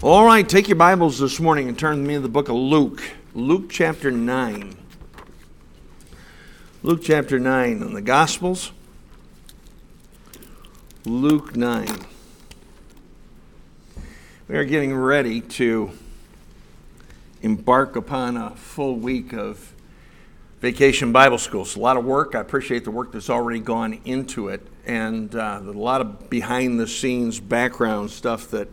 All 0.00 0.24
right, 0.24 0.48
take 0.48 0.68
your 0.68 0.76
Bibles 0.76 1.18
this 1.18 1.40
morning 1.40 1.68
and 1.68 1.76
turn 1.76 2.06
me 2.06 2.14
to 2.14 2.20
the 2.20 2.28
book 2.28 2.48
of 2.48 2.54
Luke. 2.54 3.02
Luke 3.34 3.68
chapter 3.68 4.12
9. 4.12 4.76
Luke 6.84 7.00
chapter 7.02 7.40
9 7.40 7.82
in 7.82 7.94
the 7.94 8.00
Gospels. 8.00 8.70
Luke 11.04 11.56
9. 11.56 11.88
We 14.46 14.56
are 14.56 14.64
getting 14.64 14.94
ready 14.94 15.40
to 15.40 15.90
embark 17.42 17.96
upon 17.96 18.36
a 18.36 18.50
full 18.50 18.94
week 18.94 19.32
of 19.32 19.74
vacation 20.60 21.10
Bible 21.10 21.38
school. 21.38 21.62
It's 21.62 21.74
a 21.74 21.80
lot 21.80 21.96
of 21.96 22.04
work. 22.04 22.36
I 22.36 22.40
appreciate 22.40 22.84
the 22.84 22.92
work 22.92 23.10
that's 23.10 23.30
already 23.30 23.58
gone 23.58 23.98
into 24.04 24.46
it 24.46 24.64
and 24.86 25.34
uh, 25.34 25.60
a 25.60 25.72
lot 25.72 26.00
of 26.00 26.30
behind 26.30 26.78
the 26.78 26.86
scenes 26.86 27.40
background 27.40 28.12
stuff 28.12 28.48
that 28.52 28.68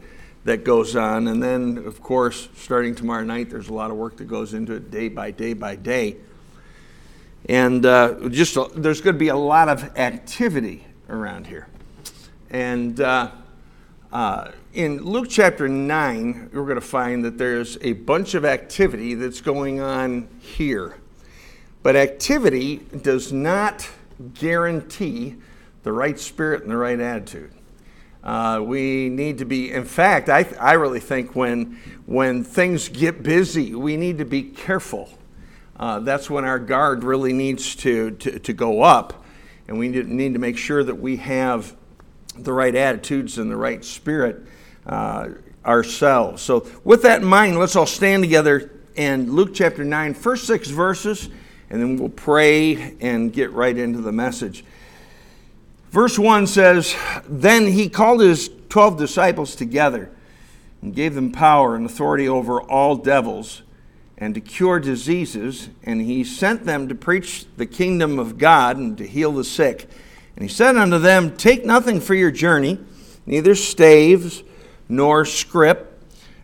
that 0.45 0.63
goes 0.63 0.95
on. 0.95 1.27
And 1.27 1.43
then, 1.43 1.83
of 1.85 2.01
course, 2.01 2.47
starting 2.55 2.95
tomorrow 2.95 3.23
night, 3.23 3.49
there's 3.49 3.67
a 3.67 3.73
lot 3.73 3.91
of 3.91 3.97
work 3.97 4.17
that 4.17 4.25
goes 4.25 4.53
into 4.53 4.73
it 4.73 4.89
day 4.89 5.09
by 5.09 5.31
day 5.31 5.53
by 5.53 5.75
day. 5.75 6.17
And 7.49 7.85
uh, 7.85 8.29
just 8.29 8.55
a, 8.55 8.69
there's 8.75 9.01
going 9.01 9.15
to 9.15 9.19
be 9.19 9.27
a 9.27 9.35
lot 9.35 9.69
of 9.69 9.83
activity 9.97 10.85
around 11.09 11.47
here. 11.47 11.67
And 12.49 12.99
uh, 13.01 13.31
uh, 14.11 14.51
in 14.73 15.03
Luke 15.03 15.27
chapter 15.29 15.67
9, 15.67 16.51
we're 16.53 16.63
going 16.63 16.75
to 16.75 16.81
find 16.81 17.25
that 17.25 17.37
there's 17.37 17.77
a 17.81 17.93
bunch 17.93 18.33
of 18.33 18.45
activity 18.45 19.15
that's 19.15 19.41
going 19.41 19.79
on 19.79 20.27
here. 20.39 20.97
But 21.83 21.95
activity 21.95 22.77
does 23.01 23.33
not 23.33 23.87
guarantee 24.33 25.35
the 25.83 25.91
right 25.91 26.19
spirit 26.19 26.61
and 26.63 26.71
the 26.71 26.77
right 26.77 26.99
attitude. 26.99 27.51
Uh, 28.25 28.59
we 28.59 29.07
need 29.09 29.37
to 29.37 29.45
be, 29.45 29.71
in 29.71 29.85
fact, 29.85 30.29
I, 30.29 30.47
I 30.59 30.73
really 30.73 30.99
think 30.99 31.35
when, 31.35 31.79
when 32.07 32.43
things 32.43 32.89
get 32.89 33.21
busy, 33.21 33.75
we 33.75 33.97
need 33.97 34.17
to 34.17 34.25
be 34.25 34.41
careful. 34.41 35.09
Uh, 35.77 35.99
that's 35.99 36.27
when 36.29 36.43
our 36.43 36.57
guard 36.57 37.03
really 37.03 37.33
needs 37.33 37.75
to, 37.75 38.11
to, 38.11 38.39
to 38.39 38.53
go 38.53 38.81
up. 38.81 39.23
And 39.67 39.77
we 39.77 39.89
need, 39.89 40.07
need 40.07 40.33
to 40.33 40.39
make 40.39 40.57
sure 40.57 40.83
that 40.83 40.95
we 40.95 41.17
have 41.17 41.75
the 42.35 42.51
right 42.51 42.73
attitudes 42.73 43.37
and 43.37 43.49
the 43.49 43.57
right 43.57 43.85
spirit 43.85 44.41
uh, 44.87 45.29
ourselves. 45.63 46.41
So, 46.41 46.67
with 46.83 47.03
that 47.03 47.21
in 47.21 47.27
mind, 47.27 47.59
let's 47.59 47.75
all 47.75 47.85
stand 47.85 48.23
together 48.23 48.71
in 48.95 49.33
Luke 49.33 49.53
chapter 49.53 49.83
9, 49.83 50.13
first 50.13 50.45
six 50.47 50.69
verses, 50.69 51.29
and 51.69 51.81
then 51.81 51.97
we'll 51.97 52.09
pray 52.09 52.95
and 53.01 53.31
get 53.33 53.51
right 53.51 53.77
into 53.77 54.01
the 54.01 54.11
message. 54.11 54.63
Verse 55.95 56.19
1 56.19 56.45
says, 56.47 56.93
Then 57.25 57.67
he 57.67 57.87
called 57.87 58.19
his 58.19 58.49
12 58.67 58.97
disciples 58.97 59.55
together 59.55 60.11
and 60.81 60.93
gave 60.93 61.15
them 61.15 61.31
power 61.31 61.73
and 61.73 61.85
authority 61.85 62.27
over 62.27 62.61
all 62.61 62.97
devils 62.97 63.61
and 64.17 64.35
to 64.35 64.41
cure 64.41 64.81
diseases. 64.81 65.69
And 65.83 66.01
he 66.01 66.25
sent 66.25 66.65
them 66.65 66.89
to 66.89 66.95
preach 66.95 67.45
the 67.55 67.65
kingdom 67.65 68.19
of 68.19 68.37
God 68.37 68.75
and 68.75 68.97
to 68.97 69.07
heal 69.07 69.31
the 69.31 69.45
sick. 69.45 69.87
And 70.35 70.43
he 70.43 70.53
said 70.53 70.75
unto 70.75 70.99
them, 70.99 71.37
Take 71.37 71.63
nothing 71.63 72.01
for 72.01 72.13
your 72.13 72.29
journey, 72.29 72.77
neither 73.25 73.55
staves, 73.55 74.43
nor 74.89 75.23
scrip, 75.23 75.97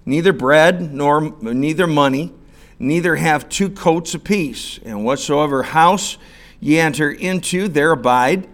neither 0.06 0.32
bread, 0.32 0.94
nor 0.94 1.30
neither 1.42 1.88
money, 1.88 2.32
neither 2.80 3.18
have 3.18 3.50
two 3.50 3.70
coats 3.70 4.14
apiece. 4.14 4.80
And 4.86 5.04
whatsoever 5.04 5.62
house 5.64 6.18
ye 6.62 6.80
enter 6.80 7.12
into, 7.12 7.68
there 7.68 7.92
abide 7.92 8.48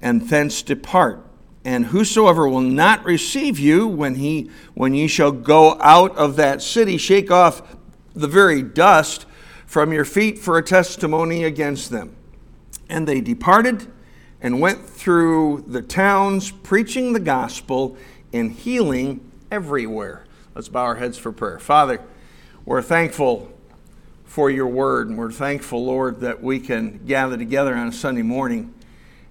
and 0.00 0.28
thence 0.28 0.62
depart. 0.62 1.24
And 1.64 1.86
whosoever 1.86 2.48
will 2.48 2.60
not 2.60 3.04
receive 3.04 3.58
you 3.58 3.86
when 3.86 4.14
he 4.14 4.50
when 4.74 4.94
ye 4.94 5.06
shall 5.06 5.32
go 5.32 5.76
out 5.80 6.16
of 6.16 6.36
that 6.36 6.62
city, 6.62 6.96
shake 6.96 7.30
off 7.30 7.76
the 8.14 8.28
very 8.28 8.62
dust 8.62 9.26
from 9.66 9.92
your 9.92 10.04
feet 10.04 10.38
for 10.38 10.56
a 10.56 10.62
testimony 10.62 11.44
against 11.44 11.90
them. 11.90 12.16
And 12.88 13.06
they 13.06 13.20
departed 13.20 13.86
and 14.40 14.60
went 14.60 14.88
through 14.88 15.64
the 15.66 15.82
towns, 15.82 16.50
preaching 16.50 17.12
the 17.12 17.20
gospel 17.20 17.96
and 18.32 18.52
healing 18.52 19.30
everywhere. 19.50 20.24
Let's 20.54 20.68
bow 20.68 20.84
our 20.84 20.94
heads 20.96 21.18
for 21.18 21.32
prayer. 21.32 21.58
Father, 21.58 22.00
we're 22.64 22.82
thankful 22.82 23.52
for 24.24 24.50
your 24.50 24.66
word, 24.66 25.08
and 25.08 25.18
we're 25.18 25.32
thankful, 25.32 25.84
Lord, 25.84 26.20
that 26.20 26.42
we 26.42 26.60
can 26.60 27.04
gather 27.06 27.36
together 27.36 27.74
on 27.74 27.88
a 27.88 27.92
Sunday 27.92 28.22
morning 28.22 28.74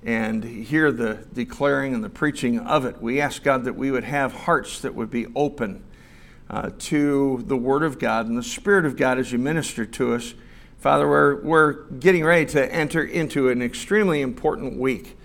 and 0.08 0.42
hear 0.42 0.90
the 0.90 1.16
declaring 1.34 1.94
and 1.94 2.02
the 2.02 2.10
preaching 2.10 2.60
of 2.60 2.86
it. 2.86 3.02
We 3.02 3.20
ask 3.20 3.44
God 3.44 3.66
that 3.66 3.76
we 3.76 3.92
would 3.92 4.06
have 4.06 4.32
hearts 4.32 4.80
that 4.80 4.96
would 4.96 5.12
be 5.12 5.28
open 5.36 5.84
uh, 6.50 6.72
to 6.80 7.44
the 7.46 7.58
Word 7.58 7.84
of 7.84 8.00
God 8.00 8.26
and 8.26 8.38
the 8.38 8.42
Spirit 8.42 8.86
of 8.86 8.96
God 8.96 9.20
as 9.20 9.34
you 9.34 9.38
minister 9.38 9.86
to 9.86 10.14
us. 10.14 10.34
Father, 10.78 11.06
we're, 11.06 11.42
we're 11.42 11.74
getting 12.00 12.24
ready 12.24 12.46
to 12.46 12.74
enter 12.74 13.04
into 13.04 13.50
an 13.50 13.62
extremely 13.62 14.22
important 14.22 14.80
week. 14.80 15.18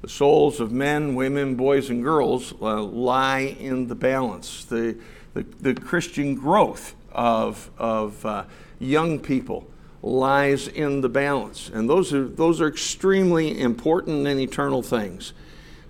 The 0.00 0.08
souls 0.08 0.58
of 0.58 0.72
men, 0.72 1.14
women, 1.14 1.54
boys, 1.54 1.90
and 1.90 2.02
girls 2.02 2.54
uh, 2.62 2.82
lie 2.82 3.40
in 3.60 3.88
the 3.88 3.94
balance. 3.94 4.64
The, 4.64 4.96
the, 5.34 5.42
the 5.42 5.74
Christian 5.74 6.34
growth 6.34 6.94
of, 7.12 7.68
of 7.76 8.24
uh, 8.24 8.44
young 8.78 9.18
people 9.18 9.70
lies 10.02 10.68
in 10.68 11.00
the 11.00 11.08
balance. 11.08 11.70
And 11.72 11.88
those 11.88 12.12
are, 12.12 12.26
those 12.26 12.60
are 12.60 12.68
extremely 12.68 13.60
important 13.60 14.26
and 14.26 14.40
eternal 14.40 14.82
things. 14.82 15.32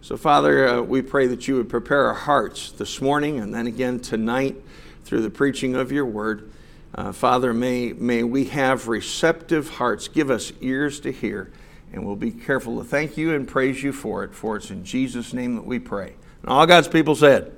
So, 0.03 0.17
Father, 0.17 0.67
uh, 0.67 0.81
we 0.83 1.03
pray 1.03 1.27
that 1.27 1.47
you 1.47 1.57
would 1.57 1.69
prepare 1.69 2.07
our 2.07 2.15
hearts 2.15 2.73
this 2.73 3.01
morning 3.01 3.39
and 3.39 3.55
then 3.55 3.67
again 3.67 4.01
tonight 4.01 4.57
through 5.05 5.23
the 5.23 5.31
preaching 5.31 5.77
of 5.77 5.93
your 5.93 6.07
word. 6.07 6.51
Uh, 6.95 7.13
Father, 7.13 7.53
may, 7.53 7.93
may 7.93 8.23
we 8.23 8.47
have 8.47 8.89
receptive 8.89 9.69
hearts. 9.69 10.09
Give 10.09 10.31
us 10.31 10.53
ears 10.61 11.01
to 11.01 11.13
hear, 11.13 11.53
and 11.93 12.05
we'll 12.05 12.17
be 12.17 12.33
careful 12.33 12.79
to 12.79 12.85
thank 12.85 13.17
you 13.17 13.35
and 13.35 13.47
praise 13.47 13.83
you 13.83 13.93
for 13.93 14.25
it. 14.25 14.35
For 14.35 14.57
it's 14.57 14.71
in 14.71 14.85
Jesus' 14.85 15.33
name 15.33 15.55
that 15.55 15.67
we 15.67 15.79
pray. 15.79 16.15
And 16.43 16.51
all 16.51 16.67
God's 16.67 16.89
people 16.89 17.15
said, 17.15 17.55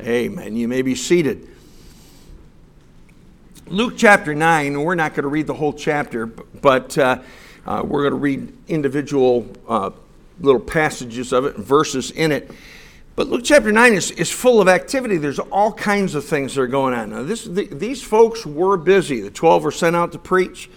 Amen. 0.00 0.06
Amen. 0.06 0.56
You 0.56 0.68
may 0.68 0.82
be 0.82 0.94
seated. 0.94 1.48
Luke 3.68 3.94
chapter 3.96 4.34
9, 4.34 4.82
we're 4.82 4.94
not 4.94 5.14
going 5.14 5.22
to 5.22 5.28
read 5.28 5.46
the 5.46 5.54
whole 5.54 5.72
chapter, 5.72 6.26
but 6.26 6.98
uh, 6.98 7.22
uh, 7.64 7.82
we're 7.82 8.02
going 8.02 8.12
to 8.12 8.18
read 8.18 8.52
individual 8.68 9.48
uh, 9.66 9.88
little 10.38 10.60
passages 10.60 11.32
of 11.32 11.46
it, 11.46 11.56
verses 11.56 12.10
in 12.10 12.30
it. 12.30 12.50
But 13.16 13.28
Luke 13.28 13.40
chapter 13.42 13.72
9 13.72 13.94
is, 13.94 14.10
is 14.10 14.30
full 14.30 14.60
of 14.60 14.68
activity. 14.68 15.16
There's 15.16 15.38
all 15.38 15.72
kinds 15.72 16.14
of 16.14 16.26
things 16.26 16.54
that 16.54 16.60
are 16.60 16.66
going 16.66 16.92
on. 16.92 17.10
Now, 17.10 17.22
this, 17.22 17.44
the, 17.44 17.66
these 17.68 18.02
folks 18.02 18.44
were 18.44 18.76
busy. 18.76 19.22
The 19.22 19.30
12 19.30 19.64
were 19.64 19.72
sent 19.72 19.96
out 19.96 20.12
to 20.12 20.18
preach. 20.18 20.68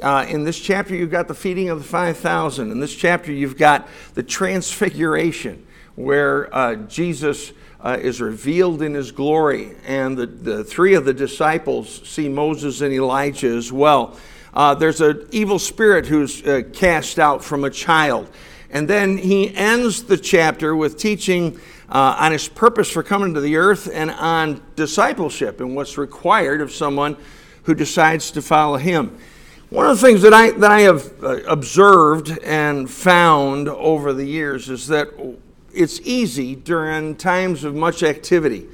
Uh, 0.00 0.24
in 0.28 0.44
this 0.44 0.60
chapter, 0.60 0.94
you've 0.94 1.10
got 1.10 1.26
the 1.26 1.34
feeding 1.34 1.68
of 1.68 1.78
the 1.78 1.88
5,000. 1.88 2.70
In 2.70 2.78
this 2.78 2.94
chapter, 2.94 3.32
you've 3.32 3.58
got 3.58 3.88
the 4.14 4.22
transfiguration, 4.22 5.66
where 5.96 6.54
uh, 6.54 6.76
Jesus 6.76 7.52
uh, 7.86 7.96
is 8.00 8.20
revealed 8.20 8.82
in 8.82 8.94
his 8.94 9.12
glory. 9.12 9.70
And 9.86 10.18
the, 10.18 10.26
the 10.26 10.64
three 10.64 10.94
of 10.94 11.04
the 11.04 11.14
disciples 11.14 12.02
see 12.04 12.28
Moses 12.28 12.80
and 12.80 12.92
Elijah 12.92 13.46
as 13.46 13.70
well. 13.70 14.16
Uh, 14.52 14.74
there's 14.74 15.00
an 15.00 15.28
evil 15.30 15.60
spirit 15.60 16.04
who's 16.04 16.44
uh, 16.44 16.62
cast 16.72 17.20
out 17.20 17.44
from 17.44 17.62
a 17.62 17.70
child. 17.70 18.28
And 18.70 18.88
then 18.88 19.16
he 19.16 19.54
ends 19.54 20.02
the 20.02 20.16
chapter 20.16 20.74
with 20.74 20.98
teaching 20.98 21.60
uh, 21.88 22.16
on 22.18 22.32
his 22.32 22.48
purpose 22.48 22.90
for 22.90 23.04
coming 23.04 23.34
to 23.34 23.40
the 23.40 23.54
earth 23.54 23.88
and 23.92 24.10
on 24.10 24.60
discipleship 24.74 25.60
and 25.60 25.76
what's 25.76 25.96
required 25.96 26.60
of 26.60 26.72
someone 26.72 27.16
who 27.62 27.74
decides 27.74 28.32
to 28.32 28.42
follow 28.42 28.78
him. 28.78 29.16
One 29.70 29.86
of 29.86 30.00
the 30.00 30.04
things 30.04 30.22
that 30.22 30.34
I, 30.34 30.50
that 30.50 30.70
I 30.72 30.80
have 30.80 31.22
uh, 31.22 31.36
observed 31.44 32.36
and 32.40 32.90
found 32.90 33.68
over 33.68 34.12
the 34.12 34.24
years 34.24 34.70
is 34.70 34.88
that 34.88 35.08
it's 35.76 36.00
easy 36.00 36.56
during 36.56 37.14
times 37.16 37.62
of 37.62 37.74
much 37.74 38.02
activity 38.02 38.66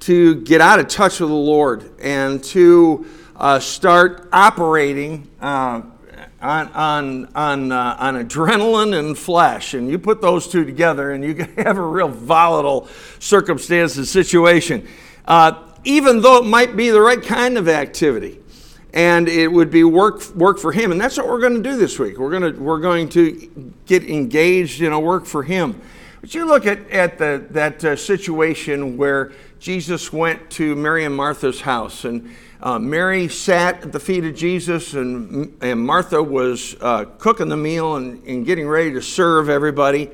to 0.00 0.34
get 0.42 0.60
out 0.60 0.80
of 0.80 0.88
touch 0.88 1.20
with 1.20 1.28
the 1.28 1.34
Lord 1.34 1.88
and 2.00 2.42
to 2.44 3.06
uh, 3.36 3.60
start 3.60 4.28
operating 4.32 5.30
uh, 5.40 5.82
on, 6.40 6.68
on, 6.72 7.28
on, 7.36 7.72
uh, 7.72 7.96
on 7.98 8.16
adrenaline 8.16 8.98
and 8.98 9.16
flesh. 9.16 9.74
And 9.74 9.88
you 9.88 9.98
put 9.98 10.20
those 10.20 10.48
two 10.48 10.64
together 10.64 11.12
and 11.12 11.24
you 11.24 11.34
have 11.56 11.78
a 11.78 11.86
real 11.86 12.08
volatile 12.08 12.88
circumstance 13.20 13.96
and 13.96 14.06
situation. 14.06 14.88
Uh, 15.24 15.62
even 15.84 16.20
though 16.20 16.38
it 16.38 16.44
might 16.44 16.76
be 16.76 16.90
the 16.90 17.00
right 17.00 17.22
kind 17.22 17.56
of 17.56 17.68
activity 17.68 18.40
and 18.92 19.28
it 19.28 19.48
would 19.48 19.70
be 19.70 19.84
work 19.84 20.28
work 20.34 20.58
for 20.58 20.72
him 20.72 20.92
and 20.92 21.00
that's 21.00 21.16
what 21.16 21.26
we're 21.26 21.40
going 21.40 21.54
to 21.54 21.62
do 21.62 21.76
this 21.76 21.98
week 21.98 22.18
we're 22.18 22.38
to 22.38 22.50
we're 22.60 22.80
going 22.80 23.08
to 23.08 23.72
get 23.86 24.04
engaged 24.04 24.82
in 24.82 24.92
a 24.92 25.00
work 25.00 25.24
for 25.24 25.42
him 25.42 25.80
but 26.22 26.36
you 26.36 26.46
look 26.46 26.66
at, 26.66 26.88
at 26.88 27.18
the, 27.18 27.44
that 27.50 27.84
uh, 27.84 27.96
situation 27.96 28.96
where 28.96 29.32
Jesus 29.58 30.12
went 30.12 30.50
to 30.50 30.76
Mary 30.76 31.04
and 31.04 31.14
Martha's 31.14 31.60
house, 31.60 32.04
and 32.04 32.30
uh, 32.62 32.78
Mary 32.78 33.26
sat 33.26 33.82
at 33.82 33.90
the 33.90 33.98
feet 33.98 34.24
of 34.24 34.36
Jesus, 34.36 34.94
and, 34.94 35.52
and 35.60 35.84
Martha 35.84 36.22
was 36.22 36.76
uh, 36.80 37.06
cooking 37.18 37.48
the 37.48 37.56
meal 37.56 37.96
and, 37.96 38.22
and 38.22 38.46
getting 38.46 38.68
ready 38.68 38.92
to 38.92 39.02
serve 39.02 39.48
everybody. 39.48 40.10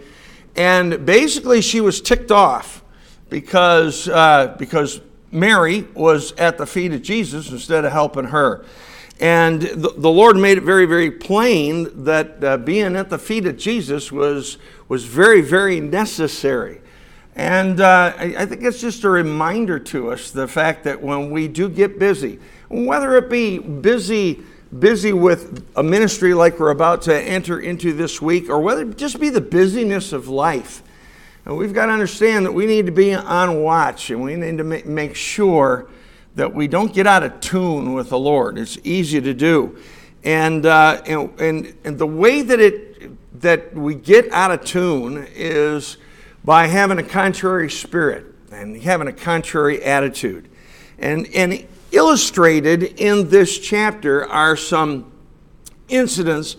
And 0.57 1.05
basically, 1.05 1.61
she 1.61 1.83
was 1.83 2.01
ticked 2.01 2.31
off 2.31 2.83
because, 3.29 4.09
uh, 4.09 4.57
because 4.59 5.03
Mary 5.31 5.83
was 5.93 6.33
at 6.33 6.57
the 6.57 6.67
feet 6.67 6.93
of 6.95 7.03
Jesus 7.03 7.51
instead 7.51 7.85
of 7.85 7.93
helping 7.93 8.25
her. 8.25 8.65
And 9.21 9.63
the, 9.63 9.93
the 9.97 10.11
Lord 10.11 10.37
made 10.37 10.59
it 10.59 10.65
very, 10.65 10.87
very 10.87 11.11
plain 11.11 12.05
that 12.05 12.43
uh, 12.43 12.57
being 12.59 12.95
at 12.95 13.11
the 13.11 13.19
feet 13.19 13.47
of 13.47 13.57
Jesus 13.57 14.13
was, 14.13 14.59
was 14.89 15.05
very, 15.05 15.41
very 15.41 15.81
necessary. 15.81 16.81
And 17.35 17.81
uh, 17.81 18.15
I, 18.17 18.35
I 18.39 18.47
think 18.47 18.63
it's 18.63 18.81
just 18.81 19.05
a 19.05 19.11
reminder 19.11 19.79
to 19.79 20.13
us 20.13 20.31
the 20.31 20.47
fact 20.47 20.85
that 20.85 21.03
when 21.03 21.31
we 21.31 21.49
do 21.49 21.69
get 21.69 21.99
busy, 21.99 22.39
whether 22.69 23.17
it 23.17 23.29
be 23.31 23.59
busy 23.59 24.45
busy 24.79 25.13
with 25.13 25.67
a 25.77 25.83
ministry 25.83 26.35
like 26.35 26.61
we're 26.61 26.71
about 26.71 27.03
to 27.03 27.19
enter 27.19 27.59
into 27.61 27.93
this 27.93 28.21
week, 28.21 28.49
or 28.49 28.61
whether 28.61 28.83
it 28.83 28.99
just 28.99 29.19
be 29.19 29.31
the 29.31 29.41
busyness 29.41 30.13
of 30.13 30.29
life, 30.29 30.83
and 31.45 31.57
we've 31.57 31.73
got 31.73 31.87
to 31.87 31.93
understand 31.93 32.45
that 32.45 32.53
we 32.53 32.67
need 32.67 32.87
to 32.87 32.93
be 32.93 33.15
on 33.15 33.63
watch 33.63 34.11
and 34.11 34.23
we 34.23 34.37
need 34.37 34.59
to 34.59 34.65
make 34.65 35.17
sure 35.17 35.89
that 36.39 36.55
we 36.55 36.69
don't 36.69 36.95
get 36.95 37.05
out 37.05 37.25
of 37.25 37.41
tune 37.41 37.95
with 37.95 38.11
the 38.11 38.19
Lord. 38.19 38.59
It's 38.59 38.79
easy 38.85 39.21
to 39.21 39.35
do. 39.35 39.77
And, 40.23 40.65
uh, 40.65 41.03
and, 41.05 41.41
and, 41.41 41.77
and 41.83 41.99
the 41.99 42.07
way 42.07 42.43
that, 42.43 42.61
it, 42.61 43.41
that 43.41 43.75
we 43.75 43.97
get 43.97 44.31
out 44.31 44.53
of 44.53 44.65
tune 44.65 45.27
is 45.35 45.97
by 46.45 46.69
having 46.69 46.99
a 46.99 47.03
contrary 47.03 47.69
spirit 47.69 48.25
and 48.53 48.81
having 48.81 49.09
a 49.09 49.13
contrary 49.13 49.83
attitude. 49.83 50.49
And, 51.01 51.27
and 51.35 51.67
illustrated 51.91 52.85
in 52.85 53.31
this 53.31 53.59
chapter 53.59 54.25
are 54.29 54.57
some 54.57 55.11
incidents 55.89 56.57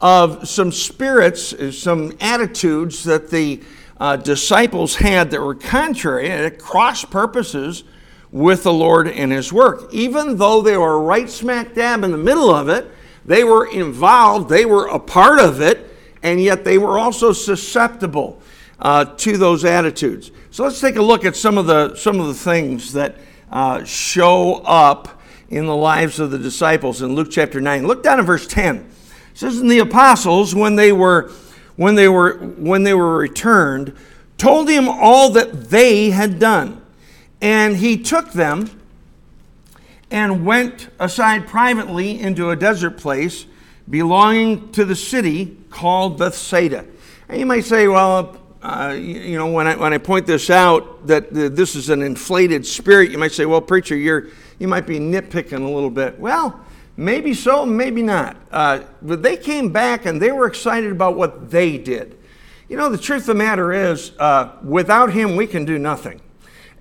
of 0.00 0.48
some 0.48 0.72
spirits, 0.72 1.54
some 1.78 2.16
attitudes 2.20 3.04
that 3.04 3.30
the 3.30 3.62
uh, 4.00 4.16
disciples 4.16 4.96
had 4.96 5.30
that 5.30 5.40
were 5.40 5.54
contrary 5.54 6.28
and 6.30 6.58
cross 6.58 7.04
purposes 7.04 7.84
with 8.32 8.62
the 8.62 8.72
Lord 8.72 9.08
and 9.08 9.32
His 9.32 9.52
work. 9.52 9.92
Even 9.92 10.36
though 10.36 10.62
they 10.62 10.76
were 10.76 11.00
right 11.02 11.28
smack 11.28 11.74
dab 11.74 12.04
in 12.04 12.12
the 12.12 12.18
middle 12.18 12.54
of 12.54 12.68
it, 12.68 12.90
they 13.24 13.44
were 13.44 13.66
involved, 13.66 14.48
they 14.48 14.64
were 14.64 14.86
a 14.86 14.98
part 14.98 15.38
of 15.38 15.60
it, 15.60 15.86
and 16.22 16.40
yet 16.40 16.64
they 16.64 16.78
were 16.78 16.98
also 16.98 17.32
susceptible 17.32 18.40
uh, 18.78 19.04
to 19.04 19.36
those 19.36 19.64
attitudes. 19.64 20.30
So 20.50 20.64
let's 20.64 20.80
take 20.80 20.96
a 20.96 21.02
look 21.02 21.24
at 21.24 21.36
some 21.36 21.58
of 21.58 21.66
the 21.66 21.94
some 21.94 22.20
of 22.20 22.26
the 22.26 22.34
things 22.34 22.92
that 22.94 23.16
uh, 23.50 23.84
show 23.84 24.62
up 24.64 25.20
in 25.48 25.66
the 25.66 25.76
lives 25.76 26.20
of 26.20 26.30
the 26.30 26.38
disciples 26.38 27.02
in 27.02 27.14
Luke 27.14 27.28
chapter 27.30 27.60
9. 27.60 27.86
Look 27.86 28.02
down 28.02 28.20
at 28.20 28.24
verse 28.24 28.46
10. 28.46 28.76
It 28.76 28.86
says, 29.34 29.58
And 29.58 29.70
the 29.70 29.80
apostles, 29.80 30.54
when 30.54 30.76
they 30.76 30.92
were 30.92 31.30
when 31.76 31.94
they 31.94 32.08
were 32.08 32.38
when 32.38 32.84
they 32.84 32.94
were 32.94 33.18
returned, 33.18 33.94
told 34.38 34.68
him 34.68 34.88
all 34.88 35.30
that 35.30 35.70
they 35.70 36.10
had 36.10 36.38
done. 36.38 36.79
And 37.40 37.76
he 37.76 37.96
took 37.96 38.32
them 38.32 38.70
and 40.10 40.44
went 40.44 40.88
aside 40.98 41.46
privately 41.46 42.20
into 42.20 42.50
a 42.50 42.56
desert 42.56 42.98
place 42.98 43.46
belonging 43.88 44.70
to 44.72 44.84
the 44.84 44.96
city 44.96 45.56
called 45.70 46.18
Bethsaida. 46.18 46.84
And 47.28 47.38
you 47.38 47.46
might 47.46 47.64
say, 47.64 47.88
well, 47.88 48.36
uh, 48.62 48.94
you 48.98 49.38
know, 49.38 49.50
when 49.50 49.66
I, 49.66 49.76
when 49.76 49.92
I 49.92 49.98
point 49.98 50.26
this 50.26 50.50
out, 50.50 51.06
that 51.06 51.32
this 51.32 51.74
is 51.74 51.88
an 51.88 52.02
inflated 52.02 52.66
spirit, 52.66 53.10
you 53.10 53.18
might 53.18 53.32
say, 53.32 53.46
well, 53.46 53.60
preacher, 53.60 53.96
you're, 53.96 54.28
you 54.58 54.68
might 54.68 54.86
be 54.86 54.98
nitpicking 54.98 55.64
a 55.64 55.70
little 55.70 55.90
bit. 55.90 56.18
Well, 56.18 56.60
maybe 56.96 57.32
so, 57.32 57.64
maybe 57.64 58.02
not. 58.02 58.36
Uh, 58.50 58.80
but 59.00 59.22
they 59.22 59.36
came 59.36 59.72
back 59.72 60.06
and 60.06 60.20
they 60.20 60.32
were 60.32 60.46
excited 60.46 60.92
about 60.92 61.16
what 61.16 61.50
they 61.50 61.78
did. 61.78 62.18
You 62.68 62.76
know, 62.76 62.88
the 62.88 62.98
truth 62.98 63.22
of 63.22 63.26
the 63.28 63.34
matter 63.34 63.72
is, 63.72 64.12
uh, 64.18 64.52
without 64.62 65.12
Him, 65.12 65.36
we 65.36 65.46
can 65.46 65.64
do 65.64 65.78
nothing. 65.78 66.20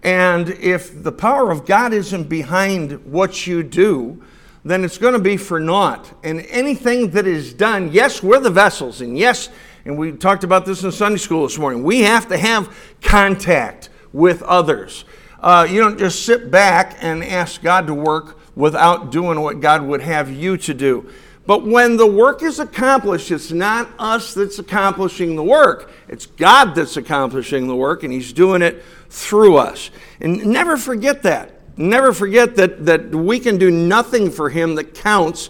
And 0.03 0.49
if 0.49 1.03
the 1.03 1.11
power 1.11 1.51
of 1.51 1.65
God 1.65 1.93
isn't 1.93 2.29
behind 2.29 3.05
what 3.05 3.45
you 3.45 3.63
do, 3.63 4.23
then 4.63 4.83
it's 4.83 4.97
going 4.97 5.13
to 5.13 5.19
be 5.19 5.37
for 5.37 5.59
naught. 5.59 6.11
And 6.23 6.41
anything 6.49 7.11
that 7.11 7.27
is 7.27 7.53
done, 7.53 7.91
yes, 7.91 8.23
we're 8.23 8.39
the 8.39 8.49
vessels, 8.49 9.01
and 9.01 9.17
yes, 9.17 9.49
and 9.85 9.97
we 9.97 10.11
talked 10.11 10.43
about 10.43 10.65
this 10.65 10.83
in 10.83 10.91
Sunday 10.91 11.17
school 11.17 11.43
this 11.43 11.57
morning. 11.57 11.83
We 11.83 12.01
have 12.01 12.27
to 12.29 12.37
have 12.37 12.75
contact 13.01 13.89
with 14.13 14.41
others. 14.43 15.05
Uh, 15.39 15.65
you 15.69 15.79
don't 15.79 15.97
just 15.97 16.25
sit 16.25 16.51
back 16.51 16.97
and 17.01 17.23
ask 17.23 17.61
God 17.61 17.87
to 17.87 17.93
work 17.93 18.37
without 18.55 19.11
doing 19.11 19.39
what 19.39 19.61
God 19.61 19.83
would 19.83 20.01
have 20.01 20.29
you 20.29 20.57
to 20.57 20.73
do. 20.73 21.09
But 21.45 21.65
when 21.65 21.97
the 21.97 22.05
work 22.05 22.43
is 22.43 22.59
accomplished, 22.59 23.31
it's 23.31 23.51
not 23.51 23.89
us 23.97 24.33
that's 24.33 24.59
accomplishing 24.59 25.35
the 25.35 25.43
work. 25.43 25.91
It's 26.07 26.25
God 26.25 26.75
that's 26.75 26.97
accomplishing 26.97 27.67
the 27.67 27.75
work, 27.75 28.03
and 28.03 28.13
He's 28.13 28.33
doing 28.33 28.61
it 28.61 28.83
through 29.09 29.57
us. 29.57 29.89
And 30.21 30.45
never 30.45 30.77
forget 30.77 31.23
that. 31.23 31.77
Never 31.77 32.13
forget 32.13 32.55
that, 32.57 32.85
that 32.85 33.09
we 33.15 33.39
can 33.39 33.57
do 33.57 33.71
nothing 33.71 34.31
for 34.31 34.49
Him 34.49 34.75
that 34.75 34.93
counts 34.93 35.49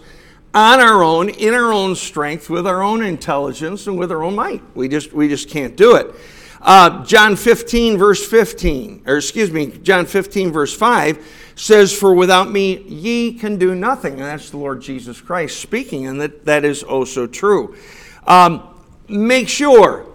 on 0.54 0.80
our 0.80 1.04
own, 1.04 1.30
in 1.30 1.54
our 1.54 1.72
own 1.72 1.96
strength, 1.96 2.50
with 2.50 2.66
our 2.66 2.82
own 2.82 3.04
intelligence, 3.04 3.88
and 3.88 3.98
with 3.98 4.12
our 4.12 4.24
own 4.24 4.36
might. 4.36 4.64
We 4.76 4.88
just, 4.88 5.14
we 5.14 5.28
just 5.28 5.50
can't 5.50 5.76
do 5.76 5.96
it. 5.96 6.14
Uh, 6.62 7.06
John 7.06 7.36
15, 7.36 7.98
verse 7.98 8.26
15, 8.28 9.04
or 9.06 9.18
excuse 9.18 9.52
me, 9.52 9.68
John 9.68 10.06
15, 10.06 10.52
verse 10.52 10.76
5 10.76 11.54
says, 11.56 11.98
For 11.98 12.14
without 12.14 12.52
me 12.52 12.82
ye 12.82 13.34
can 13.34 13.58
do 13.58 13.76
nothing. 13.76 14.14
And 14.14 14.24
that's 14.24 14.50
the 14.50 14.58
Lord 14.58 14.82
Jesus 14.82 15.22
Christ 15.22 15.60
speaking, 15.60 16.08
and 16.08 16.20
that, 16.20 16.46
that 16.46 16.66
is 16.66 16.84
also 16.84 17.28
true. 17.28 17.76
Um, 18.28 18.68
make 19.08 19.48
sure 19.48 20.06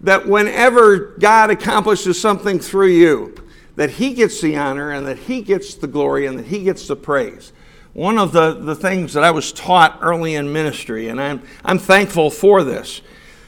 that 0.00 0.26
whenever 0.26 1.16
God 1.18 1.50
accomplishes 1.50 2.20
something 2.20 2.58
through 2.58 2.88
you, 2.88 3.34
that 3.76 3.90
He 3.90 4.14
gets 4.14 4.40
the 4.40 4.56
honor 4.56 4.90
and 4.90 5.06
that 5.06 5.18
He 5.18 5.42
gets 5.42 5.74
the 5.74 5.86
glory 5.86 6.26
and 6.26 6.38
that 6.38 6.46
He 6.46 6.64
gets 6.64 6.86
the 6.86 6.96
praise 6.96 7.52
one 7.96 8.18
of 8.18 8.30
the, 8.30 8.52
the 8.52 8.74
things 8.74 9.14
that 9.14 9.24
I 9.24 9.30
was 9.30 9.52
taught 9.52 10.00
early 10.02 10.34
in 10.34 10.52
ministry, 10.52 11.08
and 11.08 11.18
I'm, 11.18 11.40
I'm 11.64 11.78
thankful 11.78 12.28
for 12.28 12.62
this, 12.62 13.00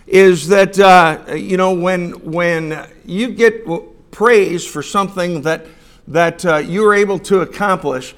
is 0.06 0.48
that, 0.48 0.78
uh, 0.78 1.34
you 1.34 1.58
know, 1.58 1.74
when, 1.74 2.12
when 2.32 2.88
you 3.04 3.28
get 3.28 3.66
praise 4.10 4.66
for 4.66 4.82
something 4.82 5.42
that, 5.42 5.66
that 6.08 6.46
uh, 6.46 6.56
you're 6.56 6.94
able 6.94 7.18
to 7.18 7.42
accomplish, 7.42 8.14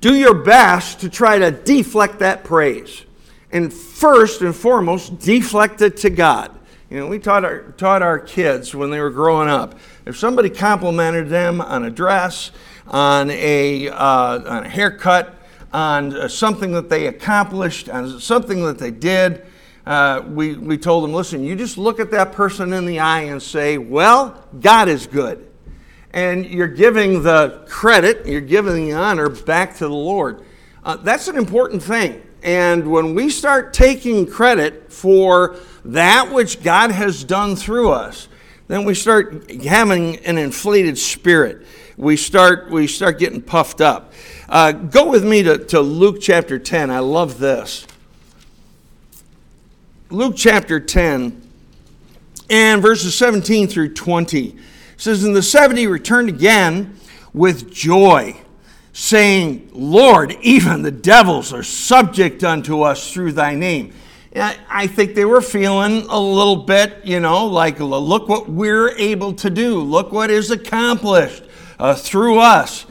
do 0.00 0.16
your 0.16 0.34
best 0.34 0.98
to 1.02 1.08
try 1.08 1.38
to 1.38 1.52
deflect 1.52 2.18
that 2.18 2.42
praise. 2.42 3.04
And 3.52 3.72
first 3.72 4.42
and 4.42 4.52
foremost, 4.52 5.20
deflect 5.20 5.80
it 5.80 5.98
to 5.98 6.10
God. 6.10 6.55
You 6.88 7.00
know, 7.00 7.08
we 7.08 7.18
taught 7.18 7.44
our, 7.44 7.72
taught 7.72 8.02
our 8.02 8.18
kids 8.20 8.72
when 8.72 8.90
they 8.90 9.00
were 9.00 9.10
growing 9.10 9.48
up. 9.48 9.76
If 10.04 10.16
somebody 10.16 10.48
complimented 10.48 11.28
them 11.28 11.60
on 11.60 11.84
a 11.84 11.90
dress, 11.90 12.52
on 12.86 13.28
a, 13.30 13.88
uh, 13.88 13.96
on 13.96 14.64
a 14.64 14.68
haircut, 14.68 15.34
on 15.72 16.28
something 16.28 16.70
that 16.72 16.88
they 16.88 17.08
accomplished, 17.08 17.88
on 17.88 18.20
something 18.20 18.62
that 18.64 18.78
they 18.78 18.92
did, 18.92 19.44
uh, 19.84 20.22
we, 20.28 20.54
we 20.54 20.78
told 20.78 21.02
them, 21.02 21.12
listen, 21.12 21.42
you 21.42 21.56
just 21.56 21.76
look 21.76 21.98
at 21.98 22.12
that 22.12 22.30
person 22.30 22.72
in 22.72 22.86
the 22.86 23.00
eye 23.00 23.22
and 23.22 23.42
say, 23.42 23.78
well, 23.78 24.44
God 24.60 24.88
is 24.88 25.08
good. 25.08 25.44
And 26.12 26.46
you're 26.46 26.68
giving 26.68 27.24
the 27.24 27.64
credit, 27.68 28.26
you're 28.26 28.40
giving 28.40 28.86
the 28.86 28.92
honor 28.92 29.28
back 29.28 29.74
to 29.78 29.88
the 29.88 29.94
Lord. 29.94 30.44
Uh, 30.84 30.96
that's 30.96 31.26
an 31.26 31.36
important 31.36 31.82
thing. 31.82 32.22
And 32.44 32.88
when 32.92 33.14
we 33.16 33.28
start 33.28 33.74
taking 33.74 34.24
credit 34.24 34.92
for 34.92 35.56
that 35.92 36.32
which 36.32 36.62
God 36.62 36.90
has 36.90 37.24
done 37.24 37.56
through 37.56 37.90
us, 37.90 38.28
then 38.68 38.84
we 38.84 38.94
start 38.94 39.50
having 39.62 40.16
an 40.18 40.38
inflated 40.38 40.98
spirit. 40.98 41.64
We 41.96 42.16
start, 42.16 42.70
we 42.70 42.86
start 42.86 43.18
getting 43.18 43.40
puffed 43.40 43.80
up. 43.80 44.12
Uh, 44.48 44.72
go 44.72 45.08
with 45.08 45.24
me 45.24 45.42
to, 45.44 45.58
to 45.66 45.80
Luke 45.80 46.18
chapter 46.20 46.58
10. 46.58 46.90
I 46.90 46.98
love 46.98 47.38
this. 47.38 47.86
Luke 50.10 50.34
chapter 50.36 50.78
10 50.78 51.42
and 52.48 52.82
verses 52.82 53.16
17 53.16 53.68
through 53.68 53.94
20 53.94 54.56
says, 54.96 55.24
And 55.24 55.34
the 55.34 55.42
70 55.42 55.86
returned 55.86 56.28
again 56.28 56.96
with 57.32 57.72
joy, 57.72 58.36
saying, 58.92 59.70
Lord, 59.72 60.36
even 60.42 60.82
the 60.82 60.90
devils 60.90 61.52
are 61.52 61.62
subject 61.62 62.44
unto 62.44 62.82
us 62.82 63.12
through 63.12 63.32
thy 63.32 63.54
name. 63.54 63.92
I 64.38 64.86
think 64.86 65.14
they 65.14 65.24
were 65.24 65.40
feeling 65.40 66.06
a 66.08 66.20
little 66.20 66.56
bit, 66.56 67.04
you 67.04 67.20
know, 67.20 67.46
like, 67.46 67.80
look 67.80 68.28
what 68.28 68.48
we're 68.48 68.90
able 68.90 69.32
to 69.34 69.48
do. 69.48 69.80
Look 69.80 70.12
what 70.12 70.30
is 70.30 70.50
accomplished 70.50 71.42
uh, 71.78 71.94
through 71.94 72.38
us. 72.38 72.86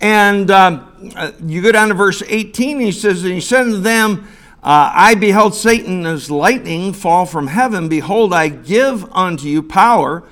And 0.00 0.50
um, 0.50 1.12
uh, 1.14 1.32
you 1.44 1.62
go 1.62 1.72
down 1.72 1.88
to 1.88 1.94
verse 1.94 2.22
18, 2.26 2.80
he 2.80 2.92
says, 2.92 3.24
And 3.24 3.32
he 3.32 3.40
said 3.40 3.64
to 3.64 3.78
them, 3.78 4.26
uh, 4.62 4.90
I 4.92 5.14
beheld 5.14 5.54
Satan 5.54 6.06
as 6.06 6.30
lightning 6.30 6.92
fall 6.92 7.26
from 7.26 7.46
heaven. 7.46 7.88
Behold, 7.88 8.32
I 8.32 8.48
give 8.48 9.10
unto 9.12 9.46
you 9.48 9.62
power 9.62 10.24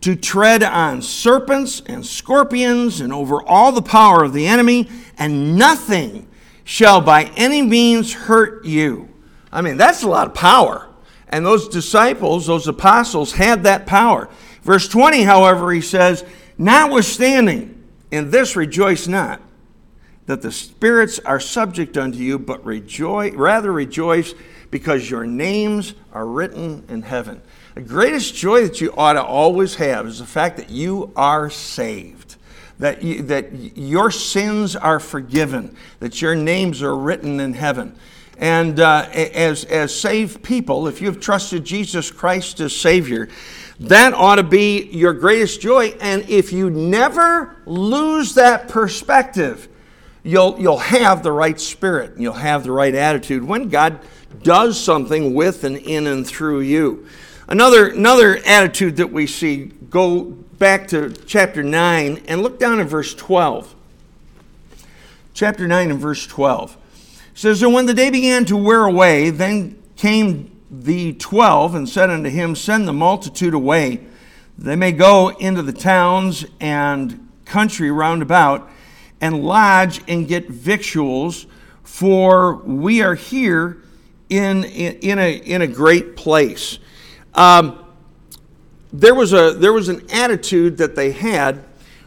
to 0.00 0.16
tread 0.16 0.62
on 0.62 1.02
serpents 1.02 1.82
and 1.86 2.04
scorpions 2.04 3.00
and 3.00 3.12
over 3.12 3.42
all 3.42 3.72
the 3.72 3.82
power 3.82 4.24
of 4.24 4.32
the 4.32 4.46
enemy, 4.46 4.88
and 5.18 5.56
nothing 5.56 6.28
shall 6.62 7.00
by 7.00 7.24
any 7.36 7.62
means 7.62 8.12
hurt 8.12 8.64
you. 8.64 9.13
I 9.54 9.62
mean, 9.62 9.76
that's 9.76 10.02
a 10.02 10.08
lot 10.08 10.26
of 10.26 10.34
power. 10.34 10.88
And 11.28 11.46
those 11.46 11.68
disciples, 11.68 12.46
those 12.46 12.66
apostles, 12.66 13.32
had 13.32 13.62
that 13.62 13.86
power. 13.86 14.28
Verse 14.62 14.88
20, 14.88 15.22
however, 15.22 15.72
he 15.72 15.80
says, 15.80 16.24
Notwithstanding, 16.58 17.82
In 18.10 18.30
this 18.30 18.56
rejoice 18.56 19.06
not, 19.06 19.40
that 20.26 20.42
the 20.42 20.52
spirits 20.52 21.20
are 21.20 21.40
subject 21.40 21.96
unto 21.96 22.18
you, 22.18 22.38
but 22.38 22.64
rejoice, 22.64 23.34
rather 23.34 23.72
rejoice 23.72 24.34
because 24.70 25.08
your 25.08 25.24
names 25.24 25.94
are 26.12 26.26
written 26.26 26.84
in 26.88 27.02
heaven. 27.02 27.40
The 27.74 27.82
greatest 27.82 28.34
joy 28.34 28.66
that 28.66 28.80
you 28.80 28.92
ought 28.96 29.12
to 29.12 29.22
always 29.22 29.76
have 29.76 30.06
is 30.06 30.18
the 30.18 30.26
fact 30.26 30.56
that 30.56 30.70
you 30.70 31.12
are 31.14 31.48
saved, 31.48 32.36
that, 32.78 33.02
you, 33.02 33.22
that 33.22 33.76
your 33.76 34.10
sins 34.10 34.74
are 34.74 34.98
forgiven, 34.98 35.76
that 36.00 36.20
your 36.20 36.34
names 36.34 36.82
are 36.82 36.96
written 36.96 37.38
in 37.38 37.54
heaven. 37.54 37.96
And 38.38 38.80
uh, 38.80 39.08
as, 39.12 39.64
as 39.64 39.94
saved 39.94 40.42
people, 40.42 40.88
if 40.88 41.00
you've 41.00 41.20
trusted 41.20 41.64
Jesus 41.64 42.10
Christ 42.10 42.60
as 42.60 42.74
Savior, 42.74 43.28
that 43.80 44.12
ought 44.14 44.36
to 44.36 44.42
be 44.42 44.84
your 44.90 45.12
greatest 45.12 45.60
joy. 45.60 45.96
And 46.00 46.28
if 46.28 46.52
you 46.52 46.70
never 46.70 47.56
lose 47.66 48.34
that 48.34 48.68
perspective, 48.68 49.68
you'll, 50.22 50.58
you'll 50.58 50.78
have 50.78 51.22
the 51.22 51.32
right 51.32 51.60
spirit 51.60 52.12
and 52.12 52.22
you'll 52.22 52.32
have 52.32 52.64
the 52.64 52.72
right 52.72 52.94
attitude 52.94 53.44
when 53.44 53.68
God 53.68 54.00
does 54.42 54.80
something 54.80 55.34
with 55.34 55.64
and 55.64 55.76
in 55.76 56.06
and 56.06 56.26
through 56.26 56.60
you. 56.60 57.06
Another, 57.46 57.88
another 57.88 58.38
attitude 58.46 58.96
that 58.96 59.12
we 59.12 59.26
see, 59.26 59.66
go 59.90 60.22
back 60.24 60.88
to 60.88 61.10
chapter 61.26 61.62
9 61.62 62.22
and 62.26 62.42
look 62.42 62.58
down 62.58 62.80
in 62.80 62.88
verse 62.88 63.14
12. 63.14 63.74
Chapter 65.34 65.68
9 65.68 65.90
and 65.90 66.00
verse 66.00 66.26
12 66.26 66.76
says, 67.34 67.62
And 67.62 67.74
when 67.74 67.86
the 67.86 67.94
day 67.94 68.10
began 68.10 68.44
to 68.46 68.56
wear 68.56 68.84
away, 68.84 69.30
then 69.30 69.82
came 69.96 70.50
the 70.70 71.12
twelve 71.14 71.74
and 71.74 71.88
said 71.88 72.10
unto 72.10 72.30
him, 72.30 72.56
Send 72.56 72.88
the 72.88 72.92
multitude 72.92 73.54
away, 73.54 74.00
they 74.56 74.76
may 74.76 74.92
go 74.92 75.30
into 75.30 75.62
the 75.62 75.72
towns 75.72 76.46
and 76.60 77.28
country 77.44 77.90
round 77.90 78.22
about 78.22 78.70
and 79.20 79.42
lodge 79.42 80.00
and 80.08 80.28
get 80.28 80.48
victuals, 80.48 81.46
for 81.82 82.56
we 82.56 83.02
are 83.02 83.14
here 83.14 83.78
in, 84.28 84.64
in, 84.64 85.18
a, 85.18 85.36
in 85.36 85.62
a 85.62 85.66
great 85.66 86.16
place. 86.16 86.78
Um, 87.34 87.84
there, 88.92 89.14
was 89.14 89.32
a, 89.32 89.52
there 89.52 89.72
was 89.72 89.88
an 89.88 90.06
attitude 90.12 90.78
that 90.78 90.94
they 90.94 91.10
had, 91.10 91.64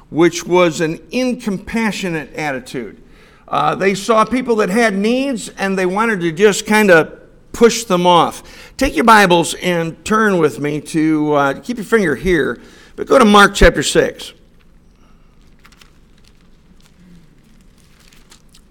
which 0.10 0.46
was 0.46 0.82
an 0.82 1.06
incompassionate 1.12 2.34
attitude. 2.34 3.02
Uh, 3.48 3.76
they 3.76 3.96
saw 3.96 4.26
people 4.26 4.58
that 4.58 4.70
had 4.70 4.94
needs 4.94 5.50
and 5.50 5.78
they 5.78 5.86
wanted 5.86 6.20
to 6.20 6.32
just 6.32 6.66
kind 6.66 6.92
of 6.92 7.18
push 7.54 7.86
them 7.86 8.06
off. 8.06 8.74
Take 8.76 8.96
your 8.96 9.06
Bibles 9.06 9.54
and 9.56 10.04
turn 10.06 10.38
with 10.38 10.60
me 10.60 10.82
to, 10.82 11.34
uh, 11.34 11.60
keep 11.62 11.78
your 11.78 11.86
finger 11.86 12.16
here, 12.16 12.62
but 12.96 13.08
go 13.08 13.18
to 13.18 13.26
Mark 13.26 13.56
chapter 13.56 13.82
6. 13.82 14.34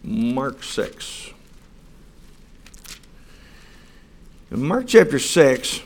Mark 0.04 0.62
6. 0.62 1.30
In 4.52 4.62
Mark 4.62 4.86
chapter 4.86 5.18
6, 5.18 5.80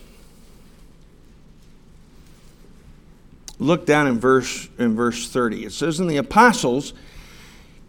look 3.59 3.87
down 3.87 4.06
in 4.06 4.20
verse, 4.20 4.68
in 4.78 4.94
verse 4.94 5.30
30. 5.30 5.64
It 5.64 5.73
says, 5.73 6.00
And 6.00 6.11
the 6.11 6.18
apostles 6.18 6.92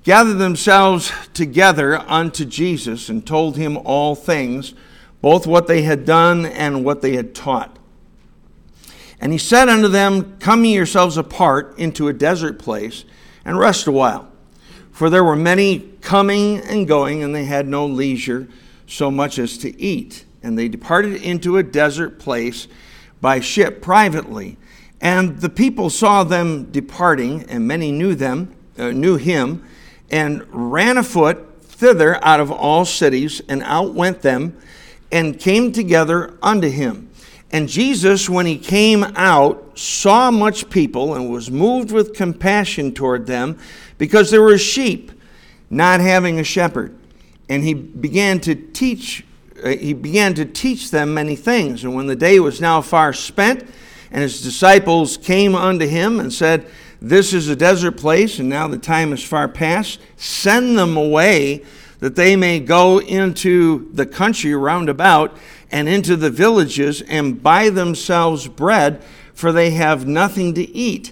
gathered 0.04 0.38
themselves 0.38 1.12
together 1.34 2.00
unto 2.00 2.46
Jesus 2.46 3.10
and 3.10 3.26
told 3.26 3.58
him 3.58 3.78
all 3.78 4.16
things, 4.16 4.74
both 5.22 5.46
what 5.46 5.68
they 5.68 5.84
had 5.84 6.06
done 6.06 6.46
and 6.46 6.84
what 6.84 7.02
they 7.02 7.16
had 7.16 7.36
taught. 7.36 7.78
And 9.20 9.32
he 9.32 9.38
said 9.38 9.70
unto 9.70 9.88
them, 9.88 10.38
Come 10.40 10.66
ye 10.66 10.74
yourselves 10.74 11.18
apart 11.18 11.78
into 11.78 12.08
a 12.08 12.14
desert 12.14 12.58
place 12.58 13.06
and 13.46 13.60
rest 13.60 13.86
a 13.86 13.92
while. 13.92 14.28
For 14.92 15.10
there 15.10 15.24
were 15.24 15.36
many 15.36 15.80
coming 16.02 16.60
and 16.62 16.88
going, 16.88 17.22
and 17.22 17.34
they 17.34 17.46
had 17.46 17.68
no 17.68 17.86
leisure 17.86 18.48
so 18.88 19.12
much 19.12 19.38
as 19.38 19.60
to 19.60 19.80
eat. 19.80 20.26
And 20.42 20.58
they 20.58 20.68
departed 20.68 21.22
into 21.22 21.58
a 21.58 21.64
desert 21.64 22.20
place 22.20 22.68
by 23.22 23.40
ship 23.40 23.82
privately. 23.82 24.58
And 25.00 25.40
the 25.40 25.50
people 25.50 25.92
saw 25.92 26.24
them 26.24 26.72
departing, 26.72 27.44
and 27.44 27.68
many 27.68 27.92
knew 27.92 28.16
them, 28.16 28.56
uh, 28.78 28.90
knew 28.90 29.18
him, 29.18 29.64
and 30.12 30.46
ran 30.52 30.98
afoot 30.98 31.48
thither 31.64 32.24
out 32.24 32.40
of 32.40 32.52
all 32.52 32.86
cities, 32.86 33.42
and 33.50 33.64
outwent 33.64 34.22
them, 34.22 34.56
and 35.12 35.40
came 35.40 35.72
together 35.72 36.38
unto 36.44 36.70
him. 36.70 37.10
And 37.52 37.68
Jesus, 37.68 38.30
when 38.30 38.46
he 38.46 38.58
came 38.58 39.04
out, 39.16 39.78
saw 39.80 40.30
much 40.30 40.70
people 40.70 41.16
and 41.16 41.32
was 41.32 41.50
moved 41.50 41.92
with 41.92 42.14
compassion 42.14 42.94
toward 42.94 43.26
them 43.26 43.58
because 43.98 44.30
there 44.30 44.44
were 44.44 44.60
sheep 44.60 45.12
not 45.72 46.00
having 46.00 46.40
a 46.40 46.44
shepherd. 46.44 46.96
And 47.50 47.64
he 47.64 47.74
began 47.74 48.40
to 48.42 48.54
teach 48.54 49.26
uh, 49.64 49.70
he 49.70 49.94
began 49.94 50.34
to 50.34 50.46
teach 50.46 50.92
them 50.92 51.14
many 51.14 51.36
things. 51.36 51.84
And 51.84 51.94
when 51.94 52.08
the 52.08 52.16
day 52.16 52.40
was 52.40 52.62
now 52.62 52.82
far 52.82 53.14
spent, 53.14 53.64
and 54.12 54.22
his 54.22 54.42
disciples 54.42 55.18
came 55.18 55.56
unto 55.56 55.86
him 55.86 56.20
and 56.20 56.34
said, 56.34 56.66
This 57.02 57.34
is 57.34 57.50
a 57.50 57.56
desert 57.56 57.98
place, 57.98 58.38
and 58.38 58.48
now 58.48 58.68
the 58.68 58.78
time 58.78 59.12
is 59.12 59.24
far 59.24 59.48
past. 59.48 60.00
Send 60.18 60.78
them 60.78 60.96
away 60.96 61.66
that 62.00 62.16
they 62.16 62.36
may 62.36 62.60
go 62.60 63.00
into 63.00 63.90
the 63.92 64.06
country 64.06 64.54
round 64.54 64.88
about 64.88 65.36
and 65.72 65.90
into 65.90 66.16
the 66.16 66.30
villages 66.30 67.02
and 67.02 67.42
buy 67.42 67.72
themselves 67.72 68.48
bread, 68.48 69.02
for 69.34 69.52
they 69.52 69.72
have 69.72 70.06
nothing 70.06 70.54
to 70.54 70.62
eat. 70.62 71.12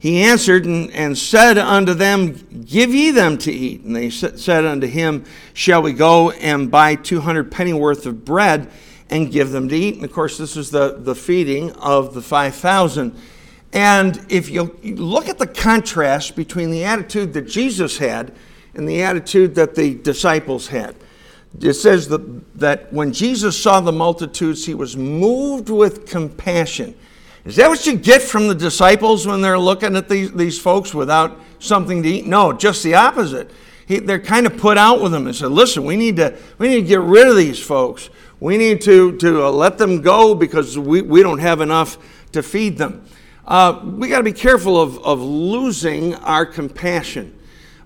He 0.00 0.22
answered 0.22 0.64
and, 0.64 0.90
and 0.90 1.16
said 1.16 1.56
unto 1.56 1.94
them, 1.94 2.64
Give 2.64 2.92
ye 2.92 3.12
them 3.12 3.38
to 3.38 3.52
eat. 3.52 3.84
And 3.84 3.94
they 3.94 4.10
said 4.10 4.64
unto 4.64 4.88
him, 4.88 5.24
Shall 5.54 5.82
we 5.82 5.92
go 5.92 6.30
and 6.32 6.68
buy 6.68 6.96
200 6.96 7.50
pennyworth 7.50 8.06
of 8.06 8.24
bread 8.24 8.70
and 9.08 9.30
give 9.30 9.50
them 9.50 9.68
to 9.68 9.76
eat? 9.76 9.96
And 9.96 10.04
of 10.04 10.12
course, 10.12 10.36
this 10.36 10.56
is 10.56 10.70
the, 10.70 10.96
the 10.98 11.14
feeding 11.14 11.72
of 11.72 12.14
the 12.14 12.22
5,000. 12.22 13.14
And 13.72 14.24
if 14.28 14.48
you 14.50 14.78
look 14.82 15.28
at 15.28 15.38
the 15.38 15.46
contrast 15.46 16.36
between 16.36 16.70
the 16.70 16.84
attitude 16.84 17.34
that 17.34 17.42
Jesus 17.42 17.98
had 17.98 18.32
and 18.74 18.88
the 18.88 19.02
attitude 19.02 19.54
that 19.56 19.74
the 19.74 19.94
disciples 19.94 20.68
had, 20.68 20.94
it 21.60 21.74
says 21.74 22.08
that, 22.08 22.58
that 22.58 22.92
when 22.92 23.12
Jesus 23.12 23.60
saw 23.60 23.80
the 23.80 23.92
multitudes, 23.92 24.66
he 24.66 24.74
was 24.74 24.96
moved 24.96 25.68
with 25.68 26.06
compassion 26.06 26.94
is 27.48 27.56
that 27.56 27.70
what 27.70 27.86
you 27.86 27.96
get 27.96 28.20
from 28.20 28.46
the 28.46 28.54
disciples 28.54 29.26
when 29.26 29.40
they're 29.40 29.58
looking 29.58 29.96
at 29.96 30.06
these, 30.06 30.30
these 30.32 30.58
folks 30.58 30.92
without 30.92 31.40
something 31.58 32.02
to 32.02 32.08
eat? 32.08 32.26
No, 32.26 32.52
just 32.52 32.82
the 32.82 32.94
opposite. 32.94 33.50
He, 33.86 34.00
they're 34.00 34.20
kind 34.20 34.46
of 34.46 34.58
put 34.58 34.76
out 34.76 35.00
with 35.00 35.12
them 35.12 35.26
and 35.26 35.34
said, 35.34 35.50
listen, 35.50 35.84
we 35.84 35.96
need 35.96 36.16
to, 36.16 36.36
we 36.58 36.68
need 36.68 36.82
to 36.82 36.86
get 36.86 37.00
rid 37.00 37.26
of 37.26 37.36
these 37.36 37.58
folks. 37.58 38.10
We 38.38 38.58
need 38.58 38.82
to, 38.82 39.16
to 39.16 39.46
uh, 39.46 39.50
let 39.50 39.78
them 39.78 40.02
go 40.02 40.34
because 40.34 40.78
we, 40.78 41.00
we 41.00 41.22
don't 41.22 41.38
have 41.38 41.62
enough 41.62 41.96
to 42.32 42.42
feed 42.42 42.76
them. 42.76 43.06
Uh, 43.48 43.80
we 43.82 44.08
got 44.08 44.18
to 44.18 44.24
be 44.24 44.30
careful 44.30 44.78
of, 44.78 45.02
of 45.02 45.22
losing 45.22 46.14
our 46.16 46.44
compassion. 46.44 47.34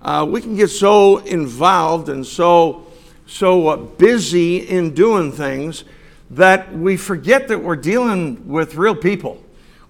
Uh, 0.01 0.27
we 0.29 0.41
can 0.41 0.57
get 0.57 0.67
so 0.67 1.19
involved 1.19 2.09
and 2.09 2.27
so, 2.27 2.85
so 3.27 3.69
uh, 3.69 3.77
busy 3.77 4.57
in 4.57 4.93
doing 4.93 5.31
things 5.31 5.85
that 6.31 6.73
we 6.73 6.97
forget 6.97 7.47
that 7.47 7.63
we're 7.63 7.77
dealing 7.77 8.45
with 8.45 8.75
real 8.75 8.93
people 8.93 9.41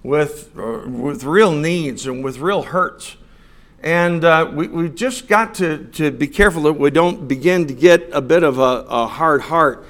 with, 0.04 0.56
uh, 0.56 0.88
with 0.88 1.24
real 1.24 1.50
needs 1.50 2.06
and 2.06 2.22
with 2.22 2.38
real 2.38 2.62
hurts. 2.62 3.16
And 3.82 4.24
uh, 4.24 4.48
we, 4.54 4.68
we've 4.68 4.94
just 4.94 5.26
got 5.26 5.56
to, 5.56 5.86
to 5.94 6.12
be 6.12 6.28
careful 6.28 6.62
that 6.62 6.74
we 6.74 6.90
don't 6.90 7.26
begin 7.26 7.66
to 7.66 7.74
get 7.74 8.08
a 8.12 8.20
bit 8.20 8.44
of 8.44 8.60
a, 8.60 8.86
a 8.88 9.08
hard 9.08 9.40
heart. 9.40 9.84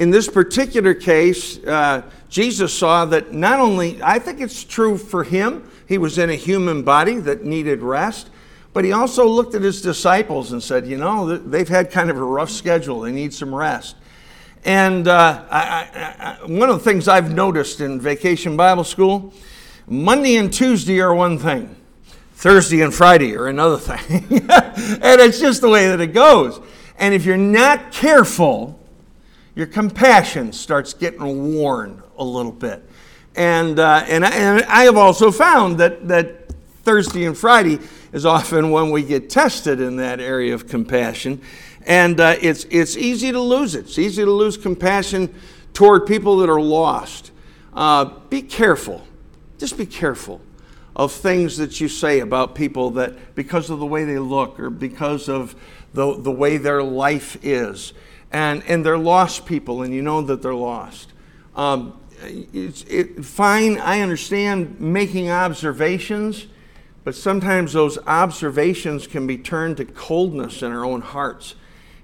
In 0.00 0.08
this 0.08 0.28
particular 0.28 0.94
case, 0.94 1.62
uh, 1.62 2.00
Jesus 2.30 2.72
saw 2.72 3.04
that 3.04 3.34
not 3.34 3.60
only, 3.60 4.02
I 4.02 4.18
think 4.18 4.40
it's 4.40 4.64
true 4.64 4.96
for 4.96 5.24
him, 5.24 5.70
he 5.86 5.98
was 5.98 6.16
in 6.16 6.30
a 6.30 6.34
human 6.34 6.82
body 6.82 7.16
that 7.16 7.44
needed 7.44 7.82
rest, 7.82 8.30
but 8.72 8.82
he 8.86 8.92
also 8.92 9.26
looked 9.26 9.54
at 9.54 9.60
his 9.60 9.82
disciples 9.82 10.52
and 10.52 10.62
said, 10.62 10.86
You 10.86 10.96
know, 10.96 11.36
they've 11.36 11.68
had 11.68 11.90
kind 11.90 12.08
of 12.08 12.16
a 12.16 12.24
rough 12.24 12.48
schedule, 12.48 13.00
they 13.00 13.12
need 13.12 13.34
some 13.34 13.54
rest. 13.54 13.94
And 14.64 15.06
uh, 15.06 15.44
I, 15.50 15.58
I, 15.60 16.38
I, 16.44 16.46
one 16.46 16.70
of 16.70 16.78
the 16.78 16.84
things 16.84 17.06
I've 17.06 17.34
noticed 17.34 17.82
in 17.82 18.00
vacation 18.00 18.56
Bible 18.56 18.84
school 18.84 19.34
Monday 19.86 20.36
and 20.36 20.50
Tuesday 20.50 20.98
are 21.00 21.14
one 21.14 21.38
thing, 21.38 21.76
Thursday 22.36 22.80
and 22.80 22.94
Friday 22.94 23.36
are 23.36 23.48
another 23.48 23.76
thing. 23.98 24.24
and 24.48 25.20
it's 25.20 25.40
just 25.40 25.60
the 25.60 25.68
way 25.68 25.88
that 25.88 26.00
it 26.00 26.14
goes. 26.14 26.58
And 26.96 27.12
if 27.12 27.26
you're 27.26 27.36
not 27.36 27.92
careful, 27.92 28.79
your 29.60 29.68
compassion 29.68 30.52
starts 30.52 30.94
getting 30.94 31.54
worn 31.54 32.02
a 32.16 32.24
little 32.24 32.50
bit. 32.50 32.82
And, 33.36 33.78
uh, 33.78 34.04
and, 34.08 34.24
I, 34.24 34.30
and 34.30 34.64
I 34.64 34.84
have 34.84 34.96
also 34.96 35.30
found 35.30 35.76
that, 35.78 36.08
that 36.08 36.48
Thursday 36.82 37.26
and 37.26 37.36
Friday 37.36 37.78
is 38.12 38.24
often 38.24 38.70
when 38.70 38.90
we 38.90 39.02
get 39.02 39.28
tested 39.28 39.78
in 39.78 39.96
that 39.96 40.18
area 40.18 40.54
of 40.54 40.66
compassion. 40.66 41.42
And 41.86 42.18
uh, 42.20 42.36
it's, 42.40 42.64
it's 42.70 42.96
easy 42.96 43.32
to 43.32 43.40
lose 43.40 43.74
it. 43.74 43.80
It's 43.80 43.98
easy 43.98 44.24
to 44.24 44.30
lose 44.30 44.56
compassion 44.56 45.34
toward 45.74 46.06
people 46.06 46.38
that 46.38 46.48
are 46.48 46.60
lost. 46.60 47.30
Uh, 47.74 48.06
be 48.30 48.40
careful 48.40 49.06
just 49.60 49.76
be 49.76 49.84
careful 49.84 50.40
of 50.96 51.12
things 51.12 51.58
that 51.58 51.82
you 51.82 51.88
say 51.88 52.20
about 52.20 52.54
people 52.54 52.92
that 52.92 53.34
because 53.34 53.68
of 53.68 53.78
the 53.78 53.84
way 53.84 54.04
they 54.04 54.18
look 54.18 54.58
or 54.58 54.70
because 54.70 55.28
of 55.28 55.54
the, 55.92 56.18
the 56.18 56.30
way 56.30 56.56
their 56.56 56.82
life 56.82 57.36
is. 57.44 57.92
And, 58.32 58.62
and 58.66 58.86
they're 58.86 58.98
lost 58.98 59.46
people, 59.46 59.82
and 59.82 59.92
you 59.92 60.02
know 60.02 60.22
that 60.22 60.42
they're 60.42 60.54
lost. 60.54 61.12
Um, 61.56 62.00
it's 62.22 62.84
it, 62.84 63.24
fine, 63.24 63.78
I 63.78 64.00
understand 64.00 64.80
making 64.80 65.30
observations, 65.30 66.46
but 67.02 67.14
sometimes 67.14 67.72
those 67.72 67.98
observations 68.06 69.06
can 69.06 69.26
be 69.26 69.38
turned 69.38 69.78
to 69.78 69.84
coldness 69.84 70.62
in 70.62 70.70
our 70.70 70.84
own 70.84 71.00
hearts, 71.00 71.54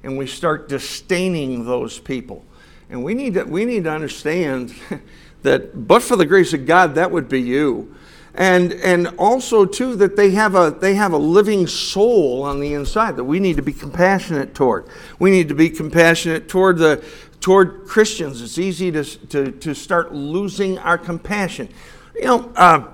and 0.02 0.16
we 0.16 0.26
start 0.26 0.68
disdaining 0.68 1.64
those 1.64 1.98
people. 1.98 2.44
And 2.88 3.04
we 3.04 3.14
need 3.14 3.34
to, 3.34 3.44
we 3.44 3.64
need 3.64 3.84
to 3.84 3.90
understand 3.90 4.74
that, 5.42 5.86
but 5.86 6.02
for 6.02 6.16
the 6.16 6.26
grace 6.26 6.52
of 6.52 6.66
God, 6.66 6.94
that 6.94 7.10
would 7.10 7.28
be 7.28 7.40
you. 7.40 7.94
And, 8.36 8.74
and 8.74 9.08
also, 9.18 9.64
too, 9.64 9.96
that 9.96 10.14
they 10.14 10.30
have, 10.32 10.54
a, 10.54 10.70
they 10.70 10.94
have 10.94 11.12
a 11.12 11.18
living 11.18 11.66
soul 11.66 12.42
on 12.42 12.60
the 12.60 12.74
inside 12.74 13.16
that 13.16 13.24
we 13.24 13.40
need 13.40 13.56
to 13.56 13.62
be 13.62 13.72
compassionate 13.72 14.54
toward. 14.54 14.86
We 15.18 15.30
need 15.30 15.48
to 15.48 15.54
be 15.54 15.70
compassionate 15.70 16.46
toward, 16.46 16.76
the, 16.76 17.02
toward 17.40 17.86
Christians. 17.86 18.42
It's 18.42 18.58
easy 18.58 18.92
to, 18.92 19.04
to, 19.04 19.52
to 19.52 19.74
start 19.74 20.12
losing 20.12 20.78
our 20.78 20.98
compassion. 20.98 21.70
You 22.14 22.24
know, 22.24 22.52
uh, 22.56 22.88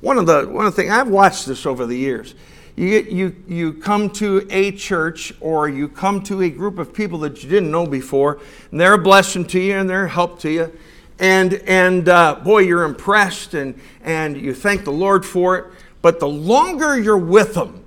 one 0.00 0.16
of 0.16 0.26
the 0.26 0.46
one 0.48 0.64
of 0.66 0.74
the 0.74 0.82
things 0.82 0.92
I've 0.92 1.08
watched 1.08 1.46
this 1.46 1.66
over 1.66 1.84
the 1.84 1.96
years. 1.96 2.34
You, 2.76 2.88
get, 2.90 3.10
you, 3.10 3.36
you 3.48 3.72
come 3.72 4.08
to 4.10 4.46
a 4.50 4.70
church 4.70 5.32
or 5.40 5.68
you 5.68 5.88
come 5.88 6.22
to 6.24 6.42
a 6.42 6.48
group 6.48 6.78
of 6.78 6.94
people 6.94 7.18
that 7.20 7.42
you 7.42 7.50
didn't 7.50 7.72
know 7.72 7.86
before, 7.86 8.38
and 8.70 8.80
they're 8.80 8.94
a 8.94 8.98
blessing 8.98 9.44
to 9.46 9.58
you 9.58 9.74
and 9.76 9.90
they're 9.90 10.04
a 10.04 10.08
help 10.08 10.38
to 10.40 10.50
you. 10.50 10.72
And, 11.18 11.54
and 11.66 12.08
uh, 12.08 12.36
boy, 12.36 12.60
you're 12.60 12.84
impressed 12.84 13.54
and, 13.54 13.78
and 14.02 14.40
you 14.40 14.54
thank 14.54 14.84
the 14.84 14.92
Lord 14.92 15.26
for 15.26 15.58
it. 15.58 15.64
But 16.00 16.20
the 16.20 16.28
longer 16.28 16.98
you're 16.98 17.18
with 17.18 17.54
them, 17.54 17.84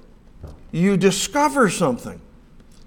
you 0.72 0.98
discover 0.98 1.70
something. 1.70 2.20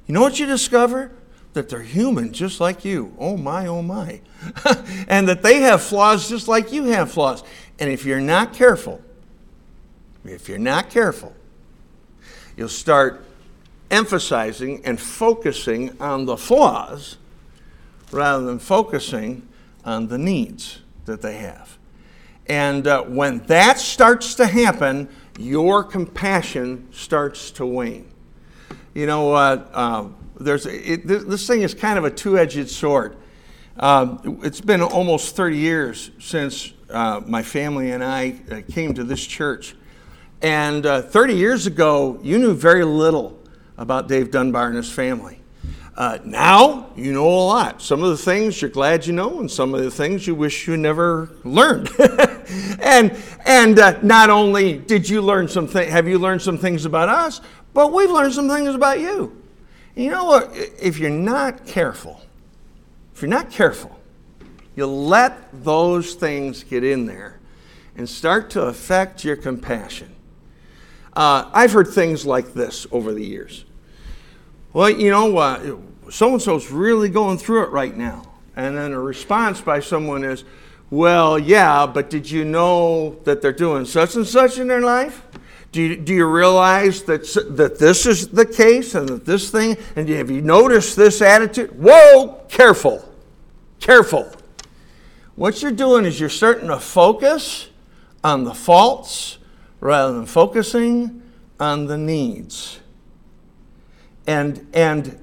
You 0.06 0.14
know 0.14 0.20
what 0.20 0.38
you 0.38 0.46
discover? 0.46 1.12
That 1.54 1.68
they're 1.68 1.82
human 1.82 2.32
just 2.32 2.60
like 2.60 2.84
you. 2.84 3.14
Oh 3.18 3.36
my, 3.36 3.66
oh 3.66 3.82
my. 3.82 4.20
and 5.08 5.28
that 5.28 5.42
they 5.42 5.60
have 5.60 5.82
flaws 5.82 6.28
just 6.28 6.48
like 6.48 6.72
you 6.72 6.84
have 6.84 7.10
flaws. 7.12 7.42
And 7.78 7.90
if 7.90 8.04
you're 8.04 8.20
not 8.20 8.52
careful, 8.52 9.00
if 10.24 10.48
you're 10.48 10.58
not 10.58 10.90
careful, 10.90 11.34
you'll 12.56 12.68
start 12.68 13.24
emphasizing 13.90 14.84
and 14.84 15.00
focusing 15.00 15.98
on 16.00 16.26
the 16.26 16.36
flaws 16.36 17.16
rather 18.10 18.44
than 18.44 18.58
focusing 18.58 19.46
on 19.85 20.09
the 20.09 20.19
needs 20.19 20.81
that 21.05 21.23
they 21.23 21.37
have. 21.37 21.79
And 22.47 22.87
uh, 22.87 23.03
when 23.05 23.38
that 23.47 23.79
starts 23.79 24.35
to 24.37 24.47
happen, 24.47 25.09
your 25.38 25.83
compassion 25.83 26.88
starts 26.93 27.50
to 27.53 27.67
wane. 27.67 28.11
You 28.95 29.07
know, 29.07 29.33
uh, 29.33 29.67
uh, 29.73 30.09
there's 30.38 30.67
it, 30.67 31.07
this 31.07 31.47
thing 31.47 31.62
is 31.62 31.75
kind 31.75 31.99
of 31.99 32.05
a 32.05 32.11
two-edged 32.11 32.69
sword. 32.69 33.17
Um, 33.76 34.41
it's 34.45 34.61
been 34.61 34.83
almost 34.83 35.35
30 35.35 35.57
years 35.57 36.11
since 36.21 36.73
uh, 36.91 37.21
my 37.26 37.43
family 37.43 37.91
and 37.91 38.05
I 38.05 38.41
uh, 38.50 38.61
came 38.71 38.95
to 38.95 39.05
this 39.05 39.25
church. 39.25 39.75
And 40.43 40.87
uh, 40.87 41.03
30 41.03 41.35
years 41.35 41.67
ago, 41.67 42.21
you 42.23 42.38
knew 42.38 42.55
very 42.55 42.85
little 42.85 43.38
about 43.76 44.07
Dave 44.07 44.31
Dunbar 44.31 44.69
and 44.69 44.76
his 44.76 44.93
family. 44.93 45.41
Uh, 45.96 46.18
now 46.24 46.90
you 46.96 47.12
know 47.12 47.26
a 47.26 47.46
lot. 47.46 47.80
Some 47.80 48.02
of 48.02 48.10
the 48.10 48.18
things 48.18 48.60
you're 48.60 48.70
glad 48.70 49.06
you 49.06 49.12
know, 49.12 49.38
and 49.38 49.48
some 49.48 49.74
of 49.74 49.82
the 49.82 49.90
things 49.90 50.26
you 50.26 50.34
wish 50.34 50.66
you 50.66 50.76
never 50.76 51.30
learned. 51.44 51.88
and 52.80 53.16
and 53.46 53.78
uh, 53.78 54.00
not 54.02 54.28
only 54.28 54.78
did 54.78 55.08
you 55.08 55.22
learn 55.22 55.46
some 55.46 55.68
things, 55.68 55.92
have 55.92 56.08
you 56.08 56.18
learned 56.18 56.42
some 56.42 56.58
things 56.58 56.84
about 56.84 57.08
us, 57.08 57.40
but 57.74 57.92
we've 57.92 58.10
learned 58.10 58.34
some 58.34 58.48
things 58.48 58.74
about 58.74 58.98
you. 58.98 59.40
you 59.94 60.10
know 60.10 60.24
what? 60.24 60.50
If 60.80 60.98
you're 60.98 61.10
not 61.10 61.64
careful, 61.64 62.20
if 63.14 63.22
you're 63.22 63.30
not 63.30 63.50
careful, 63.50 63.96
you'll 64.74 65.07
let 65.07 65.64
those 65.64 66.14
things 66.14 66.64
get 66.64 66.83
in 66.83 67.07
there 67.07 67.38
and 67.96 68.09
start 68.09 68.50
to 68.50 68.62
affect 68.62 69.24
your 69.24 69.37
compassion. 69.37 70.14
Uh, 71.12 71.48
I've 71.52 71.72
heard 71.72 71.88
things 71.88 72.26
like 72.26 72.54
this 72.54 72.87
over 72.90 73.12
the 73.12 73.24
years. 73.24 73.64
Well, 74.74 74.90
you 74.90 75.10
know, 75.10 75.26
what 75.26 75.62
so 76.10 76.32
and 76.32 76.42
so's 76.42 76.70
really 76.70 77.08
going 77.08 77.38
through 77.38 77.62
it 77.64 77.70
right 77.70 77.96
now. 77.96 78.30
And 78.56 78.76
then 78.76 78.92
a 78.92 79.00
response 79.00 79.60
by 79.60 79.80
someone 79.80 80.22
is, 80.24 80.44
well, 80.90 81.38
yeah, 81.38 81.87
but 81.87 82.10
did 82.10 82.30
you 82.30 82.44
know 82.44 83.16
that 83.24 83.40
they're 83.40 83.52
doing 83.52 83.84
such 83.84 84.14
and 84.16 84.26
such 84.26 84.58
in 84.58 84.68
their 84.68 84.80
life? 84.80 85.22
Do 85.72 85.82
you, 85.82 85.96
do 85.96 86.14
you 86.14 86.26
realize 86.26 87.02
that, 87.04 87.22
that 87.56 87.78
this 87.78 88.06
is 88.06 88.28
the 88.28 88.46
case 88.46 88.94
and 88.94 89.08
that 89.08 89.24
this 89.24 89.50
thing, 89.50 89.76
and 89.96 90.08
have 90.08 90.30
you 90.30 90.40
noticed 90.40 90.94
this 90.94 91.20
attitude? 91.20 91.72
Whoa, 91.76 92.42
careful, 92.48 93.12
careful. 93.80 94.30
What 95.34 95.62
you're 95.62 95.72
doing 95.72 96.04
is 96.04 96.20
you're 96.20 96.28
starting 96.28 96.68
to 96.68 96.78
focus 96.78 97.70
on 98.22 98.44
the 98.44 98.54
faults 98.54 99.38
rather 99.80 100.14
than 100.14 100.26
focusing 100.26 101.22
on 101.58 101.87
the 101.87 101.98
needs. 101.98 102.78
And, 104.26 104.66
and 104.72 105.18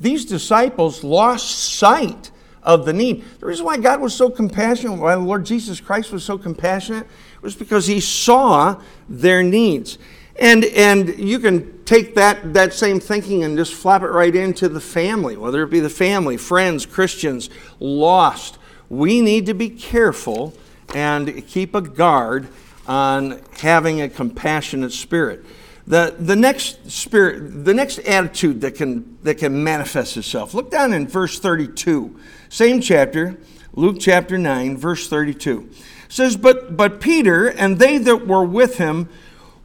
these 0.00 0.24
disciples 0.24 1.04
lost 1.04 1.74
sight 1.74 2.30
of 2.62 2.86
the 2.86 2.92
need. 2.92 3.24
The 3.40 3.46
reason 3.46 3.64
why 3.64 3.76
God 3.76 4.00
was 4.00 4.14
so 4.14 4.30
compassionate, 4.30 4.98
why 4.98 5.14
the 5.14 5.20
Lord 5.20 5.44
Jesus 5.44 5.80
Christ 5.80 6.12
was 6.12 6.24
so 6.24 6.38
compassionate, 6.38 7.06
was 7.42 7.54
because 7.54 7.86
he 7.86 8.00
saw 8.00 8.80
their 9.08 9.42
needs. 9.42 9.98
And, 10.36 10.64
and 10.64 11.16
you 11.18 11.38
can 11.38 11.84
take 11.84 12.14
that, 12.16 12.54
that 12.54 12.72
same 12.72 12.98
thinking 12.98 13.44
and 13.44 13.56
just 13.56 13.74
flap 13.74 14.02
it 14.02 14.08
right 14.08 14.34
into 14.34 14.68
the 14.68 14.80
family, 14.80 15.36
whether 15.36 15.62
it 15.62 15.70
be 15.70 15.80
the 15.80 15.90
family, 15.90 16.36
friends, 16.36 16.86
Christians, 16.86 17.50
lost. 17.78 18.58
We 18.88 19.20
need 19.20 19.46
to 19.46 19.54
be 19.54 19.70
careful 19.70 20.54
and 20.94 21.46
keep 21.46 21.74
a 21.74 21.80
guard 21.80 22.48
on 22.86 23.40
having 23.58 24.00
a 24.00 24.08
compassionate 24.08 24.92
spirit. 24.92 25.44
The, 25.86 26.14
the 26.18 26.36
next 26.36 26.90
spirit, 26.90 27.64
the 27.64 27.74
next 27.74 27.98
attitude 27.98 28.62
that 28.62 28.74
can, 28.74 29.18
that 29.22 29.36
can 29.36 29.62
manifest 29.62 30.16
itself. 30.16 30.54
Look 30.54 30.70
down 30.70 30.94
in 30.94 31.06
verse 31.06 31.38
32. 31.38 32.18
Same 32.48 32.80
chapter, 32.80 33.36
Luke 33.74 33.96
chapter 34.00 34.38
9, 34.38 34.78
verse 34.78 35.08
32. 35.08 35.68
It 35.70 36.12
says, 36.12 36.36
but, 36.36 36.76
but 36.76 37.00
Peter 37.00 37.48
and 37.48 37.78
they 37.78 37.98
that 37.98 38.26
were 38.26 38.44
with 38.44 38.78
him 38.78 39.08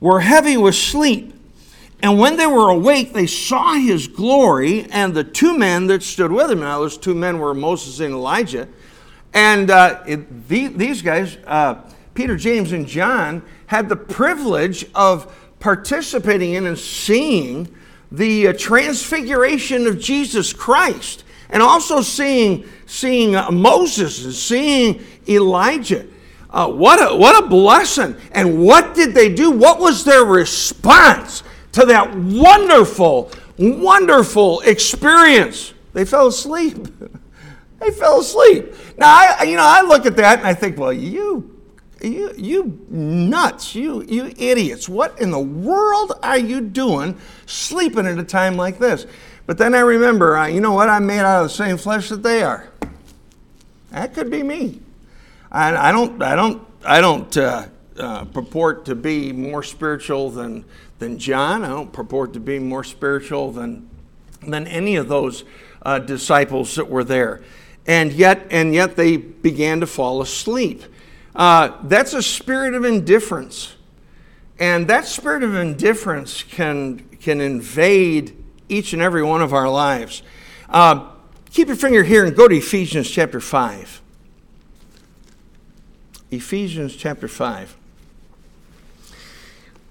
were 0.02 0.20
heavy 0.22 0.58
with 0.58 0.76
sleep. 0.76 1.36
And 2.02 2.18
when 2.18 2.38
they 2.38 2.48
were 2.48 2.70
awake, 2.70 3.14
they 3.14 3.28
saw 3.28 3.74
his 3.74 4.08
glory 4.08 4.86
and 4.90 5.14
the 5.14 5.24
two 5.24 5.58
men 5.58 5.88
that 5.88 6.02
stood 6.04 6.32
with 6.32 6.52
him. 6.52 6.62
Now, 6.62 6.80
those 6.80 6.98
two 6.98 7.14
men 7.14 7.40
were 7.40 7.54
Moses 7.54 8.00
and 8.00 8.14
Elijah. 8.14 8.68
And 9.34 9.70
uh, 9.70 10.02
it, 10.08 10.48
the, 10.48 10.68
these 10.68 11.02
guys, 11.02 11.38
uh, 11.46 11.82
Peter, 12.14 12.36
James, 12.36 12.72
and 12.72 12.88
John 12.88 13.44
had 13.68 13.90
the 13.90 13.96
privilege 13.96 14.86
of 14.96 15.49
participating 15.60 16.54
in 16.54 16.66
and 16.66 16.78
seeing 16.78 17.74
the 18.12 18.48
uh, 18.48 18.54
transfiguration 18.54 19.88
of 19.88 20.00
Jesus 20.00 20.54
Christ 20.54 21.24
and 21.50 21.62
also 21.62 22.02
seeing, 22.02 22.68
seeing 22.86 23.36
uh, 23.36 23.52
Moses 23.52 24.24
and 24.24 24.34
seeing 24.34 25.04
Elijah. 25.28 26.06
Uh, 26.50 26.68
what, 26.68 26.98
a, 27.00 27.16
what 27.16 27.44
a 27.44 27.48
blessing. 27.48 28.16
And 28.32 28.64
what 28.64 28.96
did 28.96 29.14
they 29.14 29.34
do? 29.34 29.52
What 29.52 29.80
was 29.80 30.04
their 30.04 30.26
response 30.26 31.44
to 31.74 31.86
that 31.86 32.16
wonderful, 32.16 33.32
wonderful 33.58 34.62
experience? 34.62 35.74
They 35.94 36.06
fell 36.06 36.28
asleep. 36.28 36.78
they 37.80 37.92
fell 37.92 38.22
asleep. 38.22 38.74
Now, 38.98 39.36
I, 39.40 39.44
you 39.44 39.58
know, 39.58 39.66
I 39.66 39.82
look 39.82 40.06
at 40.06 40.16
that 40.18 40.40
and 40.40 40.48
I 40.48 40.54
think, 40.54 40.78
well, 40.78 40.94
you 40.94 41.59
you, 42.02 42.34
you 42.38 42.86
nuts, 42.90 43.76
you, 43.76 44.04
you 44.04 44.34
idiots, 44.38 44.88
what 44.88 45.20
in 45.20 45.32
the 45.32 45.40
world 45.40 46.14
are 46.24 46.38
you 46.38 46.62
doing 46.62 47.18
sleeping 47.46 48.06
at 48.06 48.18
a 48.18 48.24
time 48.24 48.56
like 48.56 48.80
this? 48.80 49.06
But 49.46 49.58
then 49.58 49.74
I 49.74 49.80
remember, 49.80 50.38
uh, 50.38 50.48
you 50.48 50.62
know 50.62 50.74
what? 50.74 50.90
I'm 50.90 51.06
made 51.06 51.20
out 51.20 51.44
of 51.44 51.50
the 51.50 51.54
same 51.54 51.78
flesh 51.78 52.10
that 52.10 52.24
they 52.24 52.44
are. 52.44 52.70
That 53.92 54.14
could 54.14 54.30
be 54.30 54.44
me. 54.44 54.80
I, 55.52 55.90
I 55.90 55.92
don't, 55.92 56.22
I 56.22 56.36
don't, 56.36 56.66
I 56.86 57.02
don't 57.02 57.36
uh, 57.36 57.68
uh, 57.98 58.26
purport 58.26 58.86
to 58.86 58.96
be 58.96 59.34
more 59.34 59.64
spiritual 59.64 60.30
than, 60.30 60.66
than 61.00 61.18
John. 61.18 61.64
I 61.64 61.70
don't 61.70 61.92
purport 61.92 62.34
to 62.34 62.40
be 62.40 62.60
more 62.60 62.84
spiritual 62.84 63.52
than, 63.52 63.90
than 64.46 64.68
any 64.68 64.96
of 64.96 65.08
those 65.08 65.44
uh, 65.82 66.00
disciples 66.00 66.76
that 66.76 66.88
were 66.88 67.04
there. 67.04 67.42
And 67.88 68.14
yet, 68.14 68.46
and 68.52 68.74
yet 68.74 68.96
they 68.96 69.18
began 69.18 69.80
to 69.80 69.88
fall 69.88 70.22
asleep. 70.22 70.84
Uh, 71.40 71.78
that's 71.84 72.14
a 72.14 72.22
spirit 72.22 72.74
of 72.74 72.84
indifference. 72.84 73.78
And 74.60 74.90
that 74.90 75.06
spirit 75.06 75.42
of 75.42 75.56
indifference 75.56 76.44
can, 76.44 77.00
can 77.22 77.40
invade 77.40 78.36
each 78.68 78.92
and 78.92 79.02
every 79.02 79.24
one 79.24 79.42
of 79.42 79.54
our 79.54 79.70
lives. 79.70 80.22
Uh, 80.68 81.08
keep 81.50 81.68
your 81.68 81.78
finger 81.78 82.04
here 82.04 82.26
and 82.26 82.36
go 82.36 82.50
to 82.50 82.58
Ephesians 82.58 83.10
chapter 83.10 83.40
5. 83.40 84.02
Ephesians 86.30 86.94
chapter 86.98 87.30
5. 87.30 87.78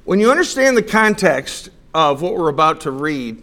when 0.04 0.20
you 0.20 0.30
understand 0.30 0.76
the 0.76 0.82
context 0.82 1.70
of 1.94 2.20
what 2.20 2.36
we're 2.36 2.50
about 2.50 2.82
to 2.82 2.90
read, 2.90 3.42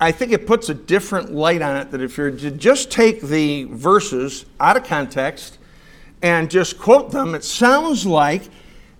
I 0.00 0.10
think 0.10 0.32
it 0.32 0.44
puts 0.44 0.68
a 0.68 0.74
different 0.74 1.32
light 1.32 1.62
on 1.62 1.76
it 1.76 1.92
that 1.92 2.00
if 2.00 2.18
you're 2.18 2.32
to 2.32 2.50
just 2.50 2.90
take 2.90 3.20
the 3.20 3.64
verses 3.64 4.44
out 4.58 4.76
of 4.76 4.82
context 4.82 5.58
and 6.22 6.50
just 6.50 6.78
quote 6.78 7.10
them, 7.10 7.34
it 7.34 7.44
sounds 7.44 8.06
like 8.06 8.42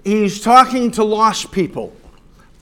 he's 0.04 0.40
talking 0.40 0.90
to 0.92 1.04
lost 1.04 1.52
people. 1.52 1.92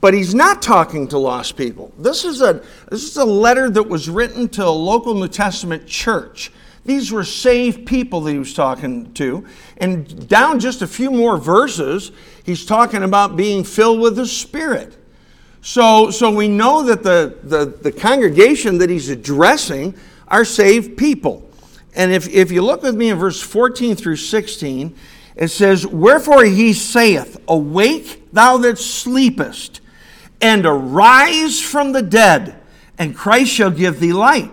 But 0.01 0.13
he's 0.13 0.33
not 0.33 0.61
talking 0.61 1.07
to 1.09 1.17
lost 1.17 1.57
people. 1.57 1.91
This 1.97 2.23
is 2.23 2.41
a, 2.41 2.63
this 2.89 3.03
is 3.03 3.17
a 3.17 3.25
letter 3.25 3.69
that 3.69 3.83
was 3.83 4.09
written 4.09 4.47
to 4.49 4.65
a 4.65 4.69
local 4.69 5.13
New 5.13 5.27
Testament 5.27 5.87
church. 5.87 6.51
These 6.85 7.11
were 7.11 7.25
saved 7.25 7.85
people 7.85 8.21
that 8.21 8.31
he 8.31 8.39
was 8.39 8.53
talking 8.53 9.13
to. 9.15 9.45
And 9.77 10.27
down 10.29 10.59
just 10.59 10.81
a 10.81 10.87
few 10.87 11.11
more 11.11 11.37
verses, 11.37 12.11
he's 12.45 12.65
talking 12.65 13.03
about 13.03 13.35
being 13.35 13.65
filled 13.65 13.99
with 13.99 14.15
the 14.15 14.25
Spirit. 14.25 14.95
So, 15.61 16.09
so 16.09 16.33
we 16.33 16.47
know 16.47 16.83
that 16.83 17.03
the, 17.03 17.37
the, 17.43 17.65
the 17.65 17.91
congregation 17.91 18.77
that 18.77 18.89
he's 18.89 19.09
addressing 19.09 19.95
are 20.29 20.45
saved 20.45 20.97
people. 20.97 21.48
And 21.95 22.11
if, 22.11 22.27
if 22.29 22.51
you 22.51 22.61
look 22.61 22.83
with 22.83 22.95
me 22.95 23.09
in 23.09 23.17
verse 23.17 23.41
14 23.41 23.95
through 23.95 24.17
16, 24.17 24.95
it 25.35 25.47
says, 25.47 25.87
Wherefore 25.87 26.43
he 26.43 26.73
saith, 26.73 27.41
Awake, 27.47 28.31
thou 28.31 28.57
that 28.57 28.77
sleepest, 28.77 29.81
and 30.41 30.65
arise 30.65 31.61
from 31.61 31.93
the 31.93 32.01
dead, 32.01 32.61
and 32.97 33.15
Christ 33.15 33.51
shall 33.51 33.71
give 33.71 33.99
thee 33.99 34.13
light. 34.13 34.51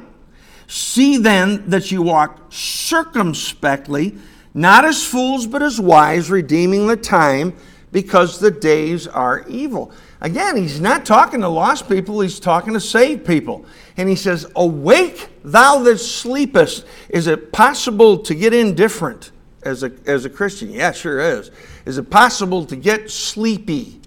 See 0.66 1.16
then 1.16 1.68
that 1.70 1.90
you 1.90 2.03
walk 2.03 2.53
circumspectly, 2.53 4.16
not 4.55 4.85
as 4.85 5.05
fools, 5.05 5.46
but 5.46 5.62
as 5.62 5.81
wise, 5.81 6.31
redeeming 6.31 6.87
the 6.87 6.96
time, 6.96 7.55
because 7.92 8.40
the 8.40 8.51
days 8.51 9.07
are 9.07 9.44
evil. 9.49 9.92
Again, 10.21 10.57
he's 10.57 10.81
not 10.81 11.05
talking 11.05 11.41
to 11.43 11.49
lost 11.49 11.89
people, 11.89 12.21
he's 12.21 12.41
talking 12.41 12.73
to 12.73 12.81
saved 12.81 13.27
people. 13.27 13.67
And 13.97 14.09
he 14.09 14.17
says, 14.17 14.51
Awake, 14.57 15.29
thou 15.45 15.83
that 15.83 15.99
sleepest. 15.99 16.87
Is 17.09 17.27
it 17.27 17.53
possible 17.53 18.19
to 18.19 18.35
get 18.35 18.55
indifferent 18.55 19.31
as 19.63 19.83
a, 19.83 19.93
as 20.07 20.25
a 20.25 20.31
Christian? 20.31 20.71
Yeah, 20.71 20.93
sure 20.93 21.21
is. 21.21 21.51
Is 21.85 21.99
it 21.99 22.11
possible 22.11 22.65
to 22.67 22.77
get 22.77 23.11
sleepy 23.11 24.01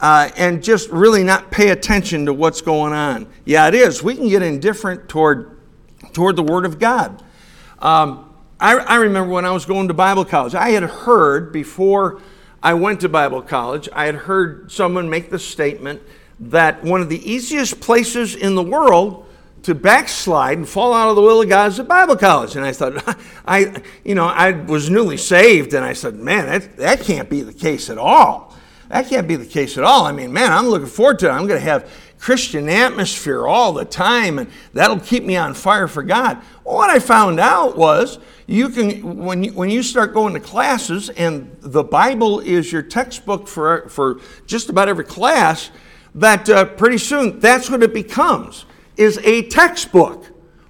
uh, 0.00 0.30
and 0.36 0.62
just 0.62 0.90
really 0.90 1.22
not 1.22 1.50
pay 1.50 1.70
attention 1.70 2.26
to 2.26 2.32
what's 2.32 2.60
going 2.60 2.92
on? 2.92 3.28
Yeah, 3.44 3.68
it 3.68 3.74
is. 3.74 4.02
We 4.02 4.16
can 4.16 4.28
get 4.28 4.42
indifferent 4.42 5.08
toward, 5.08 5.56
toward 6.12 6.34
the 6.36 6.42
Word 6.42 6.64
of 6.64 6.80
God. 6.80 7.22
Um, 7.78 8.34
I, 8.58 8.76
I 8.76 8.96
remember 8.96 9.32
when 9.32 9.44
I 9.44 9.50
was 9.52 9.66
going 9.66 9.88
to 9.88 9.94
Bible 9.94 10.24
college, 10.24 10.54
I 10.54 10.70
had 10.70 10.82
heard 10.82 11.52
before 11.52 12.20
I 12.64 12.72
went 12.72 13.02
to 13.02 13.10
Bible 13.10 13.42
college, 13.42 13.90
I 13.92 14.06
had 14.06 14.14
heard 14.14 14.72
someone 14.72 15.10
make 15.10 15.28
the 15.28 15.38
statement 15.38 16.00
that 16.40 16.82
one 16.82 17.02
of 17.02 17.10
the 17.10 17.30
easiest 17.30 17.78
places 17.78 18.34
in 18.34 18.54
the 18.54 18.62
world 18.62 19.26
to 19.64 19.74
backslide 19.74 20.56
and 20.56 20.66
fall 20.66 20.94
out 20.94 21.10
of 21.10 21.16
the 21.16 21.20
will 21.20 21.42
of 21.42 21.48
God 21.50 21.72
is 21.72 21.78
at 21.78 21.86
Bible 21.86 22.16
college. 22.16 22.56
And 22.56 22.64
I 22.64 22.72
thought, 22.72 23.18
I, 23.46 23.82
you 24.02 24.14
know, 24.14 24.24
I 24.24 24.52
was 24.52 24.88
newly 24.88 25.18
saved, 25.18 25.74
and 25.74 25.84
I 25.84 25.92
said, 25.92 26.14
man, 26.16 26.46
that, 26.46 26.76
that 26.78 27.00
can't 27.00 27.28
be 27.28 27.42
the 27.42 27.52
case 27.52 27.90
at 27.90 27.98
all. 27.98 28.56
That 28.88 29.08
can't 29.08 29.28
be 29.28 29.36
the 29.36 29.46
case 29.46 29.76
at 29.76 29.84
all. 29.84 30.06
I 30.06 30.12
mean, 30.12 30.32
man, 30.32 30.50
I'm 30.50 30.66
looking 30.66 30.88
forward 30.88 31.18
to 31.18 31.26
it. 31.26 31.32
I'm 31.32 31.46
going 31.46 31.60
to 31.60 31.66
have 31.66 31.90
Christian 32.24 32.70
atmosphere 32.70 33.46
all 33.46 33.74
the 33.74 33.84
time, 33.84 34.38
and 34.38 34.50
that'll 34.72 34.98
keep 34.98 35.24
me 35.24 35.36
on 35.36 35.52
fire 35.52 35.86
for 35.86 36.02
God. 36.02 36.38
What 36.62 36.88
I 36.88 36.98
found 36.98 37.38
out 37.38 37.76
was 37.76 38.18
you 38.46 38.70
can 38.70 39.18
when 39.18 39.44
you, 39.44 39.52
when 39.52 39.68
you 39.68 39.82
start 39.82 40.14
going 40.14 40.32
to 40.32 40.40
classes 40.40 41.10
and 41.10 41.54
the 41.60 41.84
bible 41.84 42.40
is 42.40 42.72
your 42.72 42.80
textbook 42.80 43.46
for, 43.46 43.90
for 43.90 44.20
just 44.46 44.70
about 44.70 44.88
every 44.88 45.04
class 45.04 45.70
that 46.14 46.48
uh, 46.48 46.64
pretty 46.64 46.96
soon 46.96 47.40
that's 47.40 47.68
what 47.68 47.82
it 47.82 47.92
becomes 47.92 48.64
is 48.96 49.18
a 49.18 49.42
textbook 49.42 50.24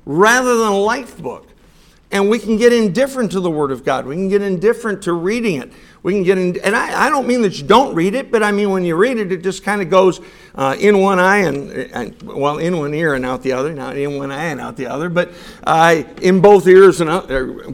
rather 0.04 0.56
than 0.56 0.72
a 0.72 0.76
life 0.76 1.18
book. 1.18 1.50
And 2.10 2.28
we 2.28 2.40
can 2.40 2.56
get 2.56 2.72
indifferent 2.72 3.30
to 3.30 3.38
the 3.38 3.50
word 3.50 3.70
of 3.70 3.84
god. 3.84 4.06
We 4.06 4.16
can 4.16 4.28
get 4.28 4.42
indifferent 4.42 5.02
to 5.02 5.12
reading 5.12 5.60
it 5.60 5.72
we 6.04 6.12
can 6.12 6.22
get 6.22 6.36
in, 6.36 6.60
and 6.60 6.76
I, 6.76 7.06
I, 7.06 7.08
don't 7.08 7.26
mean 7.26 7.40
that 7.42 7.58
you 7.58 7.66
don't 7.66 7.94
read 7.94 8.14
it, 8.14 8.30
but 8.30 8.42
I 8.42 8.52
mean 8.52 8.70
when 8.70 8.84
you 8.84 8.94
read 8.94 9.16
it, 9.16 9.32
it 9.32 9.42
just 9.42 9.64
kind 9.64 9.80
of 9.80 9.88
goes 9.88 10.20
uh, 10.54 10.76
in 10.78 10.98
one 10.98 11.18
eye 11.18 11.38
and, 11.38 11.70
and, 11.72 12.22
well, 12.22 12.58
in 12.58 12.76
one 12.76 12.92
ear 12.92 13.14
and 13.14 13.24
out 13.24 13.42
the 13.42 13.52
other, 13.52 13.72
not 13.72 13.96
in 13.96 14.18
one 14.18 14.30
eye 14.30 14.44
and 14.44 14.60
out 14.60 14.76
the 14.76 14.86
other, 14.86 15.08
but 15.08 15.32
uh, 15.66 16.02
in 16.20 16.42
both 16.42 16.68
ears 16.68 17.00
and 17.00 17.08
out, 17.08 17.28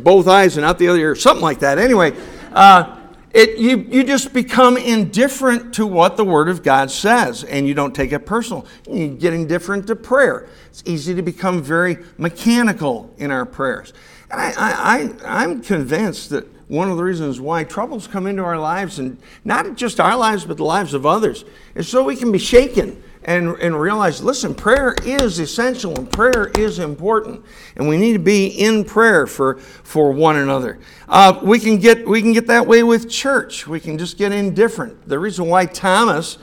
both 0.04 0.28
eyes 0.28 0.56
and 0.56 0.64
out 0.64 0.78
the 0.78 0.86
other 0.86 1.00
ear, 1.00 1.16
something 1.16 1.42
like 1.42 1.58
that. 1.58 1.78
Anyway, 1.78 2.16
uh, 2.52 2.98
it, 3.32 3.58
you, 3.58 3.78
you 3.78 4.04
just 4.04 4.32
become 4.32 4.76
indifferent 4.76 5.74
to 5.74 5.84
what 5.84 6.16
the 6.16 6.24
Word 6.24 6.48
of 6.48 6.62
God 6.62 6.92
says, 6.92 7.42
and 7.42 7.66
you 7.66 7.74
don't 7.74 7.96
take 7.96 8.12
it 8.12 8.26
personal. 8.26 8.64
You 8.88 9.08
get 9.08 9.32
indifferent 9.32 9.88
to 9.88 9.96
prayer. 9.96 10.48
It's 10.68 10.84
easy 10.86 11.16
to 11.16 11.22
become 11.22 11.64
very 11.64 11.98
mechanical 12.16 13.12
in 13.18 13.32
our 13.32 13.44
prayers. 13.44 13.92
And 14.30 14.40
I, 14.40 14.52
I, 14.56 14.70
I, 15.26 15.42
I'm 15.42 15.62
convinced 15.62 16.30
that 16.30 16.46
one 16.70 16.88
of 16.88 16.96
the 16.96 17.02
reasons 17.02 17.40
why 17.40 17.64
troubles 17.64 18.06
come 18.06 18.28
into 18.28 18.44
our 18.44 18.58
lives, 18.58 19.00
and 19.00 19.18
not 19.44 19.74
just 19.74 19.98
our 19.98 20.16
lives, 20.16 20.44
but 20.44 20.56
the 20.56 20.64
lives 20.64 20.94
of 20.94 21.04
others, 21.04 21.44
is 21.74 21.88
so 21.88 22.04
we 22.04 22.14
can 22.14 22.30
be 22.30 22.38
shaken 22.38 23.02
and, 23.24 23.56
and 23.56 23.78
realize 23.78 24.22
listen, 24.22 24.54
prayer 24.54 24.94
is 25.02 25.40
essential 25.40 25.98
and 25.98 26.10
prayer 26.12 26.52
is 26.56 26.78
important. 26.78 27.44
And 27.74 27.88
we 27.88 27.96
need 27.96 28.12
to 28.12 28.20
be 28.20 28.46
in 28.46 28.84
prayer 28.84 29.26
for, 29.26 29.56
for 29.56 30.12
one 30.12 30.36
another. 30.36 30.78
Uh, 31.08 31.40
we, 31.42 31.58
can 31.58 31.78
get, 31.78 32.06
we 32.06 32.22
can 32.22 32.32
get 32.32 32.46
that 32.46 32.68
way 32.68 32.84
with 32.84 33.10
church, 33.10 33.66
we 33.66 33.80
can 33.80 33.98
just 33.98 34.16
get 34.16 34.30
indifferent. 34.30 35.08
The 35.08 35.18
reason 35.18 35.46
why 35.48 35.66
Thomas 35.66 36.38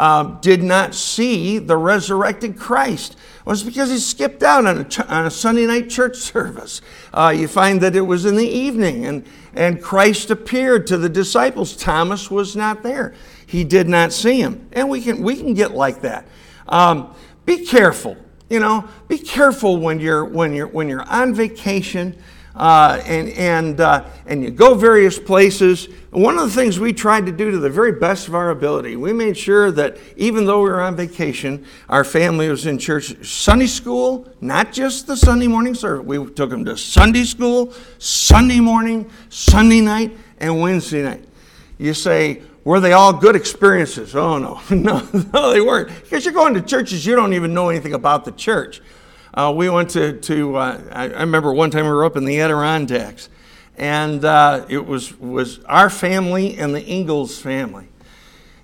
uh, 0.00 0.22
did 0.40 0.62
not 0.62 0.94
see 0.94 1.58
the 1.58 1.76
resurrected 1.76 2.58
Christ 2.58 3.18
was 3.44 3.62
because 3.62 3.90
he 3.90 3.98
skipped 3.98 4.42
out 4.42 4.64
on 4.64 4.78
a, 4.78 5.04
on 5.08 5.26
a 5.26 5.30
Sunday 5.30 5.66
night 5.66 5.90
church 5.90 6.16
service. 6.16 6.80
Uh, 7.12 7.34
you 7.36 7.46
find 7.46 7.82
that 7.82 7.94
it 7.94 8.00
was 8.00 8.24
in 8.24 8.34
the 8.34 8.48
evening, 8.48 9.04
and, 9.04 9.26
and 9.52 9.82
Christ 9.82 10.30
appeared 10.30 10.86
to 10.86 10.96
the 10.96 11.10
disciples. 11.10 11.76
Thomas 11.76 12.30
was 12.30 12.56
not 12.56 12.82
there. 12.82 13.12
He 13.46 13.62
did 13.62 13.90
not 13.90 14.10
see 14.14 14.40
him. 14.40 14.66
And 14.72 14.88
we 14.88 15.02
can, 15.02 15.22
we 15.22 15.36
can 15.36 15.52
get 15.52 15.72
like 15.72 16.00
that. 16.00 16.26
Um, 16.66 17.14
be 17.44 17.66
careful. 17.66 18.16
You 18.48 18.60
know, 18.60 18.88
be 19.06 19.18
careful 19.18 19.76
when 19.76 20.00
you're, 20.00 20.24
when 20.24 20.54
you're, 20.54 20.68
when 20.68 20.88
you're 20.88 21.02
on 21.02 21.34
vacation 21.34 22.16
uh, 22.54 23.00
and, 23.06 23.28
and, 23.30 23.80
uh, 23.80 24.04
and 24.26 24.42
you 24.42 24.50
go 24.50 24.74
various 24.74 25.18
places. 25.18 25.88
One 26.10 26.38
of 26.38 26.44
the 26.48 26.54
things 26.54 26.80
we 26.80 26.92
tried 26.92 27.26
to 27.26 27.32
do 27.32 27.50
to 27.50 27.58
the 27.58 27.70
very 27.70 27.92
best 27.92 28.28
of 28.28 28.34
our 28.34 28.50
ability, 28.50 28.96
we 28.96 29.12
made 29.12 29.36
sure 29.36 29.70
that 29.72 29.98
even 30.16 30.46
though 30.46 30.62
we 30.62 30.70
were 30.70 30.80
on 30.80 30.96
vacation, 30.96 31.64
our 31.88 32.04
family 32.04 32.48
was 32.48 32.66
in 32.66 32.78
church. 32.78 33.24
Sunday 33.24 33.66
school, 33.66 34.28
not 34.40 34.72
just 34.72 35.06
the 35.06 35.16
Sunday 35.16 35.46
morning 35.46 35.74
service. 35.74 36.04
We 36.04 36.24
took 36.32 36.50
them 36.50 36.64
to 36.64 36.76
Sunday 36.76 37.24
school, 37.24 37.72
Sunday 37.98 38.60
morning, 38.60 39.10
Sunday 39.28 39.80
night, 39.80 40.16
and 40.38 40.60
Wednesday 40.60 41.02
night. 41.02 41.24
You 41.78 41.94
say, 41.94 42.42
were 42.64 42.80
they 42.80 42.92
all 42.92 43.12
good 43.12 43.36
experiences? 43.36 44.14
Oh, 44.14 44.38
no. 44.38 44.60
no, 44.70 45.08
no, 45.32 45.52
they 45.52 45.60
weren't. 45.60 45.88
Because 45.88 46.24
you're 46.24 46.34
going 46.34 46.54
to 46.54 46.62
churches 46.62 47.06
you 47.06 47.14
don't 47.14 47.32
even 47.32 47.54
know 47.54 47.68
anything 47.68 47.94
about 47.94 48.24
the 48.24 48.32
church. 48.32 48.82
Uh, 49.32 49.52
we 49.54 49.70
went 49.70 49.90
to, 49.90 50.18
to 50.20 50.56
uh, 50.56 50.80
I, 50.90 51.04
I, 51.04 51.20
remember 51.20 51.52
one 51.52 51.70
time 51.70 51.84
we 51.84 51.90
were 51.92 52.04
up 52.04 52.16
in 52.16 52.24
the 52.24 52.40
Adirondacks, 52.40 53.28
and 53.78 54.24
uh, 54.24 54.66
it 54.68 54.84
was, 54.84 55.16
was 55.20 55.60
our 55.66 55.88
family 55.88 56.58
and 56.58 56.74
the 56.74 56.84
Ingalls 56.84 57.38
family. 57.38 57.86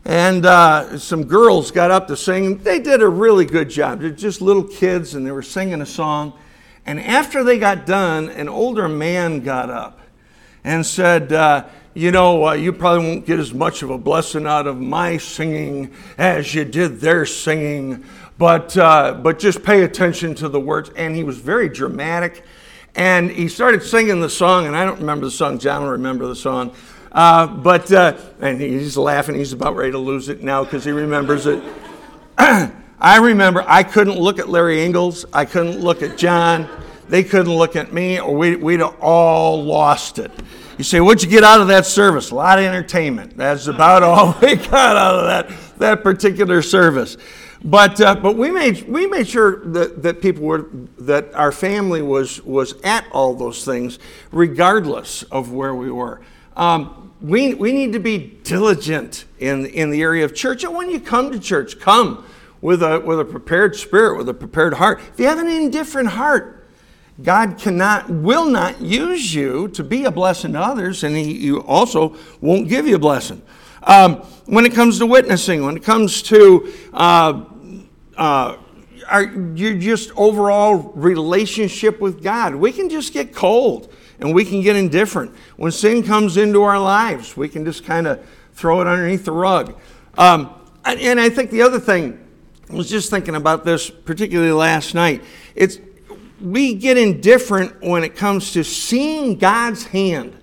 And 0.05 0.45
uh, 0.45 0.99
some 0.99 1.25
girls 1.25 1.71
got 1.71 1.93
up 1.93 2.09
to 2.09 2.17
sing. 2.17 2.59
They 2.59 2.81
did 2.81 3.01
a 3.01 3.09
really 3.09 3.45
good 3.45 3.71
job. 3.71 4.01
They're 4.01 4.11
just 4.11 4.41
little 4.41 4.65
kids, 4.65 5.15
and 5.15 5.25
they 5.25 5.31
were 5.31 5.43
singing 5.43 5.81
a 5.81 5.87
song. 5.87 6.33
And 6.85 7.01
after 7.01 7.45
they 7.45 7.59
got 7.59 7.87
done, 7.87 8.29
an 8.31 8.49
older 8.49 8.89
man 8.89 9.41
got 9.41 9.71
up 9.71 10.01
and 10.65 10.85
said, 10.85 11.33
uh, 11.33 11.67
you 11.95 12.11
know, 12.11 12.49
uh, 12.49 12.53
you 12.53 12.73
probably 12.73 13.07
won't 13.07 13.27
get 13.27 13.39
as 13.39 13.55
much 13.55 13.83
of 13.83 13.91
a 13.91 13.99
blessing 13.99 14.47
out 14.47 14.67
of 14.67 14.81
my 14.81 15.17
singing 15.17 15.93
as 16.19 16.55
you 16.55 16.65
did 16.65 17.01
their 17.01 17.25
singing 17.25 18.05
but, 18.39 18.77
uh, 18.77 19.15
but 19.15 19.39
just 19.39 19.63
pay 19.63 19.83
attention 19.83 20.35
to 20.37 20.49
the 20.49 20.61
words. 20.61 20.91
And 20.97 21.15
he 21.15 21.25
was 21.25 21.39
very 21.39 21.69
dramatic. 21.69 22.45
And 22.95 23.31
he 23.31 23.49
started 23.49 23.83
singing 23.83 24.21
the 24.21 24.31
song, 24.31 24.67
and 24.67 24.75
I 24.75 24.85
don't 24.85 25.01
remember 25.01 25.27
the 25.27 25.31
song. 25.31 25.59
John 25.59 25.83
will 25.83 25.91
remember 25.91 26.27
the 26.27 26.37
song. 26.37 26.75
Uh, 27.13 27.47
but, 27.47 27.91
uh, 27.93 28.17
and 28.41 28.61
he's 28.61 28.97
laughing. 28.97 29.37
He's 29.37 29.53
about 29.53 29.77
ready 29.77 29.93
to 29.93 29.99
lose 29.99 30.29
it 30.29 30.43
now 30.43 30.65
because 30.65 30.85
he 30.85 30.93
remembers 30.93 31.47
it. 31.47 31.63
I 32.39 33.19
remember 33.19 33.65
I 33.67 33.83
couldn't 33.83 34.19
look 34.19 34.39
at 34.39 34.49
Larry 34.49 34.83
Ingalls. 34.83 35.27
I 35.33 35.45
couldn't 35.45 35.81
look 35.81 36.03
at 36.03 36.17
John. 36.17 36.69
They 37.09 37.23
couldn't 37.23 37.53
look 37.55 37.77
at 37.77 37.93
me, 37.93 38.19
or 38.19 38.35
we, 38.35 38.57
we'd 38.57 38.81
all 38.83 39.63
lost 39.63 40.19
it. 40.19 40.31
You 40.77 40.85
say, 40.85 41.01
what'd 41.01 41.23
you 41.23 41.31
get 41.31 41.45
out 41.45 41.61
of 41.61 41.69
that 41.69 41.87
service? 41.87 42.31
A 42.31 42.35
lot 42.35 42.59
of 42.59 42.65
entertainment. 42.65 43.37
That's 43.37 43.67
about 43.67 44.03
all 44.03 44.37
we 44.43 44.57
got 44.57 44.97
out 44.97 45.15
of 45.15 45.27
that, 45.27 45.79
that 45.79 46.03
particular 46.03 46.63
service. 46.63 47.17
But, 47.67 48.01
uh, 48.01 48.15
but 48.15 48.37
we, 48.37 48.53
made, 48.53 48.89
we 48.89 49.09
made 49.09 49.27
sure 49.27 49.65
that, 49.73 50.01
that 50.05 50.23
people 50.23 50.45
were, 50.45 50.71
that 50.99 51.35
our 51.35 51.51
family 51.51 52.01
was, 52.01 52.41
was 52.43 52.81
at 52.83 53.05
all 53.11 53.35
those 53.35 53.65
things, 53.65 53.99
regardless 54.31 55.25
of 55.25 55.51
where 55.51 55.75
we 55.75 55.91
were. 55.91 56.21
Um, 56.55 57.13
we, 57.21 57.55
we 57.55 57.73
need 57.73 57.93
to 57.95 57.99
be 57.99 58.39
diligent 58.45 59.25
in, 59.41 59.67
in 59.67 59.91
the 59.91 60.01
area 60.01 60.25
of 60.25 60.33
church. 60.33 60.63
And 60.63 60.77
when 60.77 60.91
you 60.91 61.01
come 61.01 61.33
to 61.33 61.41
church, 61.41 61.81
come 61.81 62.25
with 62.61 62.85
a, 62.85 63.01
with 63.01 63.19
a 63.19 63.25
prepared 63.25 63.75
spirit, 63.75 64.17
with 64.17 64.29
a 64.29 64.35
prepared 64.35 64.75
heart. 64.75 65.01
If 65.13 65.19
you 65.19 65.27
have 65.27 65.41
an 65.41 65.49
indifferent 65.49 66.11
heart, 66.11 66.69
God 67.21 67.59
cannot, 67.59 68.09
will 68.09 68.45
not 68.47 68.81
use 68.81 69.35
you 69.35 69.67
to 69.69 69.83
be 69.83 70.05
a 70.05 70.13
blessing 70.13 70.53
to 70.53 70.61
others, 70.61 71.03
and 71.03 71.17
He 71.17 71.33
you 71.33 71.63
also 71.63 72.15
won't 72.41 72.69
give 72.69 72.87
you 72.87 72.95
a 72.95 73.01
blessing. 73.01 73.43
Um, 73.83 74.17
when 74.47 74.67
it 74.67 74.75
comes 74.75 74.99
to 74.99 75.07
witnessing, 75.07 75.65
when 75.65 75.77
it 75.77 75.83
comes 75.83 76.23
to 76.23 76.73
uh, 76.93 77.45
uh, 78.17 78.57
our, 79.09 79.25
your 79.25 79.75
just 79.75 80.11
overall 80.17 80.77
relationship 80.95 82.01
with 82.01 82.23
God, 82.23 82.55
we 82.55 82.73
can 82.73 82.89
just 82.89 83.13
get 83.13 83.35
cold 83.35 83.93
and 84.19 84.35
we 84.35 84.45
can 84.45 84.63
get 84.63 84.77
indifferent. 84.77 85.35
When 85.57 85.71
sin 85.73 86.03
comes 86.03 86.37
into 86.37 86.63
our 86.63 86.79
lives, 86.79 87.37
we 87.37 87.49
can 87.49 87.65
just 87.65 87.85
kind 87.85 88.07
of 88.07 88.27
throw 88.55 88.81
it 88.81 88.87
underneath 88.87 89.25
the 89.25 89.33
rug. 89.33 89.79
Um, 90.17 90.55
and 90.85 91.21
I 91.21 91.29
think 91.29 91.51
the 91.51 91.63
other 91.63 91.81
thing, 91.81 92.19
I 92.71 92.75
was 92.75 92.89
just 92.89 93.11
thinking 93.11 93.35
about 93.35 93.65
this 93.65 93.91
particularly 93.91 94.53
last 94.53 94.95
night. 94.95 95.23
It's 95.55 95.79
we 96.41 96.75
get 96.75 96.99
indifferent 96.99 97.81
when 97.83 98.05
it 98.05 98.15
comes 98.15 98.53
to 98.53 98.63
seeing 98.63 99.39
God's 99.39 99.87
hand 99.87 100.37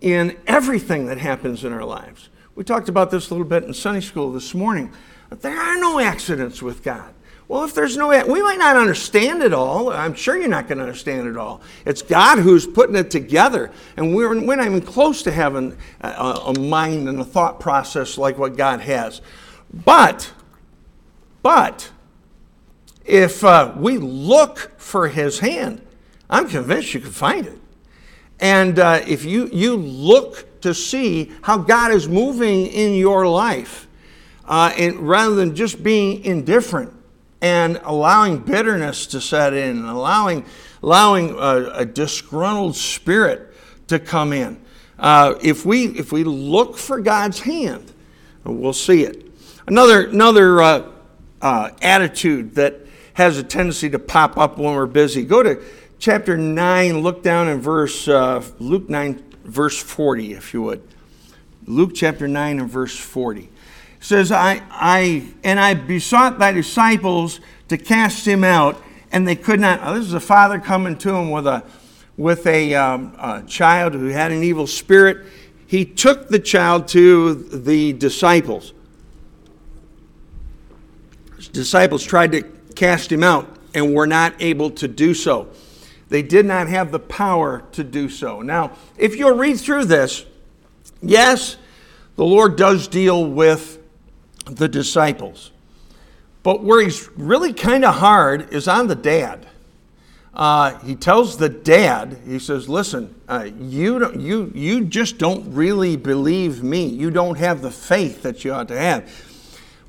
in 0.00 0.36
everything 0.46 1.06
that 1.06 1.18
happens 1.18 1.64
in 1.64 1.72
our 1.72 1.84
lives. 1.84 2.28
We 2.54 2.64
talked 2.64 2.88
about 2.88 3.10
this 3.10 3.30
a 3.30 3.34
little 3.34 3.46
bit 3.46 3.64
in 3.64 3.74
Sunday 3.74 4.00
school 4.00 4.32
this 4.32 4.54
morning. 4.54 4.92
There 5.30 5.58
are 5.58 5.76
no 5.76 5.98
accidents 5.98 6.62
with 6.62 6.82
God. 6.82 7.12
Well, 7.48 7.62
if 7.62 7.74
there's 7.74 7.96
no, 7.96 8.08
we 8.08 8.42
might 8.42 8.58
not 8.58 8.76
understand 8.76 9.42
it 9.42 9.52
all. 9.52 9.92
I'm 9.92 10.14
sure 10.14 10.36
you're 10.36 10.48
not 10.48 10.66
going 10.66 10.78
to 10.78 10.84
understand 10.84 11.28
it 11.28 11.36
all. 11.36 11.60
It's 11.84 12.02
God 12.02 12.40
who's 12.40 12.66
putting 12.66 12.96
it 12.96 13.10
together. 13.10 13.70
And 13.96 14.16
we're, 14.16 14.28
we're 14.44 14.56
not 14.56 14.66
even 14.66 14.80
close 14.80 15.22
to 15.22 15.30
having 15.30 15.76
a, 16.00 16.08
a 16.08 16.58
mind 16.58 17.08
and 17.08 17.20
a 17.20 17.24
thought 17.24 17.60
process 17.60 18.18
like 18.18 18.36
what 18.36 18.56
God 18.56 18.80
has. 18.80 19.20
But, 19.72 20.32
but, 21.42 21.90
if 23.04 23.44
uh, 23.44 23.72
we 23.76 23.98
look 23.98 24.72
for 24.78 25.06
his 25.08 25.38
hand, 25.38 25.80
I'm 26.28 26.48
convinced 26.48 26.94
you 26.94 27.00
can 27.00 27.12
find 27.12 27.46
it. 27.46 27.58
And 28.40 28.78
uh, 28.80 29.02
if 29.06 29.24
you, 29.24 29.48
you 29.52 29.76
look 29.76 30.60
to 30.62 30.74
see 30.74 31.32
how 31.42 31.58
God 31.58 31.92
is 31.92 32.08
moving 32.08 32.66
in 32.66 32.94
your 32.94 33.28
life, 33.28 33.85
uh, 34.46 34.72
and 34.76 35.00
rather 35.00 35.34
than 35.34 35.54
just 35.54 35.82
being 35.82 36.24
indifferent, 36.24 36.92
and 37.40 37.80
allowing 37.84 38.38
bitterness 38.38 39.06
to 39.06 39.20
set 39.20 39.52
in, 39.52 39.78
and 39.78 39.86
allowing, 39.86 40.44
allowing 40.82 41.30
a, 41.30 41.70
a 41.74 41.84
disgruntled 41.84 42.74
spirit 42.74 43.52
to 43.88 43.98
come 43.98 44.32
in. 44.32 44.60
Uh, 44.98 45.34
if, 45.42 45.66
we, 45.66 45.86
if 45.98 46.12
we 46.12 46.24
look 46.24 46.78
for 46.78 47.00
God's 47.00 47.40
hand, 47.40 47.92
we'll 48.44 48.72
see 48.72 49.02
it. 49.04 49.30
Another, 49.66 50.06
another 50.06 50.62
uh, 50.62 50.90
uh, 51.42 51.70
attitude 51.82 52.54
that 52.54 52.80
has 53.14 53.38
a 53.38 53.42
tendency 53.42 53.90
to 53.90 53.98
pop 53.98 54.38
up 54.38 54.58
when 54.58 54.74
we're 54.74 54.86
busy. 54.86 55.24
Go 55.24 55.42
to 55.42 55.62
chapter 55.98 56.36
9, 56.36 57.00
look 57.00 57.22
down 57.22 57.48
in 57.48 57.60
verse, 57.60 58.08
uh, 58.08 58.42
Luke 58.58 58.88
9, 58.88 59.22
verse 59.44 59.78
40, 59.78 60.32
if 60.32 60.54
you 60.54 60.62
would. 60.62 60.82
Luke 61.66 61.92
chapter 61.94 62.28
9 62.28 62.60
and 62.60 62.70
verse 62.70 62.96
40 62.96 63.50
says, 64.06 64.30
I, 64.30 64.62
I, 64.70 65.26
and 65.42 65.58
I 65.58 65.74
besought 65.74 66.38
thy 66.38 66.52
disciples 66.52 67.40
to 67.66 67.76
cast 67.76 68.24
him 68.24 68.44
out, 68.44 68.80
and 69.10 69.26
they 69.26 69.34
could 69.34 69.58
not. 69.58 69.80
Now, 69.80 69.94
this 69.94 70.04
is 70.04 70.14
a 70.14 70.20
father 70.20 70.60
coming 70.60 70.96
to 70.98 71.12
him 71.12 71.32
with 71.32 71.44
a, 71.48 71.64
with 72.16 72.46
a, 72.46 72.72
um, 72.76 73.16
a 73.18 73.42
child 73.48 73.94
who 73.94 74.06
had 74.06 74.30
an 74.30 74.44
evil 74.44 74.68
spirit. 74.68 75.26
He 75.66 75.84
took 75.84 76.28
the 76.28 76.38
child 76.38 76.86
to 76.88 77.34
the 77.34 77.94
disciples. 77.94 78.72
His 81.34 81.48
disciples 81.48 82.04
tried 82.04 82.30
to 82.30 82.42
cast 82.76 83.10
him 83.10 83.24
out 83.24 83.58
and 83.74 83.92
were 83.92 84.06
not 84.06 84.34
able 84.38 84.70
to 84.70 84.86
do 84.86 85.14
so. 85.14 85.48
They 86.10 86.22
did 86.22 86.46
not 86.46 86.68
have 86.68 86.92
the 86.92 87.00
power 87.00 87.64
to 87.72 87.82
do 87.82 88.08
so. 88.08 88.40
Now, 88.40 88.70
if 88.96 89.16
you'll 89.16 89.36
read 89.36 89.58
through 89.58 89.86
this, 89.86 90.24
yes, 91.02 91.56
the 92.14 92.24
Lord 92.24 92.54
does 92.54 92.86
deal 92.86 93.28
with 93.28 93.80
the 94.46 94.68
disciples. 94.68 95.50
But 96.42 96.62
where 96.62 96.80
he's 96.80 97.08
really 97.16 97.52
kind 97.52 97.84
of 97.84 97.96
hard 97.96 98.52
is 98.52 98.68
on 98.68 98.86
the 98.86 98.94
dad. 98.94 99.46
Uh, 100.32 100.78
he 100.80 100.94
tells 100.94 101.38
the 101.38 101.48
dad, 101.48 102.18
he 102.26 102.38
says, 102.38 102.68
"Listen, 102.68 103.14
uh, 103.26 103.48
you 103.58 104.12
you 104.12 104.52
you 104.54 104.84
just 104.84 105.16
don't 105.16 105.52
really 105.54 105.96
believe 105.96 106.62
me. 106.62 106.86
You 106.86 107.10
don't 107.10 107.38
have 107.38 107.62
the 107.62 107.70
faith 107.70 108.22
that 108.22 108.44
you 108.44 108.52
ought 108.52 108.68
to 108.68 108.78
have." 108.78 109.10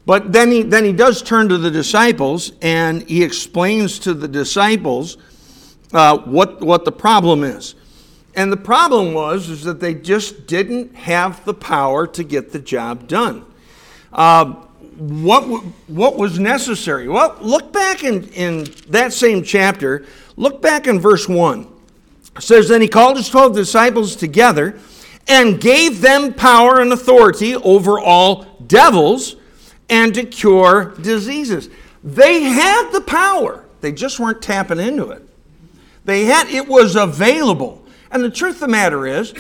But 0.06 0.32
then 0.32 0.50
he 0.52 0.64
then 0.64 0.86
he 0.86 0.94
does 0.94 1.22
turn 1.22 1.50
to 1.50 1.58
the 1.58 1.70
disciples 1.70 2.54
and 2.62 3.04
he 3.04 3.24
explains 3.24 4.00
to 4.00 4.14
the 4.14 4.28
disciples 4.30 5.18
uh, 5.92 6.18
what 6.20 6.62
what 6.62 6.86
the 6.86 6.94
problem 6.94 7.44
is. 7.44 7.76
And 8.34 8.50
the 8.50 8.58
problem 8.58 9.14
was 9.14 9.50
is 9.50 9.64
that 9.64 9.82
they 9.82 9.94
just 9.94 10.48
didn't 10.48 10.96
have 10.96 11.44
the 11.44 11.54
power 11.54 12.08
to 12.08 12.24
get 12.24 12.54
the 12.54 12.60
job 12.60 13.10
done. 13.10 13.46
Uh, 14.18 14.56
what, 14.98 15.44
what 15.88 16.18
was 16.18 16.40
necessary? 16.40 17.08
Well, 17.08 17.38
look 17.40 17.72
back 17.72 18.04
in, 18.04 18.24
in 18.30 18.64
that 18.90 19.14
same 19.14 19.44
chapter, 19.44 20.06
look 20.36 20.62
back 20.62 20.88
in 20.88 21.00
verse 21.00 21.30
1. 21.30 21.68
It 22.36 22.42
says, 22.42 22.68
Then 22.68 22.82
he 22.82 22.88
called 22.88 23.18
his 23.18 23.30
12 23.30 23.56
disciples 23.56 24.16
together 24.16 24.80
and 25.28 25.62
gave 25.62 26.02
them 26.02 26.34
power 26.34 26.80
and 26.80 26.92
authority 26.92 27.56
over 27.56 28.00
all 28.00 28.46
devils 28.66 29.36
and 29.90 30.14
to 30.16 30.24
cure 30.24 30.96
diseases. 31.02 31.70
They 32.04 32.42
had 32.44 32.92
the 32.92 33.02
power, 33.02 33.66
they 33.82 33.92
just 33.92 34.20
weren't 34.20 34.42
tapping 34.42 34.80
into 34.80 35.12
it. 35.12 35.24
They 36.06 36.26
had 36.26 36.48
it 36.48 36.68
was 36.68 36.96
available. 36.96 37.84
And 38.10 38.24
the 38.24 38.30
truth 38.30 38.56
of 38.56 38.62
the 38.62 38.68
matter 38.70 39.06
is, 39.06 39.34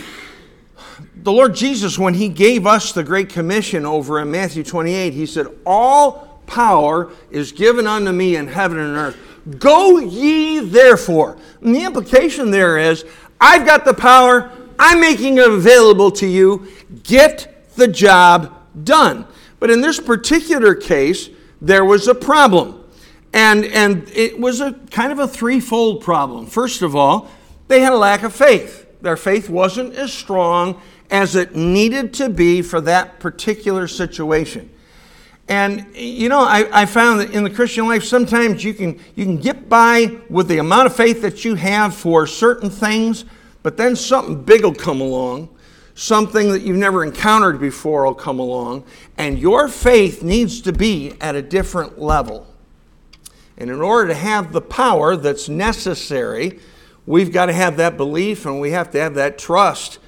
the 1.24 1.32
Lord 1.32 1.56
Jesus, 1.56 1.98
when 1.98 2.14
He 2.14 2.30
gave 2.30 2.66
us 2.66 2.92
the 2.92 3.04
Great 3.04 3.30
Commission 3.30 3.86
over 3.86 4.20
in 4.20 4.32
Matthew 4.32 4.64
28, 4.64 5.14
He 5.14 5.26
said, 5.26 5.48
All 5.66 6.42
power 6.48 7.12
is 7.30 7.52
given 7.52 7.86
unto 7.86 8.12
me 8.12 8.36
in 8.36 8.48
heaven 8.48 8.80
and 8.80 8.96
earth. 8.96 9.18
Go 9.60 9.98
ye 9.98 10.60
therefore. 10.60 11.38
And 11.62 11.74
the 11.74 11.84
implication 11.84 12.52
there 12.52 12.78
is, 12.78 13.06
I've 13.40 13.66
got 13.66 13.86
the 13.86 13.94
power, 13.94 14.52
I'm 14.80 15.00
making 15.00 15.38
it 15.38 15.50
available 15.50 16.12
to 16.12 16.28
you. 16.28 16.68
Get 17.04 17.66
the 17.76 17.88
job 17.88 18.54
done. 18.84 19.26
But 19.60 19.72
in 19.72 19.82
this 19.82 20.00
particular 20.00 20.76
case, 20.76 21.30
there 21.62 21.86
was 21.86 22.08
a 22.08 22.16
problem. 22.16 22.84
And, 23.34 23.66
and 23.66 24.10
it 24.14 24.40
was 24.40 24.62
a 24.62 24.74
kind 24.92 25.12
of 25.12 25.20
a 25.20 25.28
threefold 25.28 26.02
problem. 26.02 26.46
First 26.46 26.82
of 26.82 26.96
all, 26.96 27.30
they 27.68 27.82
had 27.82 27.94
a 27.94 27.98
lack 27.98 28.24
of 28.24 28.34
faith. 28.34 28.86
Their 29.02 29.18
faith 29.18 29.50
wasn't 29.50 29.96
as 29.96 30.12
strong 30.12 30.82
as 31.10 31.36
it 31.36 31.56
needed 31.56 32.14
to 32.16 32.30
be 32.30 32.62
for 32.62 32.82
that 32.82 33.20
particular 33.20 33.88
situation. 33.88 34.70
And 35.48 35.96
you 35.96 36.28
know, 36.28 36.42
I, 36.42 36.82
I, 36.82 36.86
found 36.86 37.22
that 37.22 37.32
in 37.32 37.44
the 37.44 37.50
Christian 37.50 37.88
life, 37.88 38.04
sometimes 38.04 38.66
you 38.66 38.74
can 38.74 39.00
you 39.16 39.24
can 39.24 39.38
get 39.38 39.70
by 39.70 40.18
with 40.30 40.50
the 40.50 40.58
amount 40.58 40.88
of 40.88 40.96
faith 40.96 41.22
that 41.22 41.46
you 41.46 41.56
have 41.56 41.96
for 41.96 42.28
certain 42.28 42.70
things, 42.70 43.24
but 43.64 43.78
then 43.78 43.96
something 43.96 44.44
big 44.44 44.64
will 44.64 44.74
come 44.74 45.00
along, 45.00 45.48
something 45.96 46.52
that 46.52 46.64
you've 46.64 46.76
never 46.76 47.02
encountered 47.02 47.62
before 47.62 48.06
will 48.06 48.14
come 48.14 48.40
along, 48.40 48.84
and 49.18 49.40
your 49.40 49.70
faith 49.70 50.22
needs 50.22 50.60
to 50.62 50.74
be 50.74 51.14
at 51.22 51.36
a 51.36 51.42
different 51.42 51.98
level. 51.98 52.46
And 53.58 53.70
in 53.70 53.82
order 53.82 54.10
to 54.10 54.16
have 54.16 54.52
the 54.52 54.62
power 54.62 55.16
that's 55.16 55.48
necessary, 55.48 56.60
we've 57.06 57.32
got 57.32 57.46
to 57.46 57.54
have 57.54 57.78
that 57.78 57.96
belief 57.96 58.46
and 58.46 58.60
we 58.60 58.72
have 58.72 58.92
to 58.92 59.00
have 59.00 59.16
that 59.16 59.38
trust 59.38 60.00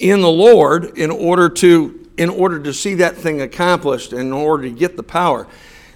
in 0.00 0.22
the 0.22 0.30
Lord 0.30 0.98
in 0.98 1.10
order 1.10 1.48
to 1.48 1.96
in 2.16 2.28
order 2.28 2.60
to 2.60 2.74
see 2.74 2.94
that 2.94 3.16
thing 3.16 3.40
accomplished 3.40 4.12
in 4.12 4.32
order 4.32 4.64
to 4.64 4.70
get 4.70 4.96
the 4.96 5.02
power. 5.02 5.46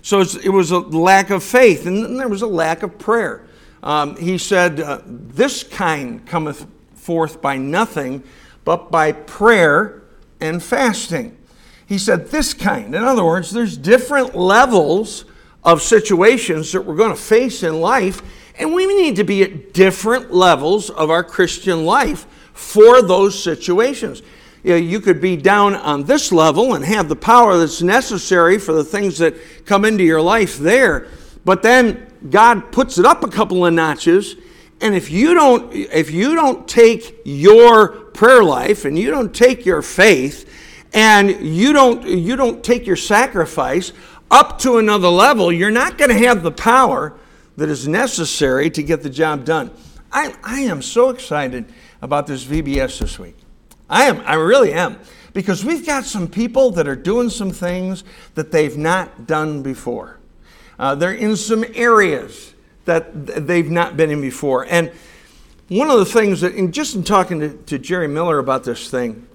So 0.00 0.20
it 0.20 0.48
was 0.50 0.70
a 0.70 0.78
lack 0.78 1.28
of 1.30 1.42
faith, 1.42 1.86
and 1.86 2.18
there 2.18 2.28
was 2.28 2.40
a 2.40 2.46
lack 2.46 2.82
of 2.82 2.98
prayer. 2.98 3.46
Um, 3.82 4.16
he 4.16 4.38
said, 4.38 4.80
uh, 4.80 5.00
This 5.04 5.62
kind 5.62 6.26
cometh 6.26 6.66
forth 6.94 7.42
by 7.42 7.58
nothing 7.58 8.22
but 8.64 8.90
by 8.90 9.12
prayer 9.12 10.02
and 10.40 10.62
fasting. 10.62 11.36
He 11.86 11.98
said, 11.98 12.28
This 12.28 12.54
kind. 12.54 12.94
In 12.94 13.02
other 13.02 13.24
words, 13.24 13.50
there's 13.50 13.76
different 13.76 14.34
levels 14.34 15.26
of 15.62 15.82
situations 15.82 16.72
that 16.72 16.82
we're 16.82 16.96
going 16.96 17.10
to 17.10 17.16
face 17.16 17.62
in 17.62 17.80
life, 17.80 18.22
and 18.58 18.72
we 18.72 18.86
need 18.86 19.16
to 19.16 19.24
be 19.24 19.42
at 19.42 19.74
different 19.74 20.32
levels 20.32 20.88
of 20.88 21.10
our 21.10 21.24
Christian 21.24 21.84
life 21.84 22.26
for 22.54 23.02
those 23.02 23.40
situations. 23.40 24.22
You, 24.62 24.70
know, 24.70 24.76
you 24.76 25.00
could 25.00 25.20
be 25.20 25.36
down 25.36 25.74
on 25.74 26.04
this 26.04 26.32
level 26.32 26.74
and 26.74 26.82
have 26.84 27.10
the 27.10 27.16
power 27.16 27.58
that's 27.58 27.82
necessary 27.82 28.58
for 28.58 28.72
the 28.72 28.84
things 28.84 29.18
that 29.18 29.34
come 29.66 29.84
into 29.84 30.02
your 30.04 30.22
life 30.22 30.56
there, 30.56 31.08
but 31.44 31.60
then 31.62 32.06
God 32.30 32.72
puts 32.72 32.96
it 32.96 33.04
up 33.04 33.22
a 33.22 33.28
couple 33.28 33.66
of 33.66 33.74
notches 33.74 34.36
And 34.80 34.94
if 34.94 35.10
you 35.10 35.34
don't, 35.34 35.72
if 35.72 36.10
you 36.10 36.34
don't 36.34 36.66
take 36.68 37.20
your 37.24 37.88
prayer 37.88 38.42
life 38.42 38.84
and 38.84 38.98
you 38.98 39.10
don't 39.10 39.34
take 39.34 39.64
your 39.64 39.82
faith 39.82 40.50
and 40.92 41.30
you 41.40 41.72
don't, 41.72 42.06
you 42.06 42.36
don't 42.36 42.62
take 42.62 42.86
your 42.86 42.96
sacrifice 42.96 43.92
up 44.30 44.58
to 44.60 44.78
another 44.78 45.08
level, 45.08 45.52
you're 45.52 45.70
not 45.70 45.96
going 45.96 46.10
to 46.10 46.26
have 46.26 46.42
the 46.42 46.50
power 46.50 47.14
that 47.56 47.68
is 47.68 47.86
necessary 47.86 48.68
to 48.70 48.82
get 48.82 49.02
the 49.02 49.10
job 49.10 49.44
done. 49.44 49.70
I, 50.12 50.34
I 50.42 50.60
am 50.60 50.82
so 50.82 51.10
excited 51.10 51.64
about 52.04 52.26
this 52.26 52.44
VBS 52.44 52.98
this 52.98 53.18
week. 53.18 53.34
I 53.88 54.04
am, 54.04 54.20
I 54.26 54.34
really 54.34 54.74
am. 54.74 55.00
Because 55.32 55.64
we've 55.64 55.84
got 55.84 56.04
some 56.04 56.28
people 56.28 56.70
that 56.72 56.86
are 56.86 56.94
doing 56.94 57.30
some 57.30 57.50
things 57.50 58.04
that 58.34 58.52
they've 58.52 58.76
not 58.76 59.26
done 59.26 59.62
before. 59.62 60.18
Uh, 60.78 60.94
they're 60.94 61.14
in 61.14 61.34
some 61.34 61.64
areas 61.74 62.52
that 62.84 63.46
they've 63.46 63.70
not 63.70 63.96
been 63.96 64.10
in 64.10 64.20
before. 64.20 64.66
And 64.68 64.92
one 65.68 65.90
of 65.90 65.98
the 65.98 66.04
things 66.04 66.42
that, 66.42 66.54
in 66.54 66.72
just 66.72 66.94
in 66.94 67.04
talking 67.04 67.40
to, 67.40 67.56
to 67.56 67.78
Jerry 67.78 68.06
Miller 68.06 68.38
about 68.38 68.64
this 68.64 68.90
thing, 68.90 69.26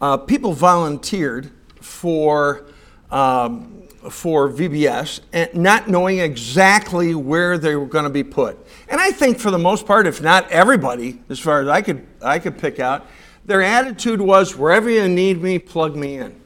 uh, 0.00 0.16
people 0.16 0.52
volunteered 0.52 1.52
for 1.80 2.64
um, 3.12 3.84
for 4.10 4.48
VBS 4.50 5.20
and 5.32 5.54
not 5.54 5.88
knowing 5.88 6.18
exactly 6.18 7.14
where 7.14 7.58
they 7.58 7.76
were 7.76 7.86
going 7.86 8.04
to 8.04 8.10
be 8.10 8.24
put. 8.24 8.58
And 8.88 9.00
I 9.00 9.12
think 9.12 9.38
for 9.38 9.50
the 9.50 9.58
most 9.58 9.86
part, 9.86 10.06
if 10.06 10.20
not 10.20 10.50
everybody, 10.50 11.20
as 11.28 11.38
far 11.38 11.62
as 11.62 11.68
I 11.68 11.82
could 11.82 12.06
I 12.20 12.38
could 12.38 12.58
pick 12.58 12.80
out, 12.80 13.06
their 13.44 13.62
attitude 13.62 14.20
was 14.20 14.56
wherever 14.56 14.88
you 14.88 15.08
need 15.08 15.42
me, 15.42 15.58
plug 15.58 15.96
me 15.96 16.18
in. 16.18 16.40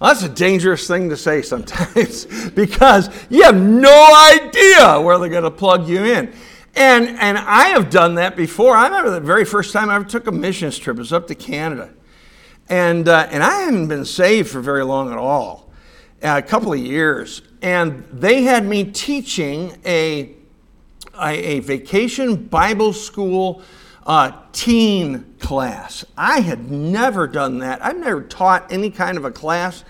Well, 0.00 0.14
that's 0.14 0.22
a 0.22 0.28
dangerous 0.28 0.86
thing 0.86 1.08
to 1.10 1.16
say 1.16 1.42
sometimes 1.42 2.24
because 2.54 3.10
you 3.28 3.42
have 3.42 3.56
no 3.56 4.06
idea 4.32 5.00
where 5.00 5.18
they're 5.18 5.28
going 5.28 5.42
to 5.42 5.50
plug 5.50 5.88
you 5.88 6.04
in. 6.04 6.32
And, 6.76 7.08
and 7.18 7.36
I 7.36 7.68
have 7.70 7.90
done 7.90 8.14
that 8.16 8.36
before. 8.36 8.76
I 8.76 8.86
remember 8.86 9.10
the 9.10 9.20
very 9.20 9.44
first 9.44 9.72
time 9.72 9.90
I 9.90 9.96
ever 9.96 10.04
took 10.04 10.28
a 10.28 10.32
missions 10.32 10.78
trip, 10.78 10.96
it 10.96 11.00
was 11.00 11.12
up 11.12 11.26
to 11.26 11.34
Canada. 11.34 11.90
And, 12.68 13.08
uh, 13.08 13.26
and 13.30 13.42
I 13.42 13.62
hadn't 13.62 13.88
been 13.88 14.04
saved 14.04 14.50
for 14.50 14.60
very 14.60 14.84
long 14.84 15.10
at 15.10 15.18
all, 15.18 15.67
a 16.22 16.42
couple 16.42 16.72
of 16.72 16.78
years. 16.78 17.42
And 17.62 18.04
they 18.12 18.42
had 18.42 18.64
me 18.64 18.84
teaching 18.84 19.76
a, 19.84 20.34
a, 21.20 21.56
a 21.56 21.60
vacation 21.60 22.46
Bible 22.46 22.92
school 22.92 23.62
uh, 24.06 24.32
teen 24.52 25.34
class. 25.38 26.04
I 26.16 26.40
had 26.40 26.70
never 26.70 27.26
done 27.26 27.58
that. 27.58 27.84
I've 27.84 27.98
never 27.98 28.22
taught 28.22 28.72
any 28.72 28.90
kind 28.90 29.18
of 29.18 29.24
a 29.24 29.30
class 29.30 29.84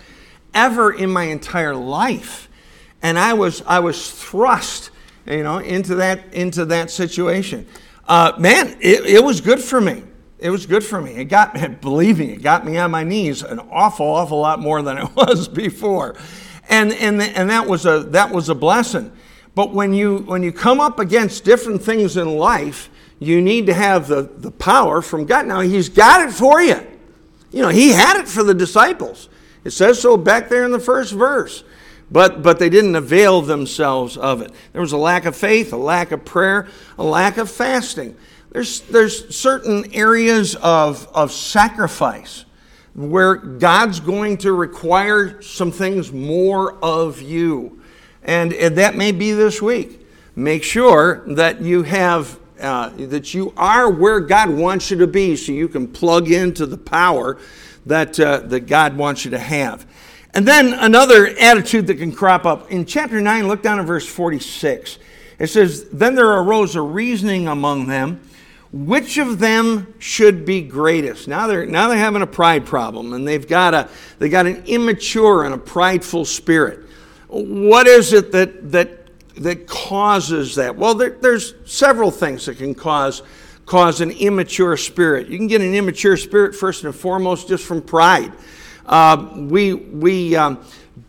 ever 0.53 0.93
in 0.93 1.11
my 1.11 1.25
entire 1.25 1.75
life. 1.75 2.49
And 3.01 3.19
I 3.19 3.35
was, 3.35 3.62
I 3.67 3.79
was 3.79 4.11
thrust, 4.11 4.91
you 5.25 5.45
know, 5.45 5.59
into 5.59 5.95
that, 5.97 6.35
into 6.35 6.64
that 6.67 6.91
situation. 6.91 7.67
Uh, 8.09 8.33
man, 8.38 8.77
it, 8.81 9.07
it 9.07 9.23
was 9.23 9.41
good 9.41 9.61
for 9.61 9.81
me. 9.81 10.03
It 10.38 10.51
was 10.51 10.66
good 10.66 10.85
for 10.85 11.01
me. 11.01 11.12
It 11.12 11.24
got 11.24 11.55
me, 11.55 11.66
believe 11.81 12.18
me, 12.18 12.33
it 12.33 12.42
got 12.42 12.64
me 12.64 12.77
on 12.79 12.90
my 12.90 13.05
knees 13.05 13.42
an 13.42 13.59
awful, 13.70 14.07
awful 14.07 14.40
lot 14.40 14.61
more 14.61 14.83
than 14.83 14.98
it 14.98 15.09
was 15.16 15.48
before. 15.48 16.16
And, 16.68 16.92
and, 16.92 17.20
and 17.22 17.51
that, 17.51 17.66
was 17.66 17.87
a, 17.87 18.01
that 18.11 18.31
was 18.31 18.48
a 18.48 18.55
blessing. 18.55 19.11
But 19.55 19.72
when 19.72 19.92
you, 19.92 20.18
when 20.18 20.42
you 20.42 20.53
come 20.53 20.81
up 20.81 20.98
against 20.98 21.44
different 21.44 21.83
things 21.83 22.16
in 22.16 22.37
life, 22.37 22.90
you 23.18 23.40
need 23.40 23.66
to 23.66 23.74
have 23.74 24.07
the, 24.07 24.22
the 24.22 24.51
power 24.51 25.03
from 25.03 25.24
God. 25.24 25.46
Now, 25.46 25.61
He's 25.61 25.88
got 25.88 26.29
it 26.29 26.33
for 26.33 26.62
you. 26.62 26.87
You 27.51 27.62
know, 27.62 27.68
He 27.68 27.90
had 27.90 28.20
it 28.20 28.29
for 28.29 28.42
the 28.42 28.55
disciples. 28.55 29.29
It 29.64 29.70
says 29.70 30.01
so 30.01 30.16
back 30.16 30.48
there 30.48 30.64
in 30.64 30.70
the 30.70 30.79
first 30.79 31.12
verse. 31.12 31.64
But, 32.11 32.42
but 32.42 32.59
they 32.59 32.70
didn't 32.70 32.96
avail 32.96 33.42
themselves 33.42 34.16
of 34.16 34.40
it. 34.40 34.53
There 34.72 34.81
was 34.81 34.92
a 34.92 34.96
lack 34.96 35.27
of 35.27 35.37
faith, 35.37 35.72
a 35.72 35.77
lack 35.77 36.11
of 36.11 36.24
prayer, 36.24 36.68
a 36.96 37.05
lack 37.05 37.37
of 37.37 37.51
fasting. 37.51 38.16
There's, 38.50 38.80
there's 38.82 39.34
certain 39.37 39.92
areas 39.94 40.54
of, 40.56 41.08
of 41.14 41.32
sacrifice 41.32 42.44
where 42.94 43.37
God's 43.37 44.00
going 44.00 44.38
to 44.38 44.52
require 44.52 45.40
some 45.42 45.70
things 45.70 46.12
more 46.12 46.74
of 46.82 47.20
you. 47.22 47.80
And, 48.22 48.52
that 48.52 48.96
may 48.96 49.12
be 49.12 49.32
this 49.32 49.62
week. 49.62 50.06
Make 50.34 50.64
sure 50.64 51.24
that 51.28 51.61
you 51.61 51.82
have 51.84 52.38
uh, 52.61 52.90
that 52.96 53.34
you 53.34 53.52
are 53.56 53.88
where 53.88 54.20
God 54.20 54.50
wants 54.50 54.90
you 54.90 54.98
to 54.98 55.06
be 55.06 55.37
so 55.37 55.52
you 55.52 55.68
can 55.68 55.87
plug 55.87 56.30
into 56.30 56.66
the 56.66 56.76
power 56.76 57.38
that, 57.87 58.18
uh, 58.18 58.38
that 58.40 58.66
God 58.66 58.96
wants 58.96 59.24
you 59.24 59.30
to 59.30 59.38
have. 59.38 59.87
And 60.34 60.46
then 60.46 60.74
another 60.74 61.28
attitude 61.38 61.87
that 61.87 61.96
can 61.96 62.12
crop 62.12 62.44
up. 62.44 62.70
In 62.70 62.84
chapter 62.84 63.20
9, 63.20 63.48
look 63.48 63.62
down 63.62 63.78
at 63.78 63.87
verse 63.87 64.06
46. 64.06 64.98
It 65.38 65.46
says, 65.46 65.88
Then 65.90 66.14
there 66.14 66.28
arose 66.28 66.74
a 66.74 66.82
reasoning 66.82 67.48
among 67.48 67.87
them, 67.87 68.20
which 68.72 69.18
of 69.18 69.38
them 69.38 69.94
should 69.98 70.44
be 70.44 70.61
greatest? 70.61 71.28
Now 71.28 71.46
they're, 71.46 71.66
now 71.66 71.88
they're 71.88 71.98
having 71.98 72.22
a 72.22 72.26
pride 72.26 72.66
problem, 72.66 73.12
and 73.12 73.26
they've 73.26 73.46
got, 73.46 73.74
a, 73.74 73.88
they 74.18 74.28
got 74.28 74.46
an 74.46 74.64
immature 74.66 75.44
and 75.44 75.54
a 75.54 75.59
prideful 75.59 76.24
spirit. 76.24 76.87
What 77.28 77.87
is 77.87 78.12
it 78.12 78.33
that, 78.33 78.72
that 78.72 78.98
that 79.42 79.66
causes 79.66 80.54
that? 80.57 80.76
Well, 80.76 80.94
there, 80.94 81.11
there's 81.11 81.54
several 81.64 82.11
things 82.11 82.46
that 82.46 82.59
can 82.59 82.74
cause 82.74 83.22
cause 83.66 84.00
an 84.00 84.11
immature 84.12 84.76
spirit. 84.78 85.28
You 85.28 85.37
can 85.37 85.46
get 85.46 85.61
an 85.61 85.74
immature 85.74 86.16
spirit 86.16 86.54
first 86.54 86.85
and 86.85 86.94
foremost 86.94 87.48
just 87.48 87.64
from 87.66 87.83
pride. 87.83 88.33
Uh, 88.87 89.35
we 89.37 89.74
we 89.74 90.37
um, 90.37 90.64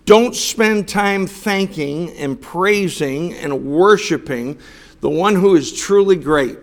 don't 0.06 0.36
spend 0.36 0.88
time 0.88 1.26
thanking 1.26 2.12
and 2.18 2.40
praising 2.40 3.34
and 3.36 3.66
worshiping 3.66 4.58
the 5.00 5.10
one 5.10 5.36
who 5.36 5.56
is 5.56 5.72
truly 5.72 6.18
great. 6.18 6.58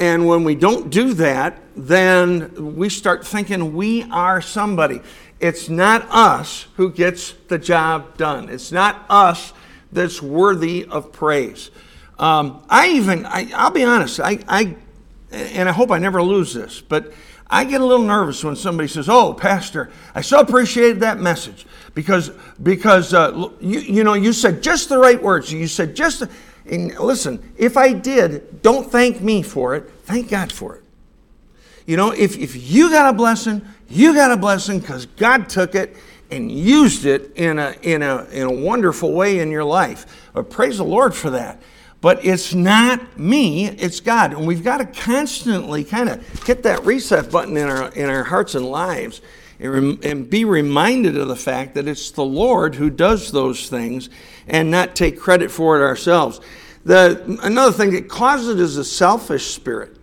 And 0.00 0.26
when 0.26 0.44
we 0.44 0.54
don't 0.54 0.88
do 0.88 1.12
that, 1.14 1.60
then 1.76 2.74
we 2.74 2.88
start 2.88 3.26
thinking 3.26 3.74
we 3.74 4.04
are 4.04 4.40
somebody. 4.40 5.02
It's 5.40 5.68
not 5.68 6.08
us 6.10 6.66
who 6.76 6.90
gets 6.90 7.32
the 7.48 7.58
job 7.58 8.16
done. 8.16 8.48
It's 8.48 8.72
not 8.72 9.04
us 9.10 9.52
that's 9.92 10.22
worthy 10.22 10.86
of 10.86 11.12
praise. 11.12 11.70
Um, 12.18 12.64
I 12.70 12.88
even, 12.88 13.26
I, 13.26 13.44
will 13.64 13.70
be 13.72 13.84
honest, 13.84 14.20
I, 14.20 14.38
I, 14.48 14.74
and 15.30 15.68
I 15.68 15.72
hope 15.72 15.90
I 15.90 15.98
never 15.98 16.22
lose 16.22 16.54
this, 16.54 16.80
but 16.80 17.12
I 17.50 17.64
get 17.64 17.82
a 17.82 17.84
little 17.84 18.06
nervous 18.06 18.42
when 18.42 18.56
somebody 18.56 18.88
says, 18.88 19.08
"Oh, 19.08 19.34
Pastor, 19.34 19.90
I 20.14 20.20
so 20.20 20.38
appreciated 20.38 21.00
that 21.00 21.18
message 21.18 21.66
because 21.94 22.30
because 22.62 23.12
uh, 23.12 23.48
you 23.60 23.80
you 23.80 24.04
know 24.04 24.14
you 24.14 24.32
said 24.32 24.62
just 24.62 24.88
the 24.88 24.98
right 24.98 25.20
words. 25.20 25.52
You 25.52 25.66
said 25.66 25.96
just." 25.96 26.22
And 26.70 26.96
listen, 26.98 27.52
if 27.56 27.76
I 27.76 27.92
did, 27.92 28.62
don't 28.62 28.90
thank 28.90 29.20
me 29.20 29.42
for 29.42 29.74
it. 29.74 29.90
Thank 30.04 30.30
God 30.30 30.52
for 30.52 30.76
it. 30.76 30.84
You 31.86 31.96
know, 31.96 32.12
if 32.12 32.38
if 32.38 32.70
you 32.70 32.90
got 32.90 33.12
a 33.12 33.16
blessing, 33.16 33.62
you 33.88 34.14
got 34.14 34.30
a 34.30 34.36
blessing 34.36 34.78
because 34.78 35.06
God 35.06 35.48
took 35.48 35.74
it 35.74 35.96
and 36.30 36.50
used 36.50 37.04
it 37.04 37.32
in 37.36 37.58
a, 37.58 37.74
in 37.82 38.02
a, 38.02 38.24
in 38.30 38.42
a 38.44 38.52
wonderful 38.52 39.12
way 39.12 39.40
in 39.40 39.50
your 39.50 39.64
life. 39.64 40.30
But 40.32 40.48
praise 40.48 40.78
the 40.78 40.84
Lord 40.84 41.14
for 41.14 41.30
that. 41.30 41.60
But 42.00 42.24
it's 42.24 42.54
not 42.54 43.18
me, 43.18 43.68
it's 43.68 44.00
God. 44.00 44.32
And 44.32 44.46
we've 44.46 44.64
got 44.64 44.78
to 44.78 44.86
constantly 44.86 45.84
kind 45.84 46.08
of 46.08 46.26
hit 46.44 46.62
that 46.62 46.84
reset 46.84 47.30
button 47.30 47.56
in 47.56 47.68
our, 47.68 47.92
in 47.92 48.08
our 48.08 48.24
hearts 48.24 48.54
and 48.54 48.64
lives 48.64 49.20
and, 49.58 50.02
and 50.02 50.30
be 50.30 50.46
reminded 50.46 51.18
of 51.18 51.28
the 51.28 51.36
fact 51.36 51.74
that 51.74 51.86
it's 51.86 52.10
the 52.10 52.24
Lord 52.24 52.76
who 52.76 52.88
does 52.88 53.32
those 53.32 53.68
things 53.68 54.08
and 54.50 54.70
not 54.70 54.94
take 54.94 55.18
credit 55.18 55.50
for 55.50 55.80
it 55.80 55.82
ourselves. 55.82 56.40
The, 56.84 57.38
another 57.42 57.72
thing 57.72 57.92
that 57.92 58.08
causes 58.08 58.48
it 58.48 58.60
is 58.60 58.76
a 58.76 58.84
selfish 58.84 59.46
spirit. 59.46 59.96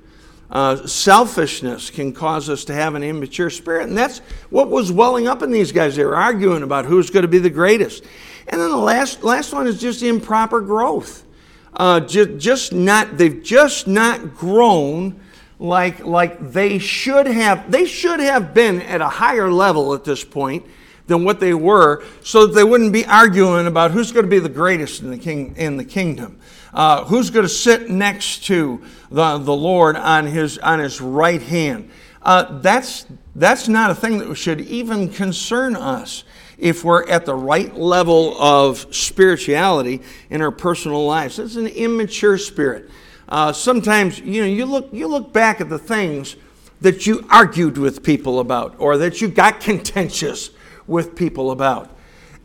Uh, 0.50 0.88
selfishness 0.88 1.90
can 1.90 2.14
cause 2.14 2.50
us 2.50 2.64
to 2.66 2.74
have 2.74 2.96
an 2.96 3.04
immature 3.04 3.50
spirit. 3.50 3.90
And 3.90 3.98
that's 3.98 4.20
what 4.50 4.70
was 4.70 4.92
welling 4.92 5.28
up 5.28 5.44
in 5.44 5.52
these 5.52 5.74
guys. 5.74 5.98
They 5.98 6.06
were 6.06 6.16
arguing 6.16 6.64
about 6.64 6.86
who's 6.86 7.10
going 7.10 7.24
to 7.24 7.28
be 7.28 7.40
the 7.40 7.50
greatest. 7.50 8.06
And 8.48 8.62
then 8.62 8.70
the 8.70 8.78
last, 8.78 9.24
last 9.24 9.52
one 9.52 9.68
is 9.68 9.82
just 9.82 10.02
improper 10.02 10.62
growth. 10.62 11.26
Uh, 11.74 12.00
just, 12.00 12.38
just 12.38 12.74
not, 12.74 13.18
they've 13.18 13.44
just 13.44 13.88
not 13.88 14.36
grown 14.36 15.20
like, 15.60 16.06
like 16.06 16.52
they 16.52 16.80
should 16.80 17.28
have. 17.28 17.70
They 17.70 17.86
should 17.86 18.22
have 18.22 18.54
been 18.54 18.82
at 18.82 19.02
a 19.02 19.10
higher 19.10 19.52
level 19.52 19.94
at 19.94 20.06
this 20.06 20.24
point 20.24 20.66
than 21.08 21.24
what 21.24 21.40
they 21.40 21.54
were 21.54 22.04
so 22.22 22.46
that 22.46 22.54
they 22.54 22.64
wouldn't 22.64 22.94
be 22.94 23.06
arguing 23.06 23.66
about 23.66 23.92
who's 23.92 24.12
going 24.12 24.26
to 24.26 24.30
be 24.30 24.40
the 24.40 24.50
greatest 24.50 25.02
in 25.02 25.10
the, 25.10 25.18
king, 25.18 25.56
in 25.58 25.78
the 25.78 25.86
kingdom. 25.86 26.40
Uh, 26.74 27.04
who's 27.06 27.30
going 27.30 27.46
to 27.46 27.50
sit 27.50 27.90
next 27.90 28.46
to 28.46 28.82
the, 29.10 29.38
the 29.40 29.56
Lord 29.56 29.96
on 29.96 30.26
his, 30.28 30.58
on 30.60 30.80
his 30.80 31.02
right 31.02 31.42
hand? 31.42 31.90
Uh, 32.22 32.60
that's, 32.60 33.06
that's 33.36 33.68
not 33.68 33.90
a 33.90 33.96
thing 33.96 34.18
that 34.20 34.36
should 34.36 34.62
even 34.62 35.10
concern 35.10 35.76
us 35.76 36.24
if 36.58 36.84
we're 36.84 37.08
at 37.08 37.26
the 37.26 37.36
right 37.36 37.76
level 37.76 38.40
of 38.42 38.94
spirituality 38.94 40.02
in 40.30 40.42
our 40.42 40.52
personal 40.52 41.06
lives. 41.06 41.40
It's 41.40 41.56
an 41.56 41.68
immature 41.68 42.38
spirit. 42.38 42.90
Uh, 43.30 43.54
sometimes, 43.54 44.20
you 44.20 44.42
know, 44.42 44.48
you 44.48 44.66
look, 44.66 44.90
you 44.92 45.08
look 45.08 45.32
back 45.32 45.62
at 45.62 45.70
the 45.70 45.80
things 45.80 46.36
that 46.82 47.06
you 47.06 47.26
argued 47.30 47.78
with 47.78 48.04
people 48.04 48.40
about 48.40 48.76
or 48.78 48.98
that 48.98 49.22
you 49.22 49.28
got 49.28 49.60
contentious 49.60 50.52
with 50.88 51.16
people 51.16 51.52
about. 51.52 51.92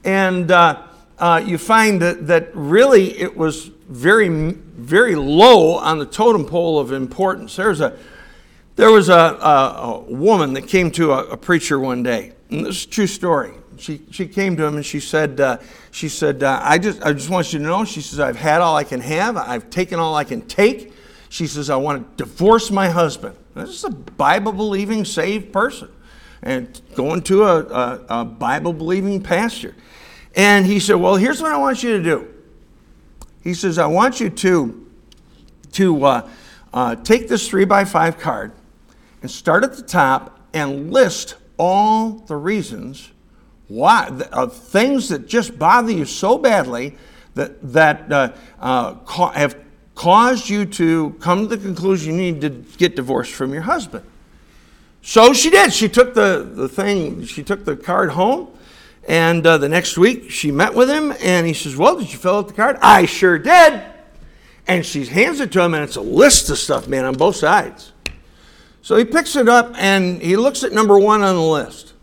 And 0.05 0.51
uh, 0.51 0.83
uh, 1.19 1.43
you 1.45 1.59
find 1.59 2.03
that, 2.03 2.27
that 2.27 2.55
really 2.55 3.19
it 3.19 3.37
was 3.37 3.67
very, 3.89 4.29
very 4.29 5.15
low 5.15 5.77
on 5.77 5.99
the 5.99 6.07
totem 6.07 6.45
pole 6.45 6.79
of 6.79 6.93
importance. 6.93 7.57
There's 7.57 7.81
a, 7.81 7.97
there 8.77 8.91
was 8.91 9.09
a, 9.09 9.15
a, 9.15 9.81
a 9.83 10.01
woman 10.01 10.55
that 10.55 10.67
came 10.67 10.91
to 10.93 11.13
a, 11.13 11.25
a, 11.27 11.37
preacher 11.37 11.79
one 11.79 12.03
day, 12.03 12.33
and 12.51 12.67
this 12.67 12.79
is 12.79 12.85
a 12.87 12.89
true 12.89 13.07
story. 13.07 13.53
She, 13.79 14.03
she 14.11 14.27
came 14.27 14.57
to 14.57 14.65
him 14.65 14.77
and 14.77 14.85
she 14.85 15.01
said, 15.01 15.41
uh, 15.41 15.59
she 15.91 16.09
said 16.09 16.43
uh, 16.43 16.61
I, 16.63 16.79
just, 16.79 17.03
I 17.03 17.13
just 17.13 17.31
want 17.31 17.53
you 17.53 17.59
to 17.59 17.65
know, 17.65 17.85
she 17.85 18.01
says, 18.01 18.19
I've 18.19 18.37
had 18.37 18.61
all 18.61 18.77
I 18.77 18.85
can 18.85 19.01
have, 19.01 19.37
I've 19.37 19.71
taken 19.71 19.99
all 19.99 20.17
I 20.17 20.25
can 20.25 20.43
take. 20.43 20.93
She 21.29 21.47
says, 21.47 21.71
I 21.71 21.77
want 21.77 22.17
to 22.19 22.25
divorce 22.25 22.71
my 22.71 22.89
husband. 22.89 23.37
This 23.55 23.71
is 23.71 23.85
a 23.85 23.91
Bible 23.91 24.53
believing, 24.53 25.05
saved 25.05 25.53
person 25.53 25.89
and 26.43 26.81
going 26.95 27.23
to 27.23 27.45
a, 27.45 27.61
a, 27.61 28.05
a 28.09 28.25
Bible 28.25 28.73
believing 28.73 29.23
pastor. 29.23 29.75
And 30.35 30.67
he 30.67 30.81
said, 30.81 30.97
Well, 30.97 31.17
here's 31.17 31.41
what 31.41 31.53
I 31.53 31.59
want 31.59 31.83
you 31.83 31.97
to 31.99 32.03
do. 32.03 32.35
He 33.43 33.55
says, 33.55 33.79
I 33.79 33.87
want 33.87 34.21
you 34.21 34.31
to, 34.31 34.91
to 35.73 36.05
uh, 36.05 36.31
uh, 36.73 36.97
take 36.97 37.29
this 37.29 37.49
three 37.49 37.65
by 37.65 37.85
five 37.85 38.19
card 38.19 38.53
and 39.21 39.31
start 39.31 39.65
at 39.65 39.75
the 39.75 39.83
top 39.83 40.41
and 40.53 40.93
list 40.93 41.37
all 41.59 42.11
the 42.11 42.37
reasons 42.37 43.11
why, 43.69 44.09
of 44.33 44.55
things 44.55 45.09
that 45.09 45.27
just 45.27 45.59
bother 45.59 45.93
you 45.93 46.05
so 46.05 46.39
badly 46.39 46.97
that, 47.35 47.73
that 47.73 48.13
uh, 48.13 48.33
uh, 48.61 48.95
ca- 48.95 49.33
have 49.33 49.57
caused 49.95 50.49
you 50.49 50.65
to 50.67 51.11
come 51.21 51.49
to 51.49 51.57
the 51.57 51.63
conclusion 51.63 52.15
you 52.15 52.33
need 52.33 52.41
to 52.41 52.51
get 52.77 52.97
divorced 52.97 53.33
from 53.33 53.53
your 53.53 53.63
husband. 53.63 54.05
So 55.03 55.33
she 55.33 55.51
did. 55.51 55.73
She 55.73 55.89
took 55.89 56.15
the, 56.15 56.49
the 56.51 56.69
thing, 56.69 57.25
she 57.25 57.43
took 57.43 57.65
the 57.65 57.77
card 57.77 58.11
home. 58.11 58.49
And 59.09 59.45
uh, 59.45 59.59
the 59.59 59.69
next 59.69 59.99
week 59.99 60.31
she 60.31 60.53
met 60.53 60.75
with 60.75 60.89
him 60.89 61.13
and 61.21 61.45
he 61.45 61.55
says, 61.55 61.77
Well, 61.77 61.99
did 61.99 62.13
you 62.13 62.19
fill 62.19 62.39
out 62.39 62.49
the 62.49 62.55
card? 62.55 62.79
I 62.81 63.05
sure 63.07 63.37
did. 63.37 63.83
And 64.69 64.87
she 64.87 65.05
hands 65.05 65.41
it 65.41 65.51
to 65.53 65.61
him 65.61 65.75
and 65.75 65.83
it's 65.83 65.97
a 65.97 66.01
list 66.01 66.49
of 66.51 66.59
stuff, 66.59 66.87
man, 66.87 67.05
on 67.05 67.15
both 67.15 67.35
sides. 67.35 67.93
So 68.81 68.97
he 68.97 69.05
picks 69.05 69.35
it 69.35 69.49
up 69.49 69.75
and 69.77 70.23
he 70.23 70.37
looks 70.37 70.63
at 70.63 70.73
number 70.73 70.99
one 70.99 71.23
on 71.23 71.35
the 71.35 71.43
list. 71.43 71.95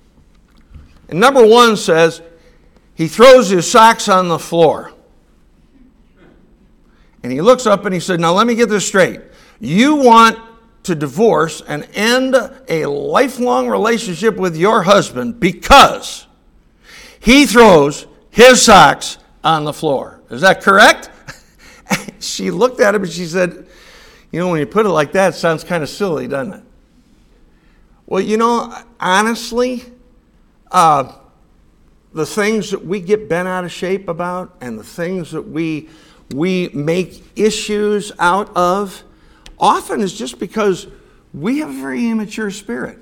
And 1.07 1.21
number 1.21 1.45
one 1.45 1.77
says, 1.77 2.21
He 2.95 3.07
throws 3.07 3.47
his 3.47 3.69
socks 3.69 4.09
on 4.09 4.27
the 4.27 4.39
floor. 4.39 4.91
And 7.23 7.31
he 7.31 7.41
looks 7.41 7.65
up 7.65 7.85
and 7.85 7.93
he 7.93 7.99
said, 8.01 8.19
Now 8.19 8.33
let 8.33 8.45
me 8.45 8.55
get 8.55 8.67
this 8.67 8.85
straight. 8.85 9.21
You 9.61 9.95
want 9.95 10.37
to 10.83 10.95
divorce 10.95 11.61
and 11.67 11.87
end 11.93 12.35
a 12.67 12.85
lifelong 12.85 13.67
relationship 13.67 14.37
with 14.37 14.55
your 14.55 14.83
husband 14.83 15.39
because 15.39 16.27
he 17.19 17.45
throws 17.45 18.07
his 18.29 18.61
socks 18.61 19.17
on 19.43 19.65
the 19.65 19.73
floor. 19.73 20.21
Is 20.29 20.41
that 20.41 20.61
correct? 20.61 21.09
she 22.19 22.51
looked 22.51 22.79
at 22.79 22.95
him 22.95 23.03
and 23.03 23.11
she 23.11 23.25
said, 23.25 23.67
You 24.31 24.39
know, 24.39 24.49
when 24.49 24.59
you 24.59 24.65
put 24.65 24.85
it 24.85 24.89
like 24.89 25.11
that, 25.13 25.33
it 25.33 25.37
sounds 25.37 25.63
kind 25.63 25.83
of 25.83 25.89
silly, 25.89 26.27
doesn't 26.27 26.53
it? 26.53 26.63
Well, 28.05 28.21
you 28.21 28.37
know, 28.37 28.73
honestly, 28.99 29.83
uh, 30.71 31.13
the 32.13 32.25
things 32.25 32.71
that 32.71 32.83
we 32.83 33.01
get 33.01 33.29
bent 33.29 33.47
out 33.47 33.63
of 33.63 33.71
shape 33.71 34.07
about 34.07 34.55
and 34.61 34.79
the 34.79 34.83
things 34.83 35.31
that 35.31 35.43
we, 35.43 35.89
we 36.33 36.69
make 36.69 37.23
issues 37.35 38.11
out 38.17 38.55
of, 38.55 39.03
often 39.59 40.01
it's 40.01 40.13
just 40.13 40.39
because 40.39 40.87
we 41.33 41.59
have 41.59 41.69
a 41.69 41.81
very 41.81 42.09
immature 42.09 42.51
spirit. 42.51 42.97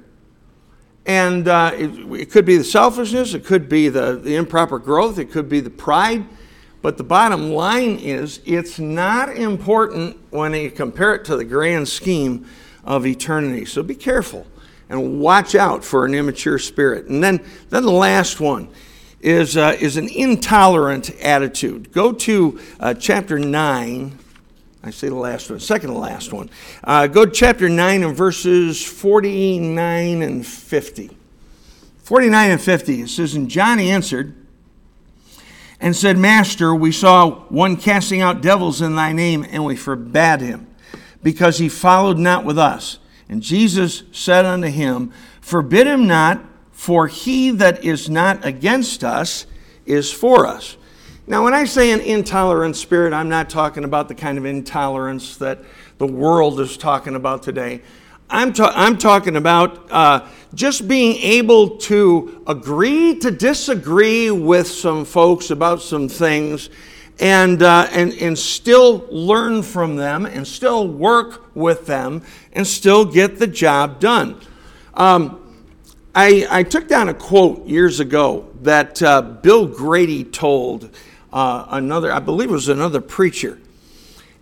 And 1.05 1.47
uh, 1.47 1.72
it, 1.74 1.89
it, 2.20 2.32
could 2.32 2.45
be 2.45 2.58
the 2.58 2.66
selfishness, 2.66 3.34
it 3.34 3.45
could 3.45 3.70
be 3.70 3.88
the, 3.88 4.18
the 4.18 4.36
improper 4.36 4.78
growth, 4.78 5.18
it 5.18 5.32
could 5.32 5.47
be 5.47 5.62
the 5.62 5.70
pride. 5.70 6.26
But 6.82 6.97
the 6.97 7.03
bottom 7.03 7.51
line 7.51 7.97
is, 7.97 8.41
it's 8.45 8.78
not 8.78 9.36
important 9.36 10.18
when 10.32 10.53
you 10.53 10.70
compare 10.70 11.16
it 11.16 11.26
to 11.26 11.38
the 11.38 11.45
grand 11.45 11.88
scheme 11.88 12.45
of 12.84 13.05
eternity. 13.05 13.66
So 13.66 13.84
be 13.84 13.95
careful 13.95 14.45
and 14.89 15.20
watch 15.20 15.55
out 15.55 15.84
for 15.84 16.05
an 16.05 16.14
immature 16.14 16.60
spirit. 16.60 17.08
And 17.08 17.24
then, 17.24 17.43
then 17.70 17.84
the 17.84 17.91
last 17.91 18.39
one 18.39 18.70
is, 19.22 19.58
uh, 19.58 19.76
is 19.80 19.97
an 19.97 20.10
intolerant 20.10 21.10
attitude. 21.22 21.91
Go 21.91 22.14
to 22.14 22.60
uh, 22.80 22.93
chapter 22.93 23.39
9 23.39 24.18
I 24.84 24.92
say 24.92 25.10
the 25.10 25.16
last 25.16 25.50
one, 25.50 25.60
second 25.60 25.90
to 25.90 25.98
last 25.98 26.32
one. 26.32 26.50
Uh, 26.84 27.08
go 27.08 27.26
to 27.26 27.32
chapter 27.32 27.68
9 27.68 28.04
and 28.04 28.16
verses 28.16 28.84
49 28.84 30.22
and 30.22 30.46
50. 30.46 31.18
49 32.04 32.52
and 32.52 32.62
50, 32.62 33.02
it 33.02 33.10
says, 33.10 33.36
And 33.36 33.50
John 33.50 33.80
answered 33.80 34.36
and 35.80 35.96
said, 35.96 36.18
Master, 36.18 36.74
we 36.74 36.92
saw 36.92 37.32
one 37.50 37.76
casting 37.76 38.22
out 38.22 38.42
devils 38.42 38.82
in 38.82 38.96
thy 38.96 39.14
name, 39.14 39.46
and 39.50 39.66
we 39.66 39.76
forbade 39.76 40.42
him, 40.42 40.68
because 41.22 41.58
he 41.58 41.70
followed 41.70 42.18
not 42.18 42.46
with 42.46 42.58
us. 42.58 43.00
And 43.28 43.42
Jesus 43.42 44.04
said 44.12 44.46
unto 44.46 44.70
him, 44.70 45.12
Forbid 45.42 45.88
him 45.88 46.08
not, 46.08 46.44
for 46.72 47.08
he 47.08 47.52
that 47.52 47.84
is 47.84 48.10
not 48.10 48.46
against 48.46 49.04
us 49.04 49.46
is 49.86 50.12
for 50.12 50.46
us. 50.46 50.78
Now, 51.30 51.44
when 51.44 51.54
I 51.54 51.66
say 51.66 51.92
an 51.92 52.00
intolerant 52.00 52.78
spirit, 52.78 53.12
I'm 53.12 53.28
not 53.28 53.50
talking 53.50 53.84
about 53.84 54.08
the 54.08 54.16
kind 54.16 54.38
of 54.38 54.46
intolerance 54.46 55.36
that 55.38 55.60
the 55.98 56.08
world 56.08 56.58
is 56.62 56.78
talking 56.78 57.16
about 57.16 57.44
today. 57.44 57.82
I'm, 58.30 58.54
ta- 58.54 58.72
I'm 58.74 58.98
talking 58.98 59.36
about 59.36 59.92
uh, 59.92 60.26
just 60.54 60.88
being 60.88 61.18
able 61.18 61.80
to 61.80 62.44
agree 62.48 63.20
to 63.20 63.30
disagree 63.30 64.32
with 64.32 64.68
some 64.68 65.04
folks 65.04 65.50
about 65.50 65.82
some 65.82 66.08
things 66.08 66.70
and, 67.20 67.62
uh, 67.62 67.90
and, 67.92 68.14
and 68.14 68.40
still 68.40 69.06
learn 69.12 69.64
from 69.64 69.98
them 69.98 70.26
and 70.26 70.48
still 70.48 70.88
work 70.88 71.54
with 71.54 71.88
them 71.88 72.22
and 72.54 72.66
still 72.66 73.04
get 73.04 73.38
the 73.38 73.48
job 73.48 74.00
done. 74.00 74.40
Um, 74.94 75.44
I, 76.16 76.48
I 76.50 76.64
took 76.64 76.88
down 76.88 77.10
a 77.10 77.14
quote 77.14 77.68
years 77.68 78.00
ago 78.00 78.48
that 78.62 79.04
uh, 79.04 79.22
Bill 79.22 79.68
Grady 79.68 80.24
told 80.24 80.90
uh, 81.32 81.66
another, 81.70 82.12
I 82.12 82.20
believe 82.20 82.50
it 82.50 82.54
was 82.54 82.70
another 82.70 83.02
preacher. 83.02 83.60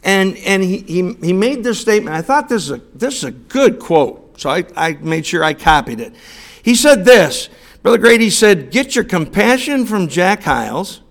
And, 0.04 0.38
and 0.38 0.64
he, 0.64 0.80
he, 0.80 1.14
he 1.14 1.34
made 1.34 1.64
this 1.64 1.80
statement. 1.80 2.16
I 2.16 2.22
thought 2.22 2.48
this 2.48 2.64
is 2.64 2.72
a, 2.72 2.82
this 2.94 3.16
is 3.16 3.24
a 3.24 3.32
good 3.32 3.80
quote, 3.80 4.40
so 4.40 4.50
I, 4.50 4.66
I 4.76 4.94
made 4.94 5.26
sure 5.26 5.44
I 5.44 5.54
copied 5.54 6.00
it. 6.00 6.14
He 6.62 6.76
said 6.76 7.06
this 7.06 7.50
Brother 7.82 7.98
Grady 7.98 8.30
said, 8.30 8.72
Get 8.72 8.96
your 8.96 9.04
compassion 9.04 9.86
from 9.86 10.08
Jack 10.08 10.44
Hyles, 10.44 11.02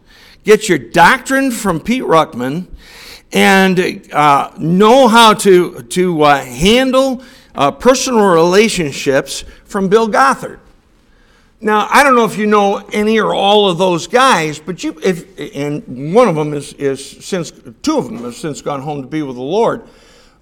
get 0.45 0.69
your 0.69 0.79
doctrine 0.79 1.51
from 1.51 1.81
Pete 1.81 2.03
Ruckman, 2.03 2.67
and 3.33 4.13
uh, 4.13 4.53
know 4.59 5.09
how 5.09 5.35
to, 5.35 5.83
to 5.83 6.23
uh, 6.23 6.45
handle 6.45 7.23
uh, 7.55 7.71
personal 7.71 8.27
relationships 8.27 9.45
from 9.65 9.89
Bill 9.89 10.09
Gothard. 10.09 10.61
Now, 11.65 11.89
I 11.91 12.05
don't 12.05 12.15
know 12.15 12.27
if 12.27 12.37
you 12.37 12.45
know 12.45 12.87
any 12.93 13.19
or 13.19 13.35
all 13.35 13.71
of 13.71 13.79
those 13.79 14.07
guys, 14.07 14.59
but 14.59 14.85
you, 14.85 15.01
if, 15.03 15.25
and 15.57 16.13
one 16.13 16.29
of 16.29 16.35
them 16.35 16.53
is, 16.53 16.75
is 16.75 17.25
since, 17.25 17.51
two 17.81 17.97
of 17.97 18.05
them 18.05 18.19
have 18.19 18.35
since 18.35 18.61
gone 18.61 18.83
home 18.83 19.01
to 19.01 19.09
be 19.09 19.23
with 19.23 19.37
the 19.37 19.43
Lord. 19.43 19.89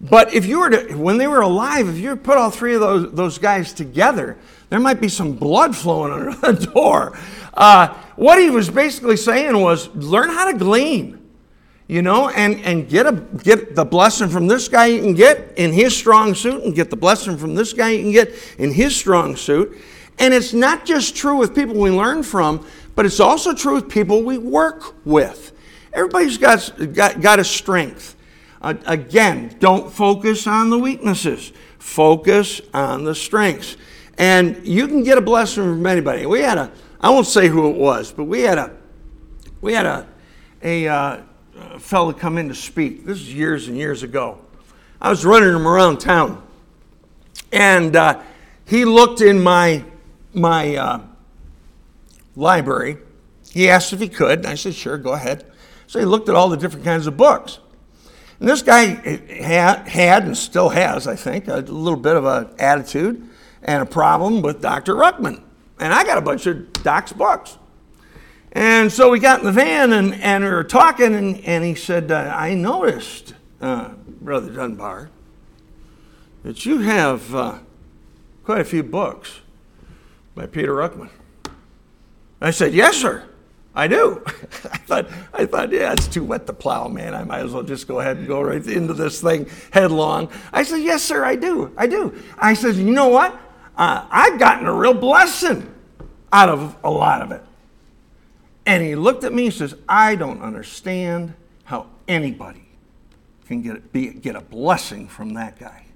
But 0.01 0.35
if 0.35 0.47
you 0.47 0.59
were 0.59 0.71
to, 0.71 0.97
when 0.97 1.19
they 1.19 1.29
were 1.29 1.43
alive, 1.43 1.89
if 1.89 1.97
you 1.97 2.17
put 2.17 2.39
all 2.39 2.51
three 2.51 2.75
of 2.75 2.81
those, 2.81 3.13
those 3.13 3.39
guys 3.39 3.73
together, 3.73 4.37
there 4.69 4.81
might 4.81 5.01
be 5.01 5.09
some 5.09 5.35
blood 5.35 5.77
flowing 5.77 6.13
under 6.13 6.33
the 6.55 6.67
door. 6.67 7.17
Uh, 7.55 7.95
what 8.17 8.41
he 8.41 8.51
was 8.51 8.69
basically 8.69 9.17
saying 9.17 9.57
was 9.57 9.95
learn 9.95 10.29
how 10.29 10.51
to 10.51 10.59
glean, 10.59 11.25
you 11.87 12.03
know, 12.03 12.31
and, 12.31 12.59
and 12.63 12.89
get, 12.89 13.07
a, 13.07 13.13
get 13.13 13.77
the 13.77 13.85
blessing 13.85 14.29
from 14.29 14.49
this 14.49 14.67
guy 14.67 14.87
you 14.87 15.01
can 15.01 15.15
get 15.15 15.53
in 15.57 15.73
his 15.73 15.97
strong 15.97 16.35
suit, 16.35 16.65
and 16.65 16.75
get 16.75 16.91
the 16.91 16.97
blessing 16.97 17.39
from 17.39 17.55
this 17.55 17.73
guy 17.73 17.91
you 17.91 18.03
can 18.03 18.11
get 18.11 18.35
in 18.59 18.73
his 18.73 18.97
strong 18.97 19.37
suit. 19.37 19.81
And 20.19 20.33
it's 20.35 20.53
not 20.53 20.85
just 20.85 21.17
true 21.17 21.37
with 21.37 21.55
people 21.55 21.75
we 21.75 21.91
learn 21.91 22.23
from, 22.23 22.67
but 22.95 23.07
it's 23.07 23.21
also 23.21 23.55
true 23.55 23.75
with 23.75 23.89
people 23.89 24.23
we 24.23 24.39
work 24.39 24.95
with. 25.05 25.53
Everybody's 25.93 26.39
got, 26.39 26.73
got, 26.95 27.21
got 27.21 27.39
a 27.39 27.45
strength. 27.45 28.17
Uh, 28.61 28.75
again, 28.87 29.57
don't 29.59 29.93
focus 29.93 30.47
on 30.47 30.71
the 30.71 30.79
weaknesses, 30.79 31.53
focus 31.79 32.61
on 32.73 33.05
the 33.05 33.15
strengths. 33.15 33.77
And 34.19 34.67
you 34.67 34.87
can 34.87 35.03
get 35.03 35.19
a 35.19 35.21
blessing 35.21 35.65
from 35.65 35.85
anybody. 35.87 36.27
We 36.27 36.41
had 36.41 36.59
a, 36.59 36.73
I 37.01 37.11
won't 37.11 37.27
say 37.27 37.49
who 37.49 37.69
it 37.71 37.77
was, 37.77 38.13
but 38.13 38.25
we 38.25 38.43
had 38.43 38.59
a, 38.59 38.77
we 39.61 39.73
had 39.73 39.87
a, 39.87 40.07
a, 40.63 40.87
uh, 40.87 41.21
a 41.57 41.79
fellow 41.79 42.13
come 42.13 42.39
in 42.39 42.49
to 42.49 42.55
speak. 42.55 43.05
This 43.05 43.19
is 43.19 43.35
years 43.35 43.69
and 43.69 43.77
years 43.77 44.03
ago. 44.03 44.39
I 45.01 45.11
was 45.11 45.25
running 45.25 45.49
him 45.49 45.67
around 45.67 45.99
town. 45.99 46.47
And 47.51 47.97
uh, 47.97 48.23
he 48.65 48.85
looked 48.85 49.21
in 49.21 49.43
my 49.43 49.85
my 50.35 50.77
uh, 50.77 51.01
library. 52.37 52.99
He 53.51 53.69
asked 53.69 53.93
if 53.93 54.01
he 54.01 54.09
could, 54.09 54.39
and 54.41 54.49
I 54.49 54.55
said, 54.55 54.75
sure, 54.75 54.99
go 54.99 55.13
ahead. 55.13 55.45
So 55.87 55.99
he 55.99 56.05
looked 56.05 56.29
at 56.29 56.35
all 56.35 56.49
the 56.49 56.57
different 56.57 56.85
kinds 56.85 57.07
of 57.07 57.17
books. 57.17 57.59
And 58.41 58.49
this 58.49 58.63
guy 58.63 58.87
had, 59.39 60.25
and 60.25 60.37
still 60.37 60.71
has, 60.71 61.07
I 61.07 61.17
think, 61.17 61.49
a 61.49 61.57
little 61.59 61.99
bit 61.99 62.17
of 62.17 62.25
an 62.25 62.49
attitude 62.59 63.29
and 63.63 63.83
a 63.83 63.87
problem 63.87 64.43
with 64.43 64.61
Dr. 64.61 64.95
Ruckman. 64.95 65.43
And 65.79 65.93
I 65.93 66.05
got 66.05 66.19
a 66.19 66.23
bunch 66.23 66.47
of 66.47 66.73
Doc's 66.73 67.13
books. 67.13 67.59
And 68.53 68.91
so 68.91 69.11
we 69.11 69.19
got 69.19 69.41
in 69.41 69.47
the 69.47 69.53
van 69.53 69.93
and, 69.93 70.15
and 70.15 70.45
we 70.45 70.51
were 70.51 70.65
talking, 70.65 71.15
and, 71.15 71.39
and 71.45 71.65
he 71.65 71.75
said, 71.75 72.11
uh, 72.11 72.33
I 72.35 72.55
noticed, 72.55 73.35
uh, 73.61 73.91
Brother 74.07 74.51
Dunbar, 74.51 75.11
that 76.43 76.67
you 76.67 76.79
have 76.79 77.35
uh, 77.35 77.59
quite 78.45 78.61
a 78.61 78.65
few 78.65 78.83
books 78.83 79.42
by 80.35 80.47
Peter 80.47 80.75
Ruckman. 80.75 81.11
I 82.41 82.51
said, 82.51 82.75
Yes, 82.75 82.97
sir, 82.97 83.25
I 83.75 83.89
do. 83.89 84.23
I 84.27 84.79
thought, 84.79 85.09
I 85.33 85.47
thought, 85.47 85.73
yeah, 85.73 85.93
it's 85.93 86.09
too 86.09 86.25
wet 86.25 86.47
to 86.47 86.53
plow, 86.53 86.89
man. 86.89 87.15
I 87.15 87.25
might 87.25 87.41
as 87.41 87.53
well 87.53 87.63
just 87.63 87.89
go 87.89 88.01
ahead 88.01 88.19
and 88.19 88.27
go 88.27 88.43
right 88.43 88.65
into 88.67 88.95
this 88.95 89.21
thing 89.21 89.49
headlong. 89.71 90.29
I 90.53 90.63
said, 90.63 90.79
Yes, 90.79 91.03
sir, 91.03 91.25
I 91.25 91.37
do. 91.37 91.73
I 91.77 91.87
do. 91.87 92.21
I 92.39 92.55
said, 92.55 92.77
You 92.77 92.91
know 92.91 93.09
what? 93.09 93.39
Uh, 93.77 94.07
I've 94.11 94.39
gotten 94.39 94.67
a 94.67 94.75
real 94.75 94.95
blessing 94.95 95.73
out 96.33 96.49
of 96.49 96.77
a 96.85 96.91
lot 96.91 97.23
of 97.23 97.33
it. 97.33 97.43
And 98.67 98.83
he 98.83 98.95
looked 98.95 99.25
at 99.25 99.33
me 99.33 99.47
and 99.47 99.55
says, 99.55 99.75
I 99.89 100.15
don't 100.15 100.43
understand 100.43 101.35
how 101.65 101.87
anybody 102.07 102.69
can 103.47 103.63
get, 103.63 103.93
be, 103.93 104.11
get 104.11 104.37
a 104.37 104.41
blessing 104.41 105.09
from 105.09 105.35
that 105.35 105.59
guy. 105.59 105.87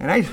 And 0.00 0.10
I, 0.10 0.26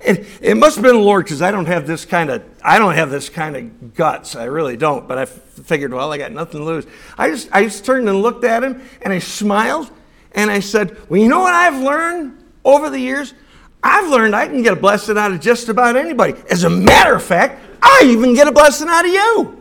it, 0.00 0.26
it 0.40 0.56
must 0.56 0.76
have 0.76 0.82
been 0.82 0.96
the 0.96 1.02
Lord 1.02 1.24
because 1.24 1.42
I 1.42 1.50
don't 1.50 1.66
have 1.66 1.86
this 1.86 2.04
kind 2.04 2.30
of 2.30 2.44
I 2.62 2.78
don't 2.78 2.94
have 2.94 3.10
this 3.10 3.28
kind 3.28 3.56
of 3.56 3.94
guts. 3.94 4.36
I 4.36 4.44
really 4.44 4.76
don't. 4.76 5.06
But 5.08 5.18
I 5.18 5.24
figured, 5.24 5.92
well, 5.92 6.12
I 6.12 6.18
got 6.18 6.32
nothing 6.32 6.60
to 6.60 6.64
lose. 6.64 6.86
I 7.18 7.30
just 7.30 7.48
I 7.52 7.64
just 7.64 7.84
turned 7.84 8.08
and 8.08 8.22
looked 8.22 8.44
at 8.44 8.62
him 8.62 8.82
and 9.02 9.12
I 9.12 9.18
smiled 9.18 9.90
and 10.32 10.50
I 10.50 10.60
said, 10.60 11.08
well, 11.08 11.20
you 11.20 11.28
know 11.28 11.40
what 11.40 11.54
I've 11.54 11.80
learned 11.80 12.44
over 12.64 12.90
the 12.90 12.98
years? 12.98 13.34
I've 13.82 14.10
learned 14.10 14.34
I 14.34 14.46
can 14.46 14.62
get 14.62 14.72
a 14.72 14.76
blessing 14.76 15.18
out 15.18 15.32
of 15.32 15.40
just 15.40 15.68
about 15.68 15.96
anybody. 15.96 16.34
As 16.50 16.64
a 16.64 16.70
matter 16.70 17.14
of 17.14 17.22
fact, 17.22 17.60
I 17.82 18.04
even 18.06 18.34
get 18.34 18.48
a 18.48 18.52
blessing 18.52 18.88
out 18.88 19.04
of 19.04 19.12
you. 19.12 19.60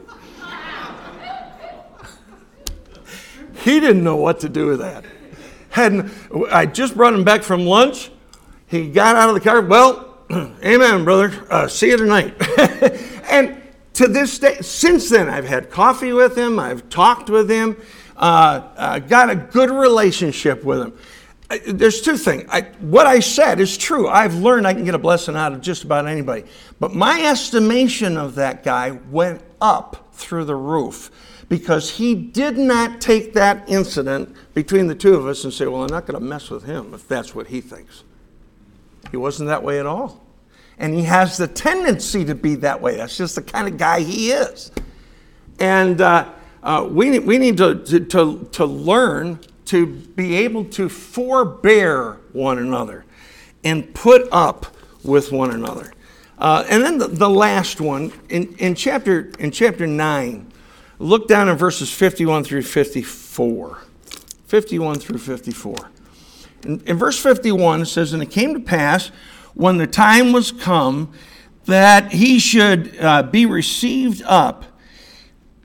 he 3.55 3.79
didn't 3.81 4.03
know 4.03 4.15
what 4.15 4.39
to 4.39 4.49
do 4.49 4.67
with 4.67 4.79
that. 4.79 5.03
Hadn't, 5.69 6.11
I 6.51 6.65
just 6.65 6.95
brought 6.95 7.13
him 7.13 7.25
back 7.25 7.43
from 7.43 7.65
lunch. 7.65 8.11
He 8.73 8.89
got 8.89 9.15
out 9.15 9.29
of 9.29 9.35
the 9.35 9.41
car. 9.41 9.61
Well, 9.61 10.17
amen, 10.31 11.03
brother. 11.03 11.31
Uh, 11.47 11.67
see 11.67 11.89
you 11.89 11.97
tonight. 11.97 12.33
and 13.29 13.61
to 13.93 14.07
this 14.07 14.39
day, 14.39 14.55
since 14.61 15.11
then, 15.11 15.29
I've 15.29 15.47
had 15.47 15.69
coffee 15.69 16.11
with 16.11 16.35
him. 16.35 16.57
I've 16.57 16.89
talked 16.89 17.29
with 17.29 17.51
him. 17.51 17.77
Uh, 18.17 18.67
uh, 18.75 18.97
got 18.97 19.29
a 19.29 19.35
good 19.35 19.69
relationship 19.69 20.63
with 20.63 20.81
him. 20.81 20.97
There's 21.67 22.01
two 22.01 22.17
things. 22.17 22.49
I, 22.49 22.61
what 22.79 23.05
I 23.05 23.19
said 23.19 23.59
is 23.59 23.77
true. 23.77 24.07
I've 24.07 24.33
learned 24.33 24.65
I 24.65 24.73
can 24.73 24.85
get 24.85 24.95
a 24.95 24.99
blessing 24.99 25.35
out 25.35 25.53
of 25.53 25.61
just 25.61 25.83
about 25.83 26.07
anybody. 26.07 26.45
But 26.79 26.95
my 26.95 27.21
estimation 27.21 28.17
of 28.17 28.33
that 28.35 28.63
guy 28.63 28.89
went 29.11 29.43
up 29.61 30.09
through 30.13 30.45
the 30.45 30.55
roof 30.55 31.11
because 31.47 31.91
he 31.91 32.15
did 32.15 32.57
not 32.57 33.01
take 33.01 33.33
that 33.33 33.69
incident 33.69 34.35
between 34.55 34.87
the 34.87 34.95
two 34.95 35.13
of 35.13 35.27
us 35.27 35.43
and 35.43 35.53
say, 35.53 35.67
Well, 35.67 35.83
I'm 35.83 35.91
not 35.91 36.07
going 36.07 36.19
to 36.19 36.25
mess 36.25 36.49
with 36.49 36.63
him 36.63 36.95
if 36.95 37.07
that's 37.07 37.35
what 37.35 37.47
he 37.47 37.61
thinks. 37.61 38.03
He 39.13 39.17
wasn't 39.17 39.49
that 39.49 39.61
way 39.61 39.79
at 39.79 39.85
all. 39.85 40.19
And 40.79 40.95
he 40.95 41.03
has 41.03 41.37
the 41.37 41.47
tendency 41.47 42.25
to 42.25 42.33
be 42.33 42.55
that 42.55 42.81
way. 42.81 42.97
That's 42.97 43.15
just 43.15 43.35
the 43.35 43.43
kind 43.43 43.67
of 43.67 43.77
guy 43.77 43.99
he 43.99 44.31
is. 44.31 44.71
And 45.59 46.01
uh, 46.01 46.31
uh, 46.63 46.87
we, 46.89 47.19
we 47.19 47.37
need 47.37 47.57
to, 47.57 47.75
to, 48.05 48.49
to 48.51 48.65
learn 48.65 49.39
to 49.65 49.85
be 49.85 50.37
able 50.37 50.65
to 50.65 50.89
forbear 50.89 52.13
one 52.31 52.57
another 52.57 53.05
and 53.63 53.93
put 53.93 54.27
up 54.31 54.75
with 55.03 55.31
one 55.31 55.51
another. 55.51 55.93
Uh, 56.39 56.65
and 56.67 56.83
then 56.83 56.97
the, 56.97 57.07
the, 57.07 57.29
last 57.29 57.79
one 57.79 58.11
in, 58.29 58.55
in, 58.55 58.73
chapter, 58.73 59.31
in 59.37 59.51
chapter 59.51 59.85
9, 59.85 60.51
look 60.97 61.27
down 61.27 61.49
in 61.49 61.55
verses 61.55 61.93
51 61.93 62.45
through 62.45 62.63
54. 62.63 63.77
51 64.47 64.95
through 64.97 65.19
54. 65.19 65.91
In, 66.65 66.81
in 66.85 66.97
verse 66.97 67.19
51, 67.19 67.81
it 67.81 67.85
says, 67.85 68.13
And 68.13 68.21
it 68.23 68.31
came 68.31 68.53
to 68.53 68.59
pass 68.59 69.11
when 69.53 69.77
the 69.77 69.87
time 69.87 70.31
was 70.31 70.51
come 70.51 71.13
that 71.65 72.11
he 72.11 72.39
should 72.39 72.97
uh, 72.99 73.23
be 73.23 73.45
received 73.45 74.21
up, 74.25 74.65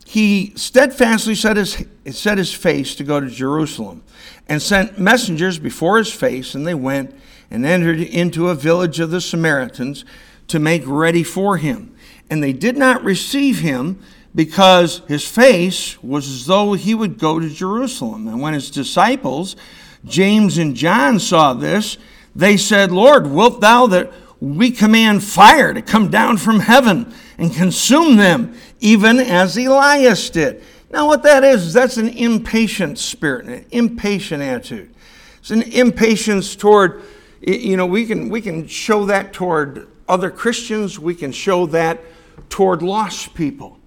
he 0.05 0.53
steadfastly 0.57 1.35
set 1.35 1.57
his, 1.57 1.85
set 2.11 2.39
his 2.39 2.53
face 2.53 2.95
to 2.97 3.05
go 3.05 3.21
to 3.21 3.29
Jerusalem 3.29 4.03
and 4.49 4.63
sent 4.63 4.99
messengers 4.99 5.59
before 5.59 5.99
his 5.99 6.13
face, 6.13 6.55
and 6.55 6.67
they 6.67 6.75
went 6.75 7.15
and 7.51 7.67
entered 7.67 8.01
into 8.01 8.49
a 8.49 8.55
village 8.55 9.01
of 9.01 9.11
the 9.11 9.21
Samaritans 9.21 10.05
to 10.49 10.59
make 10.59 10.83
ready 10.87 11.23
for 11.23 11.57
him. 11.59 11.95
And 12.31 12.43
they 12.43 12.53
did 12.53 12.77
not 12.77 13.05
receive 13.05 13.61
him 13.61 14.01
because 14.35 15.03
his 15.09 15.27
face 15.27 16.03
was 16.03 16.29
as 16.29 16.47
though 16.47 16.75
he 16.75 16.95
would 16.95 17.19
go 17.19 17.41
to 17.41 17.49
Jerusalem. 17.49 18.29
And 18.29 18.41
when 18.41 18.55
his 18.55 18.71
disciples, 18.71 19.57
James 20.05 20.59
and 20.59 20.75
John, 20.75 21.19
saw 21.19 21.55
this, 21.55 21.99
they 22.35 22.57
said, 22.57 22.93
Lord, 22.93 23.27
wilt 23.27 23.61
thou 23.61 23.87
that 23.89 24.13
we 24.41 24.71
command 24.71 25.25
fire 25.25 25.75
to 25.75 25.83
come 25.83 26.11
down 26.11 26.37
from 26.37 26.61
heaven 26.61 27.13
and 27.37 27.53
consume 27.53 28.17
them, 28.17 28.55
even 28.81 29.19
as 29.19 29.57
Elias 29.57 30.31
did? 30.31 30.63
Now, 30.91 31.07
what 31.07 31.23
that 31.25 31.45
is, 31.45 31.73
that's 31.73 31.97
an 31.97 32.09
impatient 32.09 32.99
spirit, 32.99 33.47
an 33.47 33.65
impatient 33.71 34.43
attitude. 34.43 34.95
It's 35.41 35.51
an 35.51 35.63
impatience 35.63 36.57
toward, 36.57 37.03
you 37.41 37.77
know, 37.77 37.87
we 37.87 38.07
can, 38.07 38.29
we 38.29 38.41
can 38.41 38.67
show 38.67 39.05
that 39.07 39.33
toward 39.33 39.89
other 40.09 40.31
Christians, 40.31 40.99
we 40.99 41.15
can 41.15 41.33
show 41.33 41.67
that 41.67 42.01
toward 42.49 42.83
lost 42.83 43.35
people. 43.35 43.79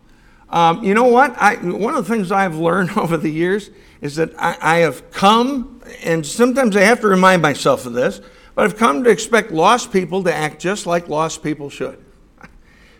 Um, 0.49 0.83
you 0.83 0.93
know 0.93 1.05
what? 1.05 1.35
I, 1.41 1.55
one 1.55 1.95
of 1.95 2.05
the 2.05 2.13
things 2.13 2.31
I've 2.31 2.55
learned 2.55 2.91
over 2.97 3.17
the 3.17 3.29
years 3.29 3.69
is 4.01 4.15
that 4.15 4.33
I, 4.37 4.57
I, 4.61 4.77
have 4.79 5.11
come, 5.11 5.81
and 6.03 6.25
sometimes 6.25 6.75
I 6.75 6.81
have 6.81 7.01
to 7.01 7.07
remind 7.07 7.41
myself 7.41 7.85
of 7.85 7.93
this, 7.93 8.19
but 8.55 8.65
I've 8.65 8.77
come 8.77 9.03
to 9.03 9.09
expect 9.09 9.51
lost 9.51 9.93
people 9.93 10.23
to 10.23 10.33
act 10.33 10.59
just 10.59 10.85
like 10.85 11.07
lost 11.07 11.43
people 11.43 11.69
should. 11.69 12.03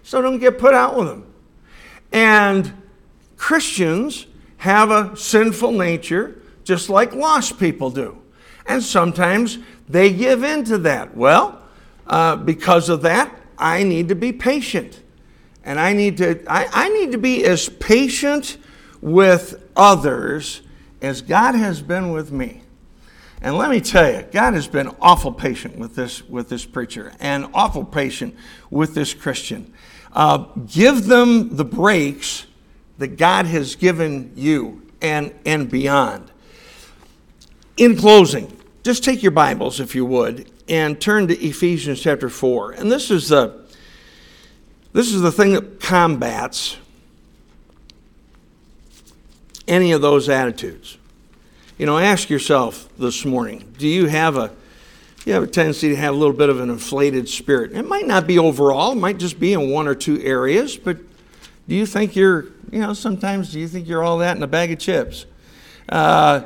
So 0.04 0.20
don't 0.20 0.40
get 0.40 0.58
put 0.58 0.74
out 0.74 0.98
with 0.98 1.08
them. 1.08 1.32
And 2.12 2.74
Christians 3.38 4.26
have 4.58 4.90
a 4.90 5.16
sinful 5.16 5.74
nature 5.74 6.42
just 6.64 6.90
like 6.90 7.14
lost 7.14 7.60
people 7.60 7.92
do. 7.92 8.20
And 8.66 8.82
sometimes 8.82 9.60
they 9.88 10.12
give 10.12 10.44
in 10.44 10.64
to 10.66 10.80
that. 10.80 11.16
Well, 11.16 11.62
uh, 12.08 12.36
because 12.36 12.90
of 12.90 13.04
that, 13.04 13.36
I 13.58 13.84
need 13.84 14.10
to 14.10 14.16
be 14.16 14.34
patient. 14.34 15.02
And 15.64 15.80
I 15.80 15.94
need 15.94 16.18
to, 16.18 16.44
I, 16.48 16.68
I 16.72 16.90
need 16.90 17.12
to 17.12 17.18
be 17.18 17.46
as 17.46 17.70
patient 17.70 18.58
with 19.02 19.64
others 19.76 20.62
as 21.02 21.22
God 21.22 21.56
has 21.56 21.82
been 21.82 22.12
with 22.12 22.32
me. 22.32 22.62
And 23.42 23.58
let 23.58 23.72
me 23.72 23.82
tell 23.82 24.12
you, 24.12 24.22
God 24.32 24.54
has 24.54 24.68
been 24.68 24.90
awful 25.02 25.32
patient 25.32 25.78
with 25.78 25.96
this, 25.96 26.22
with 26.30 26.50
this 26.50 26.64
preacher 26.64 27.12
and 27.20 27.50
awful 27.54 27.84
patient 27.84 28.36
with 28.70 28.94
this 28.94 29.14
Christian. 29.14 29.74
Uh, 30.14 30.46
give 30.68 31.08
them 31.08 31.56
the 31.56 31.66
breaks 31.66 32.46
that 33.00 33.18
God 33.18 33.48
has 33.48 33.76
given 33.76 34.32
you 34.36 34.86
and, 35.02 35.34
and 35.44 35.70
beyond. 35.72 36.32
In 37.78 37.98
closing, 37.98 38.56
just 38.84 39.04
take 39.04 39.24
your 39.24 39.32
Bibles, 39.32 39.80
if 39.80 39.96
you 39.96 40.06
would, 40.06 40.52
and 40.70 41.02
turn 41.02 41.28
to 41.28 41.38
Ephesians 41.40 42.00
chapter 42.00 42.30
4. 42.30 42.74
And 42.74 42.92
this 42.92 43.10
is 43.10 43.30
the 43.30 43.62
this 44.94 45.14
is 45.14 45.22
the 45.22 45.32
thing 45.32 45.54
that 45.54 45.80
combats 45.80 46.78
any 49.72 49.94
of 49.94 50.02
those 50.02 50.30
attitudes. 50.30 50.98
You 51.78 51.86
know, 51.86 51.98
ask 51.98 52.30
yourself 52.30 52.90
this 52.98 53.26
morning 53.26 53.74
do 53.80 53.88
you 53.88 54.06
have 54.06 54.38
a 54.38 54.52
you 55.26 55.34
have 55.34 55.44
a 55.44 55.48
tendency 55.48 55.90
to 55.90 55.96
have 55.96 56.16
a 56.16 56.18
little 56.18 56.36
bit 56.36 56.50
of 56.50 56.60
an 56.60 56.70
inflated 56.70 57.30
spirit. 57.30 57.74
It 57.74 57.88
might 57.88 58.08
not 58.08 58.26
be 58.26 58.40
overall, 58.40 58.94
it 58.94 58.96
might 58.96 59.18
just 59.18 59.40
be 59.40 59.54
in 59.54 59.70
one 59.70 59.88
or 59.88 59.94
two 59.94 60.20
areas, 60.22 60.78
but 60.78 60.98
do 61.68 61.76
you 61.76 61.86
think 61.86 62.16
you're, 62.16 62.48
you 62.72 62.80
know, 62.80 62.94
sometimes 62.94 63.52
do 63.52 63.60
you 63.60 63.68
think 63.68 63.88
you're 63.88 64.04
all 64.04 64.18
that 64.18 64.36
in 64.36 64.42
a 64.42 64.48
bag 64.48 64.72
of 64.72 64.80
chips? 64.80 65.28
Uh, 65.88 66.42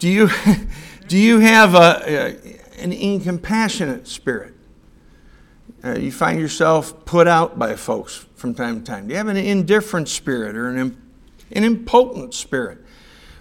do, 0.00 0.08
you, 0.08 0.28
do 1.08 1.16
you 1.16 1.38
have 1.38 1.74
a, 1.76 2.02
a, 2.04 2.82
an 2.82 2.92
incompassionate 2.92 4.08
spirit? 4.08 4.54
Uh, 5.84 5.96
you 5.96 6.10
find 6.10 6.40
yourself 6.40 7.04
put 7.04 7.28
out 7.28 7.58
by 7.60 7.76
folks 7.76 8.26
from 8.34 8.54
time 8.54 8.80
to 8.80 8.84
time? 8.84 9.06
Do 9.06 9.12
you 9.12 9.18
have 9.18 9.28
an 9.28 9.36
indifferent 9.36 10.08
spirit 10.08 10.56
or 10.56 10.68
an, 10.70 11.00
an 11.52 11.64
impotent 11.64 12.34
spirit 12.34 12.78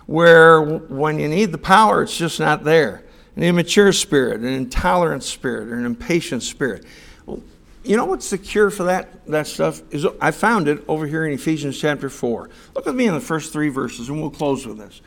where 0.05 0.61
when 0.61 1.19
you 1.19 1.27
need 1.27 1.51
the 1.51 1.57
power, 1.57 2.03
it's 2.03 2.17
just 2.17 2.39
not 2.39 2.63
there? 2.63 3.03
An 3.35 3.43
immature 3.43 3.91
spirit, 3.91 4.41
an 4.41 4.47
intolerant 4.47 5.23
spirit, 5.23 5.69
or 5.69 5.75
an 5.75 5.85
impatient 5.85 6.43
spirit. 6.43 6.85
Well, 7.25 7.41
you 7.83 7.97
know 7.97 8.05
what's 8.05 8.29
the 8.29 8.37
cure 8.37 8.69
for 8.69 8.83
that, 8.83 9.25
that 9.27 9.47
stuff? 9.47 9.81
Is 9.91 10.07
I 10.21 10.31
found 10.31 10.67
it 10.67 10.83
over 10.87 11.05
here 11.05 11.25
in 11.25 11.33
Ephesians 11.33 11.79
chapter 11.79 12.09
4. 12.09 12.49
Look 12.75 12.85
with 12.85 12.95
me 12.95 13.07
in 13.07 13.13
the 13.13 13.19
first 13.19 13.53
three 13.53 13.69
verses, 13.69 14.09
and 14.09 14.21
we'll 14.21 14.31
close 14.31 14.65
with 14.65 14.77
this. 14.77 15.01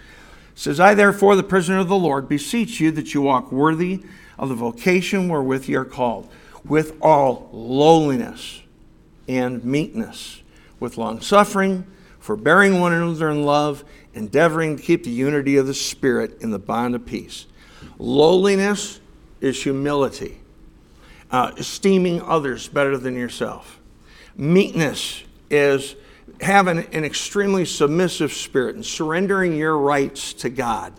It 0.53 0.59
says, 0.59 0.81
I 0.81 0.95
therefore, 0.95 1.37
the 1.37 1.43
prisoner 1.43 1.79
of 1.79 1.89
the 1.89 1.97
Lord, 1.97 2.29
beseech 2.29 2.81
you 2.81 2.91
that 2.93 3.15
you 3.15 3.23
walk 3.23 3.51
worthy 3.51 4.03
of 4.39 4.49
the 4.49 4.55
vocation 4.55 5.29
wherewith 5.29 5.69
ye 5.69 5.75
are 5.75 5.85
called 5.85 6.29
with 6.65 6.97
all 7.01 7.49
lowliness 7.53 8.63
and 9.27 9.65
meekness, 9.65 10.43
with 10.81 10.97
long 10.97 11.21
suffering, 11.21 11.87
forbearing 12.29 12.79
one 12.79 12.93
another 12.93 13.31
in 13.31 13.43
love, 13.43 13.83
endeavoring 14.13 14.77
to 14.77 14.83
keep 14.83 15.03
the 15.03 15.11
unity 15.11 15.57
of 15.57 15.67
the 15.67 15.73
Spirit 15.73 16.43
in 16.43 16.51
the 16.51 16.59
bond 16.59 16.95
of 16.95 17.07
peace. 17.07 17.47
Lowliness 17.99 19.01
is 19.41 19.63
humility, 19.63 20.39
uh, 21.31 21.53
esteeming 21.57 22.21
others 22.21 22.69
better 22.69 22.99
than 22.99 23.17
yourself. 23.17 23.81
Meekness 24.37 25.23
is 25.49 25.97
having 26.43 26.81
an 26.93 27.03
extremely 27.03 27.65
submissive 27.65 28.31
spirit 28.31 28.75
and 28.75 28.85
surrendering 28.85 29.57
your 29.57 29.79
rights 29.79 30.35
to 30.35 30.51
God 30.51 30.93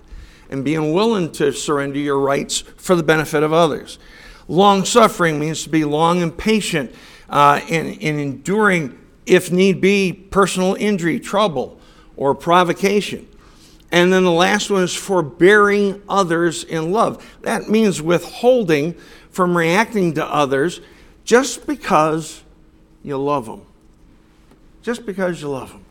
and 0.49 0.65
being 0.65 0.93
willing 0.93 1.31
to 1.33 1.53
surrender 1.53 1.99
your 1.99 2.19
rights 2.19 2.61
for 2.61 2.95
the 2.95 3.03
benefit 3.03 3.43
of 3.43 3.53
others. 3.53 3.99
Long 4.47 4.83
suffering 4.83 5.39
means 5.39 5.61
to 5.61 5.69
be 5.69 5.85
long 5.85 6.23
and 6.23 6.35
patient 6.35 6.91
uh, 7.29 7.61
in 7.67 7.85
enduring, 8.01 8.98
if 9.29 9.51
need 9.51 9.79
be, 9.79 10.11
personal 10.11 10.75
injury, 10.75 11.19
trouble, 11.19 11.79
or 12.17 12.33
provocation. 12.33 13.27
And 13.91 14.11
then 14.11 14.23
the 14.23 14.31
last 14.31 14.69
one 14.69 14.83
is 14.83 14.95
forbearing 14.95 16.01
others 16.09 16.63
in 16.63 16.91
love. 16.91 17.25
That 17.41 17.69
means 17.69 18.01
withholding 18.01 18.95
from 19.29 19.55
reacting 19.55 20.15
to 20.15 20.25
others 20.25 20.81
just 21.23 21.65
because 21.65 22.43
you 23.03 23.17
love 23.17 23.45
them. 23.45 23.61
Just 24.81 25.05
because 25.05 25.41
you 25.41 25.49
love 25.49 25.71
them. 25.71 25.85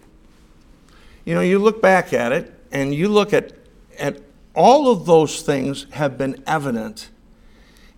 You 1.24 1.34
know, 1.34 1.40
you 1.40 1.58
look 1.58 1.80
back 1.80 2.12
at 2.12 2.32
it 2.32 2.52
and 2.72 2.94
you 2.94 3.08
look 3.08 3.32
at, 3.32 3.52
at 3.98 4.20
all 4.54 4.90
of 4.90 5.06
those 5.06 5.42
things 5.42 5.86
have 5.92 6.18
been 6.18 6.42
evident 6.46 7.10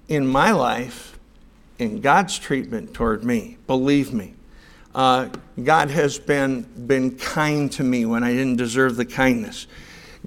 in 0.08 0.26
my 0.26 0.50
life 0.50 1.18
in 1.78 2.00
God's 2.00 2.38
treatment 2.38 2.92
toward 2.92 3.24
me. 3.24 3.56
Believe 3.66 4.12
me. 4.12 4.34
Uh, 4.94 5.28
God 5.62 5.90
has 5.90 6.18
been, 6.18 6.62
been 6.62 7.16
kind 7.16 7.70
to 7.72 7.84
me 7.84 8.06
when 8.06 8.24
I 8.24 8.32
didn't 8.32 8.56
deserve 8.56 8.96
the 8.96 9.04
kindness. 9.04 9.66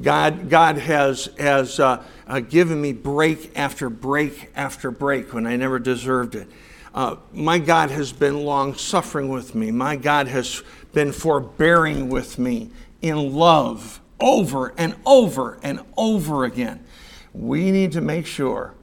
God, 0.01 0.49
God 0.49 0.78
has, 0.78 1.30
has 1.38 1.80
uh, 1.80 2.03
uh, 2.28 2.39
given 2.39 2.82
me 2.82 2.93
break 2.93 3.51
after 3.57 3.89
break 3.89 4.51
after 4.55 4.89
break 4.89 5.34
when 5.34 5.45
I 5.45 5.55
never 5.55 5.80
deserved 5.80 6.36
it. 6.36 6.47
Uh, 6.93 7.18
my 7.32 7.59
God 7.59 7.89
has 7.89 8.14
been 8.14 8.45
long 8.45 8.76
suffering 8.76 9.30
with 9.30 9.55
me. 9.55 9.72
My 9.72 9.95
God 9.95 10.28
has 10.28 10.64
been 10.93 11.11
forbearing 11.11 12.09
with 12.09 12.39
me 12.39 12.70
in 13.01 13.34
love 13.34 13.99
over 14.20 14.74
and 14.78 14.95
over 15.05 15.59
and 15.64 15.82
over 15.97 16.45
again. 16.45 16.86
We 17.34 17.72
need 17.72 17.91
to 17.93 18.01
make 18.01 18.26
sure 18.26 18.76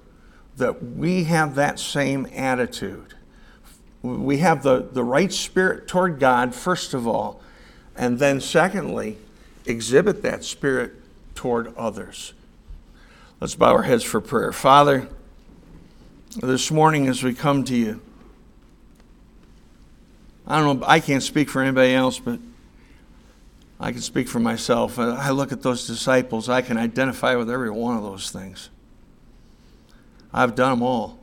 that 0.57 0.83
we 0.83 1.25
have 1.25 1.55
that 1.55 1.79
same 1.79 2.27
attitude. 2.35 3.15
We 4.03 4.39
have 4.39 4.63
the, 4.63 4.89
the 4.91 5.05
right 5.05 5.33
spirit 5.33 5.87
toward 5.87 6.19
God, 6.19 6.55
first 6.55 6.95
of 6.95 7.07
all, 7.07 7.41
and 7.97 8.19
then 8.19 8.41
secondly, 8.41 9.19
exhibit 9.67 10.23
that 10.23 10.45
spirit 10.45 10.95
toward 11.35 11.75
others. 11.77 12.33
Let's 13.41 13.55
bow 13.55 13.73
our 13.73 13.83
heads 13.83 14.03
for 14.03 14.21
prayer. 14.21 14.53
Father, 14.53 15.09
this 16.37 16.71
morning 16.71 17.09
as 17.09 17.23
we 17.23 17.35
come 17.35 17.65
to 17.65 17.77
you, 17.77 18.01
I 20.47 20.61
don't 20.61 20.81
know, 20.81 20.87
I 20.87 21.01
can't 21.01 21.23
speak 21.23 21.49
for 21.49 21.63
anybody 21.63 21.95
else, 21.95 22.19
but 22.19 22.41
I 23.79 23.93
can 23.93 24.01
speak 24.01 24.29
for 24.29 24.41
myself. 24.41 24.99
I 24.99 25.31
look 25.31 25.53
at 25.53 25.63
those 25.63 25.87
disciples, 25.87 26.49
I 26.49 26.63
can 26.63 26.77
identify 26.77 27.37
with 27.37 27.51
every 27.51 27.71
one 27.71 27.97
of 27.97 28.03
those 28.03 28.31
things. 28.31 28.71
I've 30.33 30.55
done 30.55 30.79
them 30.79 30.83
all. 30.83 31.20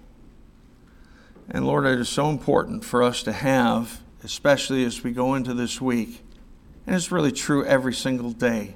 And 1.49 1.65
Lord, 1.65 1.85
it 1.85 1.99
is 1.99 2.09
so 2.09 2.29
important 2.29 2.83
for 2.83 3.01
us 3.01 3.23
to 3.23 3.31
have, 3.31 4.01
especially 4.23 4.83
as 4.83 5.03
we 5.03 5.11
go 5.11 5.33
into 5.33 5.53
this 5.53 5.79
week, 5.79 6.21
and 6.85 6.95
it's 6.95 7.11
really 7.11 7.31
true 7.31 7.63
every 7.65 7.93
single 7.93 8.31
day. 8.31 8.75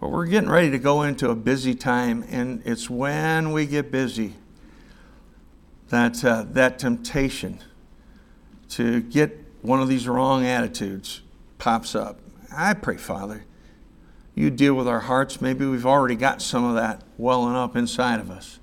But 0.00 0.10
we're 0.10 0.26
getting 0.26 0.50
ready 0.50 0.70
to 0.70 0.78
go 0.78 1.02
into 1.02 1.30
a 1.30 1.36
busy 1.36 1.74
time, 1.74 2.24
and 2.28 2.62
it's 2.64 2.90
when 2.90 3.52
we 3.52 3.66
get 3.66 3.90
busy 3.90 4.34
that 5.88 6.24
uh, 6.24 6.44
that 6.50 6.78
temptation 6.78 7.60
to 8.70 9.00
get 9.00 9.44
one 9.62 9.80
of 9.80 9.88
these 9.88 10.06
wrong 10.06 10.44
attitudes 10.44 11.22
pops 11.58 11.94
up. 11.94 12.20
I 12.54 12.74
pray, 12.74 12.96
Father, 12.96 13.44
you 14.34 14.50
deal 14.50 14.74
with 14.74 14.86
our 14.86 15.00
hearts. 15.00 15.40
Maybe 15.40 15.66
we've 15.66 15.86
already 15.86 16.14
got 16.14 16.42
some 16.42 16.64
of 16.64 16.74
that 16.74 17.02
welling 17.16 17.56
up 17.56 17.76
inside 17.76 18.20
of 18.20 18.30
us. 18.30 18.58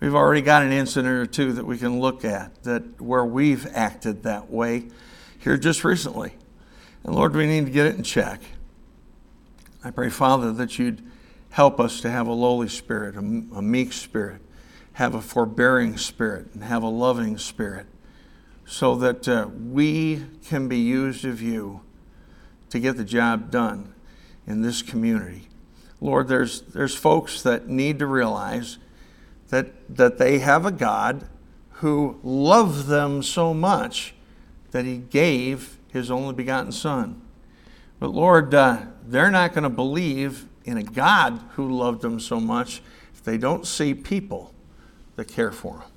We've 0.00 0.14
already 0.14 0.42
got 0.42 0.62
an 0.62 0.70
incident 0.70 1.12
or 1.12 1.26
two 1.26 1.52
that 1.54 1.66
we 1.66 1.76
can 1.76 1.98
look 1.98 2.24
at 2.24 2.62
that 2.62 3.00
where 3.00 3.24
we've 3.24 3.66
acted 3.74 4.22
that 4.22 4.48
way 4.48 4.84
here 5.40 5.56
just 5.56 5.82
recently. 5.82 6.34
And 7.02 7.14
Lord, 7.14 7.34
we 7.34 7.46
need 7.46 7.66
to 7.66 7.72
get 7.72 7.86
it 7.86 7.96
in 7.96 8.04
check. 8.04 8.40
I 9.82 9.90
pray, 9.90 10.10
Father, 10.10 10.52
that 10.52 10.78
you'd 10.78 11.02
help 11.50 11.80
us 11.80 12.00
to 12.02 12.10
have 12.10 12.26
a 12.26 12.32
lowly 12.32 12.68
spirit, 12.68 13.16
a, 13.16 13.18
a 13.18 13.62
meek 13.62 13.92
spirit, 13.92 14.40
have 14.94 15.14
a 15.14 15.20
forbearing 15.20 15.96
spirit, 15.96 16.54
and 16.54 16.62
have 16.62 16.82
a 16.82 16.88
loving 16.88 17.38
spirit, 17.38 17.86
so 18.66 18.94
that 18.96 19.26
uh, 19.26 19.48
we 19.70 20.24
can 20.46 20.68
be 20.68 20.78
used 20.78 21.24
of 21.24 21.40
you 21.40 21.80
to 22.70 22.78
get 22.78 22.96
the 22.96 23.04
job 23.04 23.50
done 23.50 23.94
in 24.46 24.62
this 24.62 24.82
community. 24.82 25.48
Lord, 26.00 26.28
there's, 26.28 26.60
there's 26.60 26.94
folks 26.94 27.42
that 27.42 27.68
need 27.68 27.98
to 27.98 28.06
realize 28.06 28.78
that, 29.48 29.96
that 29.96 30.18
they 30.18 30.38
have 30.38 30.66
a 30.66 30.72
God 30.72 31.26
who 31.70 32.18
loved 32.22 32.86
them 32.86 33.22
so 33.22 33.54
much 33.54 34.14
that 34.70 34.84
he 34.84 34.98
gave 34.98 35.78
his 35.92 36.10
only 36.10 36.34
begotten 36.34 36.72
Son. 36.72 37.22
But 37.98 38.08
Lord, 38.08 38.54
uh, 38.54 38.82
they're 39.04 39.30
not 39.30 39.52
going 39.52 39.64
to 39.64 39.70
believe 39.70 40.46
in 40.64 40.76
a 40.76 40.82
God 40.82 41.40
who 41.54 41.70
loved 41.70 42.02
them 42.02 42.20
so 42.20 42.40
much 42.40 42.82
if 43.14 43.22
they 43.22 43.38
don't 43.38 43.66
see 43.66 43.94
people 43.94 44.52
that 45.16 45.28
care 45.28 45.50
for 45.50 45.78
them. 45.78 45.90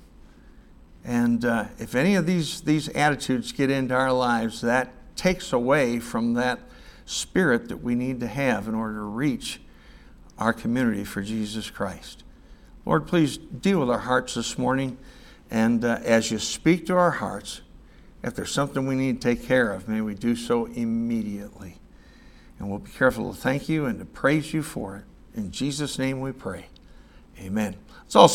And 1.04 1.44
uh, 1.44 1.66
if 1.78 1.94
any 1.94 2.14
of 2.14 2.26
these, 2.26 2.60
these 2.62 2.88
attitudes 2.90 3.52
get 3.52 3.70
into 3.70 3.94
our 3.94 4.12
lives, 4.12 4.60
that 4.60 4.92
takes 5.16 5.52
away 5.52 5.98
from 5.98 6.34
that 6.34 6.60
spirit 7.04 7.68
that 7.68 7.78
we 7.78 7.94
need 7.94 8.20
to 8.20 8.26
have 8.26 8.68
in 8.68 8.74
order 8.74 8.94
to 8.94 9.02
reach 9.02 9.60
our 10.38 10.52
community 10.52 11.04
for 11.04 11.22
Jesus 11.22 11.70
Christ. 11.70 12.22
Lord, 12.84 13.06
please 13.06 13.36
deal 13.36 13.80
with 13.80 13.90
our 13.90 13.98
hearts 13.98 14.34
this 14.34 14.58
morning. 14.58 14.98
And 15.50 15.84
uh, 15.84 16.00
as 16.04 16.30
you 16.30 16.38
speak 16.38 16.86
to 16.86 16.94
our 16.94 17.12
hearts, 17.12 17.60
if 18.22 18.34
there's 18.34 18.50
something 18.50 18.86
we 18.86 18.94
need 18.94 19.20
to 19.20 19.28
take 19.28 19.46
care 19.46 19.72
of, 19.72 19.88
may 19.88 20.00
we 20.00 20.14
do 20.14 20.34
so 20.34 20.66
immediately. 20.66 21.76
And 22.58 22.70
we'll 22.70 22.78
be 22.78 22.90
careful 22.90 23.32
to 23.32 23.40
thank 23.40 23.68
you 23.68 23.86
and 23.86 23.98
to 23.98 24.04
praise 24.04 24.54
you 24.54 24.62
for 24.62 24.96
it. 24.96 25.04
In 25.38 25.50
Jesus' 25.50 25.98
name 25.98 26.20
we 26.20 26.32
pray. 26.32 26.66
Amen. 27.38 27.76
Let's 28.02 28.16
all. 28.16 28.28